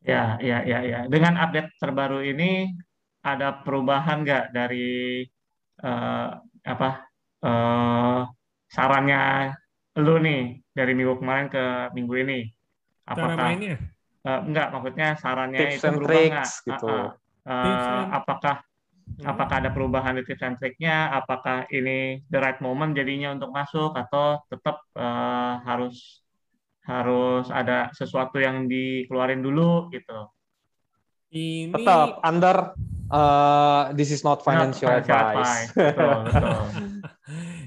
Ya 0.06 0.38
ya 0.38 0.62
ya 0.62 0.78
ya. 0.86 1.00
Dengan 1.10 1.34
update 1.42 1.74
terbaru 1.82 2.22
ini 2.22 2.70
ada 3.34 3.48
perubahan 3.64 4.16
nggak 4.24 4.44
dari 4.56 4.76
eh, 5.84 6.28
apa 6.72 6.88
eh, 7.44 8.18
sarannya 8.74 9.18
lu 10.04 10.12
nih 10.26 10.40
dari 10.76 10.92
minggu 10.98 11.14
kemarin 11.20 11.46
ke 11.54 11.62
minggu 11.96 12.14
ini? 12.22 12.38
Cara 13.14 13.36
Apakah 13.36 13.36
mainnya? 13.36 13.78
eh, 14.28 14.40
enggak 14.48 14.66
maksudnya 14.74 15.08
sarannya 15.22 15.62
Tips 15.62 15.76
itu 15.78 15.88
berubah 15.96 16.20
nggak? 16.28 16.48
gitu. 16.68 16.84
Eh, 17.50 17.52
Tips 17.60 17.88
and- 17.90 18.18
apakah 18.18 18.56
Hmm. 19.18 19.26
apakah 19.32 19.56
ada 19.60 19.70
perubahan 19.74 20.14
di 20.18 20.22
tips 20.28 20.44
and 20.46 20.56
trick-nya? 20.60 21.10
Apakah 21.18 21.66
ini 21.74 22.22
the 22.32 22.38
right 22.44 22.60
moment 22.66 22.92
jadinya 22.98 23.28
untuk 23.36 23.50
masuk 23.58 23.90
atau 24.02 24.40
tetap 24.52 24.76
eh, 24.98 25.52
harus 25.68 25.94
harus 26.90 27.44
ada 27.60 27.92
sesuatu 27.98 28.38
yang 28.46 28.66
dikeluarin 28.72 29.42
dulu 29.46 29.90
gitu? 29.94 30.12
Ini 31.28 31.76
Tetap 31.76 32.24
under 32.24 32.72
uh, 33.12 33.92
this 33.92 34.08
is 34.08 34.24
not 34.24 34.40
Not 34.40 34.46
financial 34.48 34.88
advice. 34.88 35.72
Betul, 35.76 36.16
betul. 36.28 36.60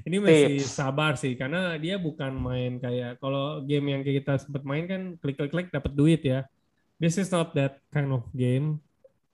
Ini 0.01 0.17
masih 0.17 0.57
Tips. 0.57 0.73
sabar 0.73 1.13
sih 1.13 1.37
karena 1.37 1.77
dia 1.77 2.01
bukan 2.01 2.33
main 2.33 2.81
kayak 2.81 3.21
kalau 3.21 3.61
game 3.61 3.93
yang 3.93 4.01
kita 4.01 4.41
sempat 4.41 4.65
main 4.65 4.89
kan 4.89 5.01
klik-klik-klik 5.21 5.69
dapat 5.69 5.93
duit 5.93 6.21
ya. 6.25 6.49
This 6.97 7.21
is 7.21 7.29
not 7.29 7.53
that 7.53 7.81
kind 7.93 8.09
of 8.09 8.25
game. 8.33 8.81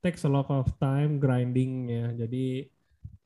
Takes 0.03 0.27
a 0.27 0.31
lot 0.31 0.47
of 0.51 0.67
time 0.79 1.23
grinding 1.23 1.87
ya. 1.87 2.07
Jadi 2.15 2.67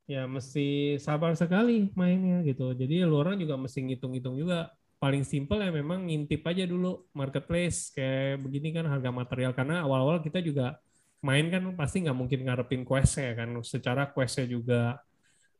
ya 0.06 0.30
mesti 0.30 1.02
sabar 1.02 1.34
sekali 1.34 1.89
mainnya 1.97 2.45
gitu. 2.45 2.78
Jadi 2.78 3.02
lu 3.02 3.18
orang 3.18 3.41
juga 3.41 3.58
mesti 3.58 3.89
ngitung-ngitung 3.89 4.38
juga. 4.38 4.70
Paling 5.02 5.26
simple 5.26 5.66
ya 5.66 5.74
memang 5.74 6.06
ngintip 6.06 6.45
aja 6.45 6.62
dulu 6.70 7.10
marketplace 7.18 7.89
kayak 7.89 8.38
begini 8.38 8.70
kan 8.70 8.86
harga 8.86 9.10
material 9.10 9.49
karena 9.58 9.82
awal-awal 9.82 10.22
kita 10.22 10.38
juga 10.45 10.78
main 11.22 11.45
kan 11.53 11.63
pasti 11.78 12.01
nggak 12.05 12.17
mungkin 12.17 12.39
ngarepin 12.45 12.84
quest-nya 12.86 13.38
kan. 13.38 13.49
Secara 13.61 14.09
quest-nya 14.09 14.45
juga 14.49 14.97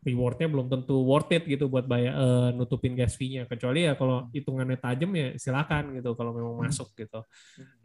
rewardnya 0.02 0.50
belum 0.50 0.66
tentu 0.66 1.06
worth 1.06 1.30
it 1.30 1.46
gitu 1.46 1.70
buat 1.70 1.86
bayar 1.86 2.14
eh, 2.18 2.50
nutupin 2.58 2.98
gas 2.98 3.14
fee-nya. 3.14 3.46
Kecuali 3.46 3.86
ya 3.86 3.94
kalau 3.94 4.28
hitungannya 4.34 4.78
tajam 4.82 5.14
ya 5.14 5.38
silakan 5.38 6.02
gitu 6.02 6.18
kalau 6.18 6.34
memang 6.34 6.66
masuk 6.66 6.90
gitu. 6.98 7.22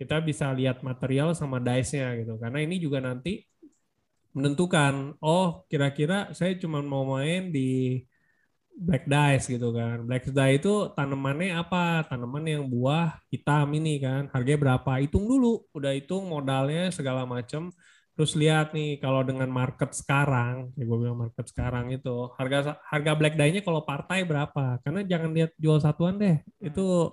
Kita 0.01 0.21
bisa 0.25 0.49
lihat 0.57 0.81
material 0.81 1.37
sama 1.37 1.61
dice-nya 1.61 2.17
gitu. 2.17 2.41
Karena 2.41 2.59
ini 2.65 2.81
juga 2.81 3.05
nanti 3.05 3.45
menentukan 4.37 5.17
oh 5.25 5.65
kira-kira 5.65 6.33
saya 6.37 6.53
cuma 6.61 6.85
mau 6.85 7.17
main 7.17 7.49
di 7.49 8.05
black 8.77 9.09
dice 9.09 9.47
gitu 9.49 9.73
kan. 9.73 10.05
Black 10.05 10.29
dice 10.29 10.55
itu 10.61 10.93
tanamannya 10.93 11.57
apa? 11.57 12.05
Tanaman 12.09 12.45
yang 12.45 12.65
buah 12.69 13.17
hitam 13.33 13.67
ini 13.73 13.97
kan. 14.05 14.29
Harganya 14.31 14.61
berapa? 14.61 14.91
Hitung 15.01 15.25
dulu. 15.25 15.65
Udah 15.73 15.97
hitung 15.97 16.29
modalnya 16.29 16.93
segala 16.93 17.25
macam 17.25 17.73
terus 18.17 18.33
lihat 18.33 18.73
nih 18.73 18.97
kalau 18.97 19.21
dengan 19.29 19.45
market 19.53 19.93
sekarang 19.93 20.73
ya 20.73 20.89
gue 20.89 20.97
bilang 20.97 21.21
market 21.21 21.53
sekarang 21.53 21.93
itu 21.93 22.33
harga 22.41 22.81
harga 22.89 23.13
black 23.13 23.37
die-nya 23.37 23.61
kalau 23.61 23.85
partai 23.85 24.25
berapa? 24.25 24.81
Karena 24.81 25.05
jangan 25.05 25.31
lihat 25.37 25.53
jual 25.61 25.77
satuan 25.85 26.17
deh. 26.17 26.41
Itu 26.57 27.13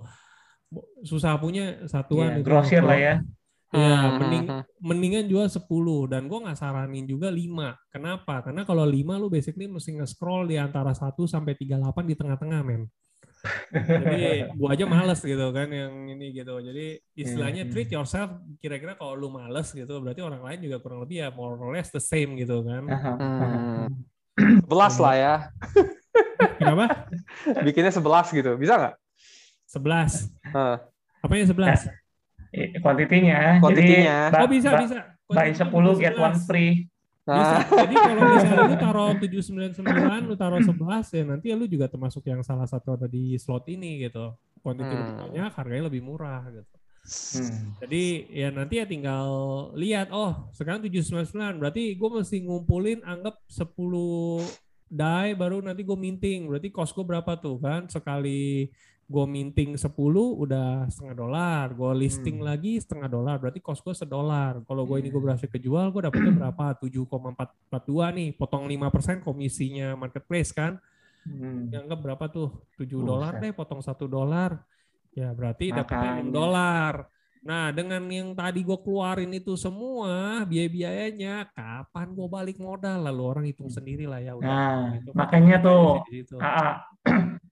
susah 1.03 1.36
punya 1.38 1.86
satuan 1.91 2.39
Iya, 2.39 2.39
itu. 2.39 2.45
grosir 2.47 2.82
lah 2.82 2.97
ya. 2.97 3.16
Ya, 3.74 4.05
Hmm, 4.05 4.21
mending 4.21 4.45
hmm, 4.45 4.63
mendingan 4.86 5.26
jual 5.26 5.49
10 5.49 6.05
dan 6.05 6.30
gue 6.30 6.39
nggak 6.45 6.57
saranin 6.61 7.09
juga 7.09 7.34
5. 7.34 7.74
Kenapa? 7.89 8.45
Karena 8.45 8.61
kalau 8.69 8.86
5 8.86 9.17
lu 9.17 9.34
basically 9.34 9.65
mesti 9.65 9.97
nge-scroll 9.97 10.45
di 10.45 10.61
antara 10.61 10.93
1 10.93 11.26
sampai 11.26 11.57
38 11.57 12.05
di 12.05 12.13
tengah-tengah, 12.13 12.61
men. 12.61 12.86
Jadi 13.74 14.45
gua 14.61 14.71
aja 14.78 14.86
males 14.88 15.19
gitu 15.19 15.47
kan 15.51 15.67
yang 15.67 16.05
ini 16.05 16.32
gitu. 16.32 16.53
Jadi 16.61 17.01
istilahnya 17.17 17.65
Hmm. 17.65 17.71
treat 17.74 17.89
yourself 17.91 18.30
kira-kira 18.61 18.93
kalau 18.95 19.17
lu 19.17 19.28
males 19.34 19.74
gitu 19.74 19.99
berarti 19.99 20.21
orang 20.21 20.45
lain 20.45 20.59
juga 20.63 20.78
kurang 20.80 21.03
lebih 21.03 21.26
ya 21.26 21.30
more 21.34 21.57
or 21.57 21.74
less 21.74 21.89
the 21.89 21.99
same 21.99 22.38
gitu 22.38 22.61
kan. 22.63 22.86
Hmm. 22.88 23.89
Sebelas 24.38 24.95
lah 25.01 25.15
ya. 25.17 25.36
Kenapa? 26.61 27.09
Bikinnya 27.65 27.91
sebelas 27.91 28.30
gitu. 28.30 28.53
Bisa 28.55 28.78
nggak? 28.78 28.95
11. 29.65 30.30
Heeh. 30.53 30.76
Apanya 31.26 31.45
11? 31.49 32.03
Eh, 32.54 32.78
Kuantitinya. 32.78 33.58
Kuantitinya. 33.58 34.18
Jadi, 34.30 34.38
Oh 34.39 34.47
bisa 34.47 34.70
bisa. 34.78 34.97
Buy 35.26 35.49
10 35.49 35.66
get 35.97 36.16
one 36.16 36.38
free. 36.39 36.86
Bisa. 37.24 37.56
Nah, 37.58 37.64
Jadi 37.66 37.95
kalau 37.95 38.22
misalnya 38.30 38.64
lu 38.68 38.76
taruh 38.86 39.12
799, 39.16 40.30
lu 40.30 40.36
taruh 40.36 40.60
11 40.60 40.76
ya 41.10 41.24
nanti 41.24 41.47
lu 41.51 41.66
juga 41.66 41.88
termasuk 41.88 42.22
yang 42.24 42.43
salah 42.43 42.68
satu 42.68 42.93
ada 42.93 43.08
di 43.08 43.34
slot 43.36 43.66
ini 43.68 44.04
gitu. 44.04 44.36
Kuantiti 44.60 44.91
lebih 44.91 45.08
Hmm. 45.10 45.22
banyak, 45.28 45.51
harganya 45.56 45.84
lebih 45.88 46.01
murah 46.04 46.43
gitu. 46.47 46.76
Hmm. 47.04 47.76
Jadi 47.82 48.04
ya 48.32 48.47
nanti 48.47 48.80
ya 48.80 48.86
tinggal 48.86 49.28
lihat 49.76 50.08
oh 50.12 50.47
sekarang 50.51 50.80
799 50.84 51.60
berarti 51.60 51.95
gue 51.95 52.10
mesti 52.12 52.38
ngumpulin 52.43 53.04
anggap 53.04 53.43
10 53.47 54.39
die 54.88 55.32
baru 55.34 55.60
nanti 55.60 55.82
gue 55.82 55.97
minting 55.97 56.47
berarti 56.47 56.70
cost 56.70 56.93
gue 56.93 57.04
berapa 57.04 57.36
tuh 57.36 57.58
kan 57.58 57.89
sekali 57.89 58.70
gue 59.06 59.26
minting 59.26 59.76
10 59.76 59.91
udah 60.38 60.88
setengah 60.88 61.16
dolar 61.18 61.66
gue 61.70 61.91
listing 61.97 62.38
Hmm. 62.38 62.47
lagi 62.47 62.78
setengah 62.78 63.08
dolar 63.08 63.36
berarti 63.36 63.60
cost 63.60 63.82
gue 63.82 63.91
sedolar 63.91 64.64
kalau 64.64 64.84
gue 64.84 64.97
ini 64.97 65.08
gue 65.08 65.20
berhasil 65.20 65.45
kejual 65.45 65.89
gue 65.89 66.01
dapetnya 66.04 66.32
berapa 66.34 66.66
7,442 66.80 67.70
nih 68.12 68.30
potong 68.32 68.64
5% 68.66 68.80
komisinya 69.22 69.93
marketplace 69.93 70.51
kan 70.51 70.80
Hmm. 71.24 71.68
dianggap 71.70 71.99
berapa 71.99 72.26
tuh 72.28 72.47
7 72.74 72.84
Buset. 72.93 73.04
dolar 73.06 73.34
deh 73.38 73.51
potong 73.51 73.80
satu 73.80 74.06
dolar 74.06 74.60
ya 75.12 75.32
berarti 75.32 75.70
dapatnya 75.70 76.20
6 76.20 76.20
Makanya. 76.22 76.34
dolar 76.34 76.93
nah 77.41 77.66
dengan 77.70 78.04
yang 78.06 78.32
tadi 78.32 78.60
gue 78.62 78.76
keluarin 78.78 79.32
itu 79.32 79.54
semua 79.54 80.43
biaya-biayanya 80.43 81.47
kapan 81.49 82.08
gue 82.10 82.24
balik 82.26 82.56
modal 82.58 83.04
lalu 83.04 83.22
orang 83.22 83.45
hitung 83.45 83.68
sendiri 83.68 84.04
lah 84.04 84.18
ya 84.18 84.32
udah 84.34 84.47
Nah, 84.47 84.95
Itu 84.95 85.12
makanya 85.12 85.58
kan 85.58 85.66
tuh. 85.66 85.88
Ah, 86.39 86.47
ah. 86.47 86.74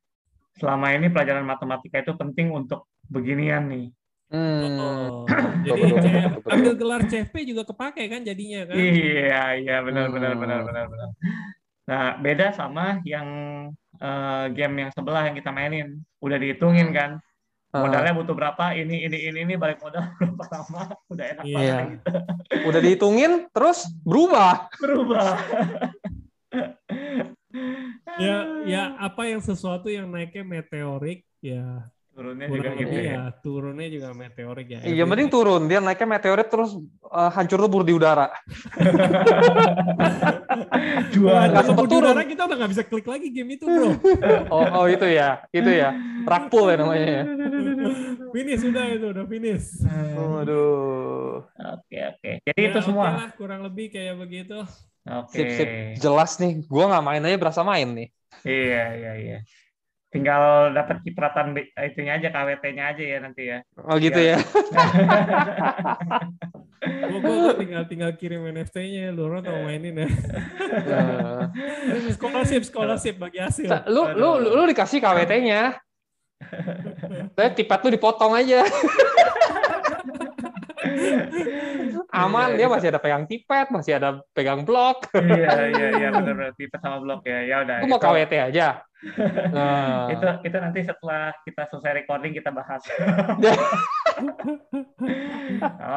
selama 0.62 0.94
ini 0.94 1.10
pelajaran 1.10 1.42
matematika 1.42 2.00
itu 2.00 2.14
penting 2.14 2.54
untuk 2.54 2.86
beginian 3.10 3.66
nih. 3.68 3.86
hmm. 4.30 4.78
Oh, 4.78 5.26
jadi 5.66 5.82
betul, 5.82 5.98
betul, 5.98 6.06
C- 6.06 6.14
betul, 6.14 6.32
betul. 6.38 6.50
ambil 6.54 6.74
gelar 6.78 7.02
CFP 7.04 7.36
juga 7.44 7.64
kepake 7.66 8.04
kan 8.08 8.22
jadinya 8.22 8.62
kan 8.70 8.78
Iya, 8.78 9.42
iya 9.58 9.76
benar 9.82 10.08
benar 10.08 10.32
Hmm. 10.38 10.42
benar 10.42 10.60
benar 10.64 10.86
benar. 10.88 11.10
Nah, 11.82 12.06
beda 12.16 12.48
sama 12.54 13.02
yang 13.04 13.28
eh, 13.98 14.46
game 14.54 14.88
yang 14.88 14.92
sebelah 14.94 15.28
yang 15.28 15.36
kita 15.36 15.52
mainin. 15.52 16.00
Udah 16.22 16.38
dihitungin 16.38 16.94
kan. 16.94 17.18
Ah. 17.72 17.84
Modalnya 17.84 18.12
butuh 18.12 18.32
berapa? 18.32 18.72
Ini 18.72 19.08
ini 19.08 19.18
ini 19.28 19.40
ini 19.44 19.54
balik 19.56 19.80
modal 19.80 20.04
berapa 20.20 20.46
lama? 20.48 20.94
Udah 21.08 21.26
enak 21.28 21.44
Iya. 21.44 21.58
banget 21.58 21.86
gitu. 21.92 22.08
Udah 22.64 22.80
dihitungin, 22.80 23.32
terus 23.52 23.90
berubah. 24.04 24.70
Berubah. 24.78 25.28
ya 28.18 28.36
ya 28.64 28.82
apa 28.98 29.22
yang 29.26 29.40
sesuatu 29.40 29.88
yang 29.88 30.08
naiknya 30.08 30.44
meteorik 30.44 31.24
ya 31.40 31.88
Turunnya 32.12 32.44
juga 32.46 32.76
gitu 32.76 32.92
ya. 32.92 33.08
ya 33.08 33.22
turunnya 33.40 33.88
juga 33.88 34.10
meteorik 34.12 34.68
ya 34.68 34.80
Iya, 34.84 35.08
mending 35.08 35.32
turun. 35.32 35.64
Dia 35.64 35.80
naiknya 35.80 36.08
meteorit 36.12 36.52
terus 36.52 36.76
eh, 37.08 37.30
hancur 37.32 37.56
lebur 37.58 37.88
di 37.88 37.96
udara. 37.96 38.28
Nggak 41.12 41.64
sempet 41.64 41.84
di 41.84 41.90
turun. 41.90 42.12
udara 42.12 42.24
kita 42.24 42.42
udah 42.46 42.58
nggak 42.58 42.72
bisa 42.72 42.84
klik 42.84 43.08
lagi 43.08 43.28
game 43.32 43.56
itu 43.56 43.64
bro 43.64 43.96
Oh, 44.54 44.84
oh 44.84 44.86
itu 44.88 45.08
ya, 45.08 45.40
itu 45.52 45.72
ya. 45.72 45.96
Rakpul 46.24 46.66
ya 46.68 46.76
namanya 46.78 47.08
ya. 47.08 47.24
finish 48.36 48.60
sudah 48.60 48.84
itu 48.88 49.06
udah 49.08 49.26
finish 49.26 49.66
Waduh. 50.14 51.48
Oke 51.48 51.98
oke. 52.12 52.32
Jadi 52.44 52.60
Ya, 52.60 52.70
itu 52.70 52.80
semua. 52.82 53.06
lah, 53.08 53.32
kurang 53.34 53.64
lebih 53.64 53.88
kayak 53.88 54.16
begitu 54.18 54.60
Oke. 55.02 55.34
Sip, 55.34 55.50
sip. 55.58 55.70
Jelas 55.98 56.38
nih, 56.38 56.62
gua 56.70 56.92
nggak 56.94 57.06
main 57.06 57.26
aja 57.26 57.38
berasa 57.42 57.62
main 57.66 57.90
nih. 57.90 58.08
Iya 58.46 58.84
iya 58.98 59.12
iya. 59.18 59.38
Tinggal 60.12 60.76
dapat 60.76 61.00
kipratan 61.08 61.56
itunya 61.56 62.20
aja 62.20 62.28
KWT-nya 62.30 62.84
aja 62.92 63.04
ya 63.04 63.18
nanti 63.24 63.44
ya. 63.48 63.64
Oh 63.88 63.96
gitu 63.96 64.20
ya. 64.20 64.38
gua, 67.10 67.20
gua 67.24 67.54
tinggal 67.56 67.84
tinggal 67.88 68.12
kirim 68.20 68.44
NFT-nya 68.52 69.16
lu 69.16 69.30
orang 69.30 69.46
mau 69.46 69.70
mainin 69.70 70.02
ya 70.02 70.10
scholarship 72.18 72.66
scholarship 72.66 73.22
bagi 73.22 73.38
hasil 73.38 73.70
lu, 73.86 74.18
lu, 74.18 74.42
lu, 74.42 74.50
lu 74.62 74.64
dikasih 74.70 75.00
KWT-nya. 75.00 75.80
Tapi 77.38 77.50
tipet 77.54 77.80
lu 77.86 77.90
dipotong 77.94 78.34
aja. 78.36 78.66
Aman, 82.24 82.60
dia 82.60 82.68
masih 82.68 82.92
ada 82.92 83.00
pegang 83.00 83.24
tipet, 83.24 83.68
masih 83.72 83.96
ada 83.96 84.20
pegang 84.36 84.68
blok. 84.68 85.08
iya 85.16 85.72
iya 85.72 85.88
iya 85.98 86.10
benar 86.12 86.34
benar 86.36 86.54
tipe 86.60 86.76
sama 86.80 87.00
blok 87.00 87.24
ya. 87.24 87.40
Ya 87.48 87.56
udah. 87.64 87.78
Lu 87.84 87.88
mau 87.88 88.00
KWT 88.02 88.34
aja. 88.52 88.68
Nah. 89.02 90.14
itu 90.14 90.28
itu 90.46 90.58
nanti 90.62 90.86
setelah 90.86 91.34
kita 91.42 91.66
selesai 91.66 92.06
recording 92.06 92.38
kita 92.38 92.54
bahas. 92.54 92.86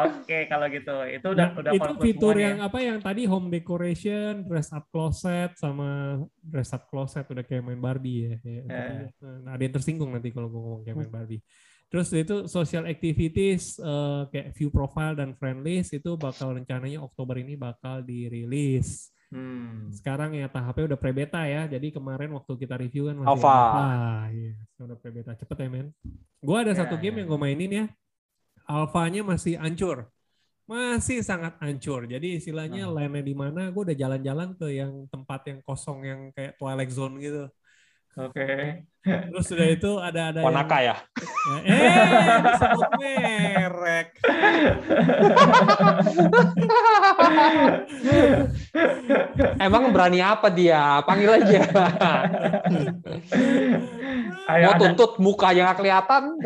Oke 0.09 0.49
kalau 0.49 0.67
gitu 0.73 0.97
itu 1.13 1.27
udah 1.29 1.53
Nah, 1.53 1.61
udah 1.61 1.73
itu 1.77 1.93
fitur 2.01 2.33
semuanya. 2.33 2.49
yang 2.49 2.59
apa 2.65 2.79
yang 2.81 2.99
tadi 3.05 3.23
home 3.29 3.53
decoration, 3.53 4.49
dress 4.49 4.73
up 4.73 4.89
closet 4.89 5.53
sama 5.61 6.17
dress 6.41 6.73
up 6.73 6.89
closet 6.89 7.29
udah 7.29 7.45
kayak 7.45 7.61
main 7.61 7.77
Barbie 7.77 8.25
ya. 8.25 8.35
ya. 8.41 8.61
Eh. 8.73 9.05
Nah, 9.45 9.53
ada 9.53 9.63
yang 9.63 9.75
tersinggung 9.77 10.09
nanti 10.09 10.33
kalau 10.33 10.49
gue 10.49 10.61
ngomong 10.61 10.83
kayak 10.89 10.97
main 10.97 11.13
Barbie. 11.13 11.45
Terus 11.95 12.11
itu 12.11 12.37
social 12.51 12.91
activities 12.91 13.79
eh, 13.79 14.23
kayak 14.27 14.49
view 14.59 14.67
profile 14.67 15.15
dan 15.15 15.31
friend 15.39 15.63
list 15.63 15.95
itu 15.95 16.19
bakal 16.19 16.59
rencananya 16.59 16.99
Oktober 16.99 17.39
ini 17.39 17.55
bakal 17.55 18.03
dirilis. 18.03 19.15
Hmm. 19.31 19.95
Sekarang 19.95 20.35
ya 20.35 20.51
tahapnya 20.51 20.91
udah 20.91 20.99
pre-beta 20.99 21.47
ya. 21.47 21.71
Jadi 21.71 21.95
kemarin 21.95 22.35
waktu 22.35 22.51
kita 22.55 22.75
review 22.75 23.07
kan 23.07 23.23
masih 23.23 23.31
Alpha. 23.31 23.59
Iya, 24.31 24.53
udah 24.83 24.97
pre-beta. 24.99 25.31
Cepet 25.35 25.57
ya, 25.59 25.69
men. 25.71 25.89
Gua 26.43 26.67
ada 26.67 26.75
Ya, 26.75 26.83
satu 26.83 26.99
game 26.99 27.15
ya. 27.15 27.19
yang 27.23 27.29
gue 27.31 27.41
mainin 27.41 27.71
ya. 27.71 27.87
Alfanya 28.67 29.23
masih 29.23 29.55
hancur. 29.55 30.11
Masih 30.65 31.21
sangat 31.21 31.55
hancur. 31.61 32.09
Jadi 32.09 32.41
istilahnya 32.41 32.89
Hmm. 32.89 32.95
line-nya 32.97 33.23
di 33.23 33.35
mana, 33.37 33.69
gue 33.69 33.83
udah 33.87 33.97
jalan-jalan 33.97 34.57
ke 34.59 34.67
yang 34.73 35.07
tempat 35.13 35.41
yang 35.47 35.59
kosong 35.63 35.99
yang 36.03 36.21
kayak 36.35 36.57
Twilight 36.59 36.91
Zone 36.91 37.21
gitu. 37.21 37.47
Oke. 38.15 38.47
Terus 39.05 39.45
sudah 39.45 39.67
itu 39.69 39.91
ada 40.01 40.33
ada 40.33 40.39
yang 40.41 40.49
Wanaka 40.49 40.79
ya? 40.81 40.97
eh 41.67 42.41
disebut 42.41 42.91
merek. 42.97 44.09
Emang 49.61 49.93
berani 49.93 50.21
apa 50.21 50.49
dia? 50.49 51.03
Panggil 51.05 51.31
aja. 51.43 51.61
Ayo, 54.45 54.65
Mau 54.69 54.75
ada- 54.77 54.81
tuntut 54.81 55.12
muka 55.19 55.53
yang 55.53 55.69
kelihatan. 55.75 56.37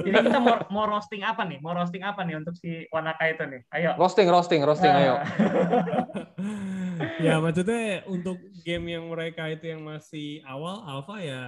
Ini 0.00 0.16
kita 0.16 0.38
mau, 0.40 0.56
mau 0.72 0.84
roasting 0.88 1.22
apa 1.22 1.44
nih? 1.44 1.60
Mau 1.60 1.72
roasting 1.72 2.00
apa 2.02 2.24
nih 2.24 2.40
untuk 2.40 2.56
si 2.56 2.88
Wanaka 2.88 3.28
itu 3.28 3.44
nih? 3.44 3.60
Ayo. 3.70 3.90
Roasting, 3.96 4.28
roasting, 4.28 4.60
roasting. 4.64 4.92
Ayo. 4.92 5.14
Ya 7.20 7.36
maksudnya 7.38 8.04
untuk 8.08 8.36
game 8.64 8.96
yang 8.96 9.04
mereka 9.12 9.48
itu 9.52 9.64
yang 9.72 9.82
masih 9.84 10.40
awal 10.48 10.80
alpha 10.88 11.16
ya 11.20 11.42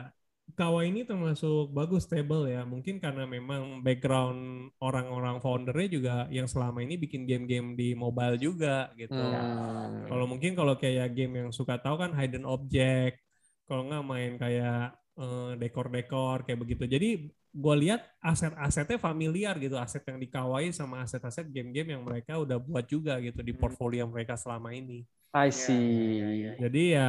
Kawa 0.52 0.84
ini 0.84 1.00
termasuk 1.08 1.72
bagus 1.72 2.04
stable 2.04 2.44
ya. 2.44 2.60
Mungkin 2.68 3.00
karena 3.00 3.24
memang 3.24 3.80
background 3.80 4.68
orang-orang 4.84 5.40
foundernya 5.40 5.88
juga 5.88 6.14
yang 6.28 6.44
selama 6.44 6.84
ini 6.84 7.00
bikin 7.00 7.24
game-game 7.24 7.72
di 7.72 7.96
mobile 7.96 8.36
juga 8.36 8.92
gitu. 9.00 9.16
Hmm. 9.16 10.04
kalau 10.12 10.28
mungkin 10.28 10.52
kalau 10.52 10.76
kayak 10.76 11.16
game 11.16 11.40
yang 11.40 11.50
suka 11.56 11.80
tahu 11.80 11.96
kan 11.96 12.12
hidden 12.12 12.44
object 12.44 13.16
kalau 13.64 13.88
nggak 13.88 14.04
main 14.04 14.32
kayak 14.36 14.92
eh, 15.16 15.50
dekor-dekor 15.56 16.44
kayak 16.44 16.60
begitu. 16.60 16.84
Jadi 16.84 17.08
gue 17.52 17.74
lihat 17.84 18.00
aset-asetnya 18.24 18.96
familiar 18.96 19.54
gitu 19.60 19.76
aset 19.76 20.00
yang 20.08 20.16
dikawai 20.16 20.72
sama 20.72 21.04
aset-aset 21.04 21.46
game-game 21.52 21.92
yang 21.96 22.02
mereka 22.08 22.40
udah 22.40 22.56
buat 22.56 22.84
juga 22.88 23.20
gitu 23.20 23.44
di 23.44 23.52
Hmm. 23.52 23.60
portfolio 23.60 24.08
mereka 24.08 24.34
selama 24.40 24.72
ini 24.72 25.04
I 25.34 25.50
Iya, 25.52 25.72
see. 25.72 26.56
jadi 26.62 26.82
ya 26.96 27.08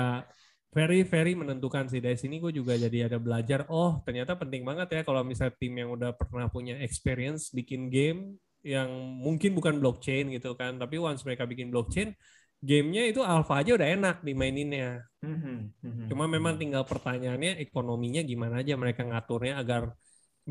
very 0.76 1.06
very 1.06 1.32
menentukan 1.38 1.86
sih 1.92 2.02
dari 2.04 2.18
sini 2.20 2.42
gue 2.44 2.52
juga 2.60 2.74
jadi 2.76 3.08
ada 3.08 3.18
belajar 3.22 3.60
oh 3.72 4.02
ternyata 4.06 4.34
penting 4.42 4.64
banget 4.68 4.88
ya 4.96 5.02
kalau 5.08 5.22
misalnya 5.24 5.56
tim 5.62 5.74
yang 5.80 5.90
udah 5.96 6.12
pernah 6.18 6.48
punya 6.52 6.76
experience 6.82 7.54
bikin 7.54 7.88
game 7.94 8.20
yang 8.64 8.90
mungkin 9.26 9.52
bukan 9.58 9.76
blockchain 9.82 10.32
gitu 10.36 10.56
kan 10.60 10.80
tapi 10.82 10.96
once 11.00 11.22
mereka 11.28 11.44
bikin 11.48 11.68
blockchain 11.72 12.16
gamenya 12.64 13.04
itu 13.12 13.20
alpha 13.24 13.60
aja 13.60 13.76
udah 13.76 13.88
enak 13.96 14.16
dimaininnya 14.28 15.04
Mhm, 15.24 15.74
mhm. 15.84 16.08
cuma 16.10 16.26
memang 16.36 16.56
tinggal 16.62 16.84
pertanyaannya 16.92 17.52
ekonominya 17.64 18.22
gimana 18.32 18.56
aja 18.62 18.74
mereka 18.76 19.02
ngaturnya 19.08 19.54
agar 19.62 19.82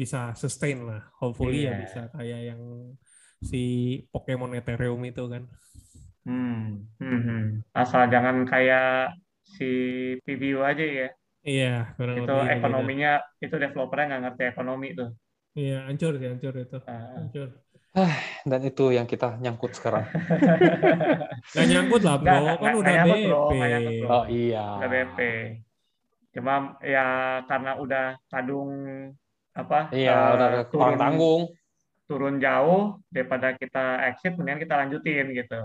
bisa 0.01 0.18
sustain 0.43 0.78
lah 0.88 1.01
hopefully 1.20 1.68
ya 1.68 1.72
Iya. 1.72 1.82
bisa 1.82 2.01
kayak 2.14 2.40
yang 2.55 2.62
si 3.51 3.59
Pokemon 4.12 4.57
Ethereum 4.59 5.03
itu 5.11 5.22
kan 5.32 5.43
Hmm, 6.26 6.86
mhm. 7.03 7.66
Asal 7.74 8.03
jangan 8.14 8.36
kayak 8.47 9.11
si 9.43 9.64
PBU 10.24 10.62
aja 10.62 10.84
ya. 11.01 11.07
iya 11.49 11.66
kurang 11.97 12.16
Itu 12.18 12.22
lebih 12.22 12.36
kayak 12.47 12.49
gitu. 12.49 12.59
ekonominya, 12.59 13.11
itu 13.45 13.55
developernya 13.62 14.05
nggak 14.09 14.22
ngerti 14.24 14.43
ekonomi 14.53 14.86
tuh. 14.99 15.09
iya 15.59 15.74
hancur 15.88 16.12
sih 16.20 16.28
hancur 16.32 16.55
itu 16.64 16.76
Ah. 16.86 17.03
hancur 17.18 17.49
Dan 18.51 18.61
itu 18.70 18.82
yang 18.97 19.07
kita 19.12 19.26
nyangkut 19.43 19.72
sekarang. 19.78 20.05
Nggak 21.53 21.66
nyangkut 21.70 22.03
lah 22.07 22.16
bro, 22.22 22.32
nggak, 22.40 22.57
kan 22.64 22.72
nggak 22.72 22.80
udah 22.80 22.93
nyangkut, 22.97 23.18
BP. 23.18 23.26
bro, 23.28 23.40
nggak 23.57 23.68
nyangkut, 23.72 23.95
bro. 24.01 24.09
Oh 24.16 24.24
iya. 24.32 24.64
Udah 24.78 24.88
BP. 24.95 25.18
Cuma 26.34 26.55
ya 26.80 27.05
karena 27.49 27.70
udah 27.84 28.05
kadung 28.32 28.70
apa 29.53 29.92
Iya, 29.92 30.12
eh, 30.12 30.32
udah 30.34 30.48
turun 30.68 30.68
kurang 30.72 30.96
tanggung. 30.98 31.42
turun 32.09 32.34
jauh 32.36 32.82
daripada 33.09 33.57
kita 33.57 33.84
exit 34.11 34.32
mendingan 34.36 34.61
kita 34.61 34.74
lanjutin 34.76 35.26
gitu. 35.32 35.61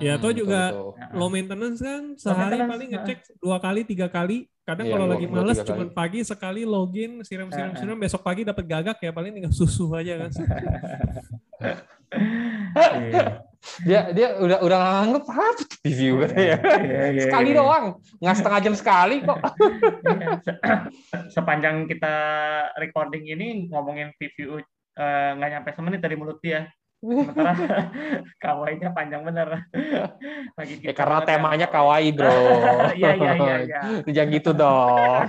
Ya, 0.00 0.16
Hmm, 0.16 0.24
toh 0.24 0.32
betul, 0.32 0.40
juga 0.40 0.60
betul. 0.72 0.88
Low 1.12 1.28
maintenance 1.28 1.78
kan 1.84 2.02
sehari 2.16 2.40
maintenance, 2.56 2.70
paling 2.72 2.88
ngecek 2.96 3.18
dua 3.38 3.56
kali 3.60 3.80
tiga 3.84 4.08
kali. 4.08 4.48
Kadang 4.62 4.86
Iya, 4.88 4.92
kalau 4.94 5.06
lagi 5.10 5.26
males 5.28 5.58
kali. 5.60 5.90
pagi 5.92 6.20
sekali 6.24 6.62
login 6.64 7.20
siram 7.26 7.50
siram 7.52 7.74
siram 7.76 7.98
besok 7.98 8.22
pagi 8.24 8.46
dapat 8.46 8.64
gagak 8.64 8.96
ya 8.98 9.12
paling 9.12 9.34
tinggal 9.36 9.52
susu 9.52 9.90
aja 9.92 10.26
kan. 10.26 10.30
Iya. 12.72 13.51
Dia 13.86 14.10
dia 14.10 14.28
udah 14.36 14.58
udah 14.58 14.78
nganggep 15.06 15.24
apa 15.24 15.44
tuh 15.54 15.66
review 15.86 16.12
katanya. 16.18 16.56
Iya, 16.82 17.02
iya, 17.14 17.22
Sekali 17.30 17.50
iya. 17.54 17.58
doang, 17.62 17.84
nggak 18.18 18.36
setengah 18.36 18.60
jam 18.60 18.74
sekali 18.74 19.16
kok. 19.22 19.38
Iya, 20.02 20.28
se- 20.42 20.60
Sepanjang 21.38 21.86
kita 21.86 22.14
recording 22.76 23.24
ini 23.24 23.70
ngomongin 23.70 24.10
PVU 24.18 24.58
eh, 24.58 25.30
nggak 25.38 25.50
nyampe 25.54 25.70
semenit 25.72 26.00
dari 26.02 26.18
mulut 26.18 26.42
dia. 26.42 26.66
Sementara 27.02 27.52
kawainya 28.44 28.94
panjang 28.94 29.26
bener. 29.26 29.66
Lagi 30.58 30.74
Ya 30.78 30.94
karena 30.94 31.18
banget 31.18 31.28
temanya 31.34 31.66
kan. 31.66 31.74
kawaii 31.82 32.10
bro. 32.14 32.30
Iya 32.94 33.10
iya 33.18 33.32
iya 33.34 33.54
iya. 33.66 33.80
Jangan 34.06 34.30
gitu 34.30 34.50
dong. 34.54 35.26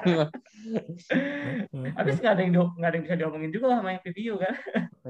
Habis 1.97 2.15
nggak 2.21 2.33
ada 2.37 2.41
yang 2.45 2.53
nggak 2.53 2.89
ada 2.89 2.95
yang 2.95 3.05
bisa 3.09 3.15
diomongin 3.17 3.49
juga 3.49 3.65
sama 3.73 3.97
yang 3.97 4.01
PVU 4.05 4.35
kan. 4.37 4.53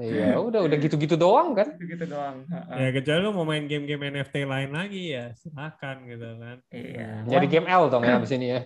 Iya 0.00 0.40
udah 0.40 0.60
udah 0.64 0.76
gitu-gitu 0.80 1.14
doang 1.20 1.52
kan. 1.52 1.76
Gitu 1.76 2.04
doang. 2.08 2.48
Heeh. 2.48 2.76
ya 2.80 2.88
kecuali 2.96 3.20
lu 3.20 3.30
mau 3.36 3.44
main 3.44 3.68
game-game 3.68 4.08
NFT 4.08 4.48
lain 4.48 4.72
lagi 4.72 5.12
ya 5.12 5.36
silakan 5.36 6.08
gitu 6.08 6.28
kan. 6.40 6.56
Iya. 6.72 7.28
Jadi 7.28 7.46
game 7.52 7.68
L 7.68 7.92
dong 7.92 8.08
ya 8.08 8.16
abis 8.16 8.32
ini 8.32 8.56
ya. 8.56 8.60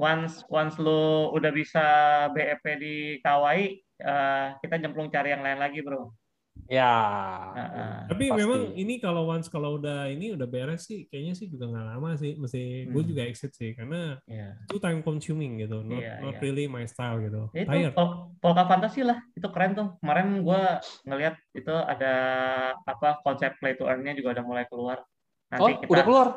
Once 0.00 0.42
once 0.48 0.74
lu 0.80 1.28
udah 1.36 1.52
bisa 1.52 1.84
BEP 2.32 2.64
di 2.80 2.96
Kawai, 3.20 3.60
eh, 4.00 4.46
kita 4.64 4.80
nyemplung 4.80 5.12
cari 5.12 5.28
yang 5.36 5.44
lain 5.44 5.60
lagi, 5.60 5.84
Bro. 5.84 6.16
Ya. 6.70 6.94
Heeh. 7.50 7.94
Tapi 8.06 8.24
Pasti. 8.30 8.38
memang 8.38 8.60
ini 8.78 9.02
kalau 9.02 9.26
once 9.26 9.50
kalau 9.50 9.74
udah 9.74 10.06
ini 10.06 10.38
udah 10.38 10.46
beres 10.46 10.86
sih 10.86 11.10
kayaknya 11.10 11.34
sih 11.34 11.50
juga 11.50 11.66
nggak 11.66 11.86
lama 11.90 12.14
sih. 12.14 12.38
Mesti 12.38 12.86
gue 12.86 13.02
Hmm. 13.02 13.10
juga 13.10 13.22
exit 13.26 13.50
sih 13.50 13.74
karena 13.74 14.22
Iya. 14.22 14.54
itu 14.70 14.78
time 14.78 15.02
consuming 15.02 15.58
gitu. 15.58 15.82
Not, 15.82 15.98
Iya, 15.98 16.22
not 16.22 16.38
iya. 16.38 16.42
really 16.46 16.70
my 16.70 16.86
style 16.86 17.18
gitu. 17.18 17.50
Ya 17.50 17.66
itu 17.66 17.70
Tired. 17.74 17.94
Pol- 17.98 18.30
Polka 18.38 18.64
Fantasy 18.64 19.02
lah, 19.02 19.18
itu 19.34 19.50
keren 19.50 19.74
tuh. 19.74 19.98
Kemarin 19.98 20.46
gua 20.46 20.78
ngelihat 21.02 21.34
itu 21.52 21.74
ada 21.74 22.14
apa 22.80 23.18
konsep 23.20 23.58
play 23.58 23.74
to 23.74 23.84
earn-nya 23.84 24.14
juga 24.14 24.38
udah 24.38 24.44
mulai 24.46 24.64
keluar. 24.70 25.02
Oh 25.58 25.66
Nanti 25.66 25.82
kita 25.82 25.90
udah 25.90 26.04
keluar. 26.06 26.28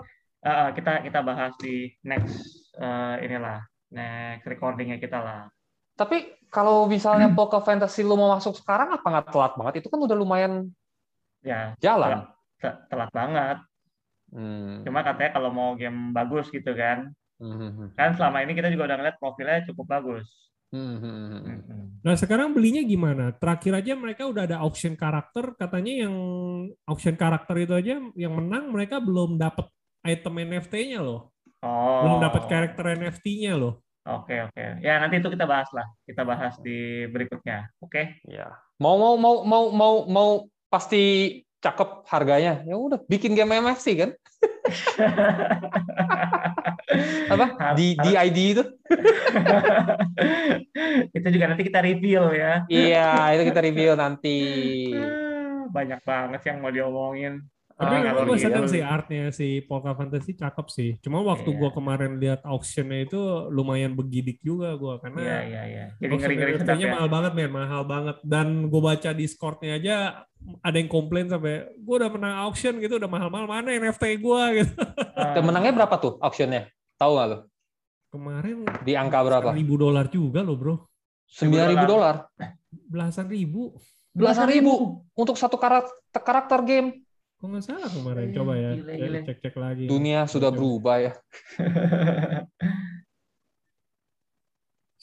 eh, 0.41 0.69
kita 0.73 0.93
kita 1.05 1.19
bahas 1.21 1.53
di 1.61 1.93
next 2.01 2.41
eh, 2.73 3.15
inilah 3.21 3.61
next 3.93 4.49
recordingnya 4.49 4.97
kita 4.97 5.21
lah. 5.21 5.45
Tapi 5.93 6.25
kalau 6.53 6.85
misalnya 6.85 7.33
Poker 7.33 7.65
Fantasy 7.65 8.05
lu 8.05 8.13
mau 8.13 8.29
masuk 8.29 8.53
sekarang 8.53 8.93
apa 8.93 9.01
nggak 9.03 9.27
telat 9.33 9.53
banget? 9.57 9.73
Itu 9.81 9.89
kan 9.89 9.99
udah 9.99 10.13
lumayan 10.13 10.69
Ya 11.41 11.73
jalan. 11.81 12.29
te- 12.61 12.79
telat 12.87 13.09
banget. 13.09 13.57
Hmm. 14.29 14.85
Cuma 14.85 15.01
katanya 15.01 15.35
kalau 15.35 15.49
mau 15.49 15.73
game 15.73 16.13
bagus 16.13 16.47
gitu 16.47 16.71
kan, 16.73 17.11
Hmm. 17.37 17.91
kan 17.97 18.15
selama 18.15 18.39
ini 18.39 18.53
kita 18.53 18.69
juga 18.69 18.87
udah 18.87 18.97
ngeliat 18.97 19.17
profilnya 19.19 19.65
cukup 19.67 19.85
bagus. 19.89 20.25
Hmm. 20.71 20.97
Hmm. 20.97 22.01
Nah 22.01 22.15
sekarang 22.15 22.49
belinya 22.49 22.81
gimana? 22.81 23.29
Terakhir 23.35 23.77
aja 23.77 23.93
mereka 23.93 24.25
udah 24.25 24.47
ada 24.47 24.57
auction 24.63 24.95
karakter, 24.95 25.53
katanya 25.53 26.07
yang 26.07 26.15
auction 26.87 27.13
karakter 27.13 27.55
itu 27.59 27.73
aja 27.75 27.99
yang 28.15 28.33
menang 28.33 28.71
mereka 28.71 28.97
belum 28.97 29.37
dapat 29.37 29.69
item 30.01 30.33
NFT-nya 30.39 31.03
loh, 31.03 31.29
Oh. 31.61 32.01
belum 32.07 32.17
dapat 32.23 32.43
karakter 32.49 32.85
NFT-nya 32.97 33.53
loh. 33.53 33.82
Oke 34.03 34.35
oke. 34.43 34.83
Ya 34.83 34.99
nanti 34.99 35.23
itu 35.23 35.31
kita 35.31 35.47
bahas 35.47 35.71
lah. 35.71 35.87
Kita 36.03 36.27
bahas 36.27 36.59
di 36.59 37.07
berikutnya. 37.07 37.71
Oke. 37.79 38.19
Ya. 38.27 38.51
Mau 38.75 38.99
mau 38.99 39.15
mau 39.15 39.47
mau 39.47 39.71
mau 39.71 39.93
mau 40.11 40.29
pasti 40.67 41.39
cakep 41.63 42.03
harganya. 42.11 42.59
Ya 42.67 42.75
udah 42.75 42.99
bikin 43.07 43.31
game 43.31 43.63
MFC 43.63 43.95
kan? 43.95 44.11
Apa? 47.33 47.79
Di 47.79 47.95
di 47.95 48.11
ID 48.11 48.59
itu? 48.59 48.63
itu 51.17 51.27
juga 51.31 51.45
nanti 51.47 51.63
kita 51.63 51.79
review 51.79 52.35
ya. 52.35 52.67
Iya, 52.67 53.39
itu 53.39 53.43
kita 53.47 53.63
review 53.63 53.95
nanti. 53.95 54.37
Banyak 55.75 56.03
banget 56.03 56.43
yang 56.51 56.59
mau 56.59 56.75
diomongin. 56.75 57.39
Tapi 57.83 57.95
Ah, 57.99 58.13
gue 58.15 58.33
gitu. 58.33 58.43
seneng 58.43 58.65
sih 58.65 58.79
artnya 58.79 59.23
si 59.29 59.47
Polka 59.61 59.91
Fantasy 59.91 60.31
cakep 60.33 60.67
sih. 60.67 60.89
Cuma 60.99 61.19
waktu 61.19 61.45
Iya. 61.45 61.57
gua 61.57 61.69
kemarin 61.69 62.11
lihat 62.15 62.41
auctionnya 62.41 63.03
itu 63.03 63.19
lumayan 63.49 63.91
begidik 63.91 64.39
juga 64.39 64.73
gua 64.73 64.95
Iya 64.95 65.01
karena 65.01 65.19
iya 65.19 65.61
iya. 65.63 65.85
Jadi 65.93 66.07
auction 66.07 66.19
ngeri-ngeri 66.19 66.51
sedap 66.53 66.63
NFT-nya 66.69 66.85
ya. 66.85 66.93
mahal 66.93 67.09
banget 67.09 67.31
men, 67.33 67.51
mahal 67.51 67.81
banget. 67.83 68.15
Dan 68.21 68.47
gue 68.65 68.81
baca 68.81 69.09
Discord-nya 69.11 69.71
aja 69.73 69.95
ada 70.59 70.75
yang 70.75 70.87
komplain 70.87 71.27
sampai 71.27 71.53
gue 71.73 71.95
udah 71.95 72.09
menang 72.09 72.35
auction 72.41 72.73
gitu 72.77 72.95
udah 72.95 73.07
mahal-mahal 73.07 73.45
mana 73.45 73.69
NFT 73.71 74.03
gua 74.17 74.49
gitu. 74.57 74.73
Ah, 75.13 75.33
Dan 75.33 75.43
menangnya 75.43 75.73
berapa 75.73 75.95
tuh 75.97 76.15
auctionnya? 76.17 76.71
Tahu 76.95 77.11
nggak 77.11 77.27
lo? 77.27 77.37
Kemarin 78.09 78.57
Di 78.81 78.93
angka 78.93 79.19
berapa? 79.19 79.49
ribu 79.51 79.75
dolar 79.75 80.05
juga 80.07 80.39
loh 80.39 80.53
bro, 80.53 80.75
Sembilan 81.25 81.67
ribu 81.67 81.85
dolar. 81.87 82.29
belasan 82.69 83.25
ribu. 83.25 83.73
Belasan 84.09 84.45
ribu 84.45 85.01
untuk 85.11 85.33
satu 85.33 85.57
karakter 85.57 85.89
karakter 86.15 86.61
game. 86.61 87.01
Kok 87.43 87.51
nggak 87.51 87.65
salah 87.67 87.91
kemarin? 87.91 88.31
Gile, 88.31 88.37
Coba 88.39 88.53
ya, 88.55 88.71
ya, 88.71 89.19
cek-cek 89.27 89.55
lagi. 89.59 89.83
Dunia 89.83 90.23
sudah 90.31 90.47
Coba. 90.47 90.57
berubah 90.63 90.95
ya. 91.03 91.11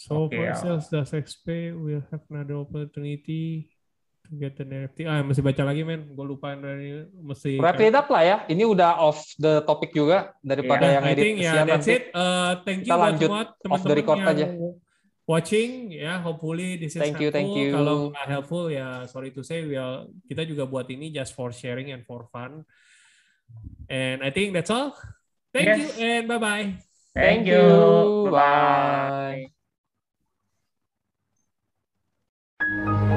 So 0.01 0.25
Oke, 0.25 0.41
for 0.41 0.49
ya. 0.49 0.57
sales 0.57 0.89
does 0.89 1.13
XP 1.13 1.77
will 1.77 2.01
have 2.09 2.25
another 2.33 2.57
opportunity 2.65 3.69
to 4.25 4.31
get 4.33 4.57
an 4.57 4.73
NFT. 4.73 5.05
Ah, 5.05 5.21
masih 5.21 5.45
baca 5.45 5.61
lagi 5.61 5.85
men. 5.85 6.17
Gue 6.17 6.25
lupa 6.25 6.57
dari 6.57 7.05
mesti. 7.21 7.61
Wrap 7.61 7.77
it 7.85 7.93
up 7.93 8.09
lah 8.09 8.25
ya. 8.25 8.37
Ini 8.49 8.65
udah 8.65 8.97
off 8.97 9.21
the 9.37 9.61
topic 9.69 9.93
juga 9.93 10.33
daripada 10.41 10.89
Iya, 10.89 10.95
yang 10.97 11.05
I 11.05 11.13
edit 11.13 11.21
think 11.29 11.37
kesian 11.45 11.67
that's 11.69 11.85
nanti. 11.85 11.93
it. 12.01 12.03
Uh, 12.17 12.53
thank 12.65 12.81
you 12.81 12.89
Kita 12.89 12.97
buat 12.97 13.05
lanjut 13.13 13.29
semua 13.29 13.43
off 13.45 13.53
the 13.53 13.61
teman-teman 13.61 13.97
record 14.01 14.17
yang 14.17 14.33
aja 14.33 14.47
watching 15.31 15.95
ya 15.95 16.19
hopefully 16.19 16.75
this 16.75 16.99
is 16.99 17.03
thank 17.03 17.15
helpful. 17.15 17.23
you, 17.23 17.31
thank 17.31 17.55
you. 17.55 17.71
kalau 17.71 18.11
nggak 18.11 18.27
helpful 18.27 18.67
ya 18.67 19.07
sorry 19.07 19.31
to 19.31 19.47
say 19.47 19.63
we'll, 19.63 20.11
kita 20.27 20.43
juga 20.43 20.67
buat 20.67 20.91
ini 20.91 21.15
just 21.15 21.39
for 21.39 21.55
sharing 21.55 21.95
and 21.95 22.03
for 22.03 22.27
fun 22.35 22.67
and 23.87 24.27
I 24.27 24.35
think 24.35 24.51
that's 24.59 24.75
all 24.75 24.99
thank 25.55 25.71
yes. 25.71 25.79
you 25.79 26.03
and 26.03 26.27
bye 26.27 26.43
bye 26.43 26.75
thank, 27.15 27.47
thank 27.47 27.47
you, 27.47 27.63
you. 27.63 28.35
bye, 28.35 29.47
-bye. 32.59 33.10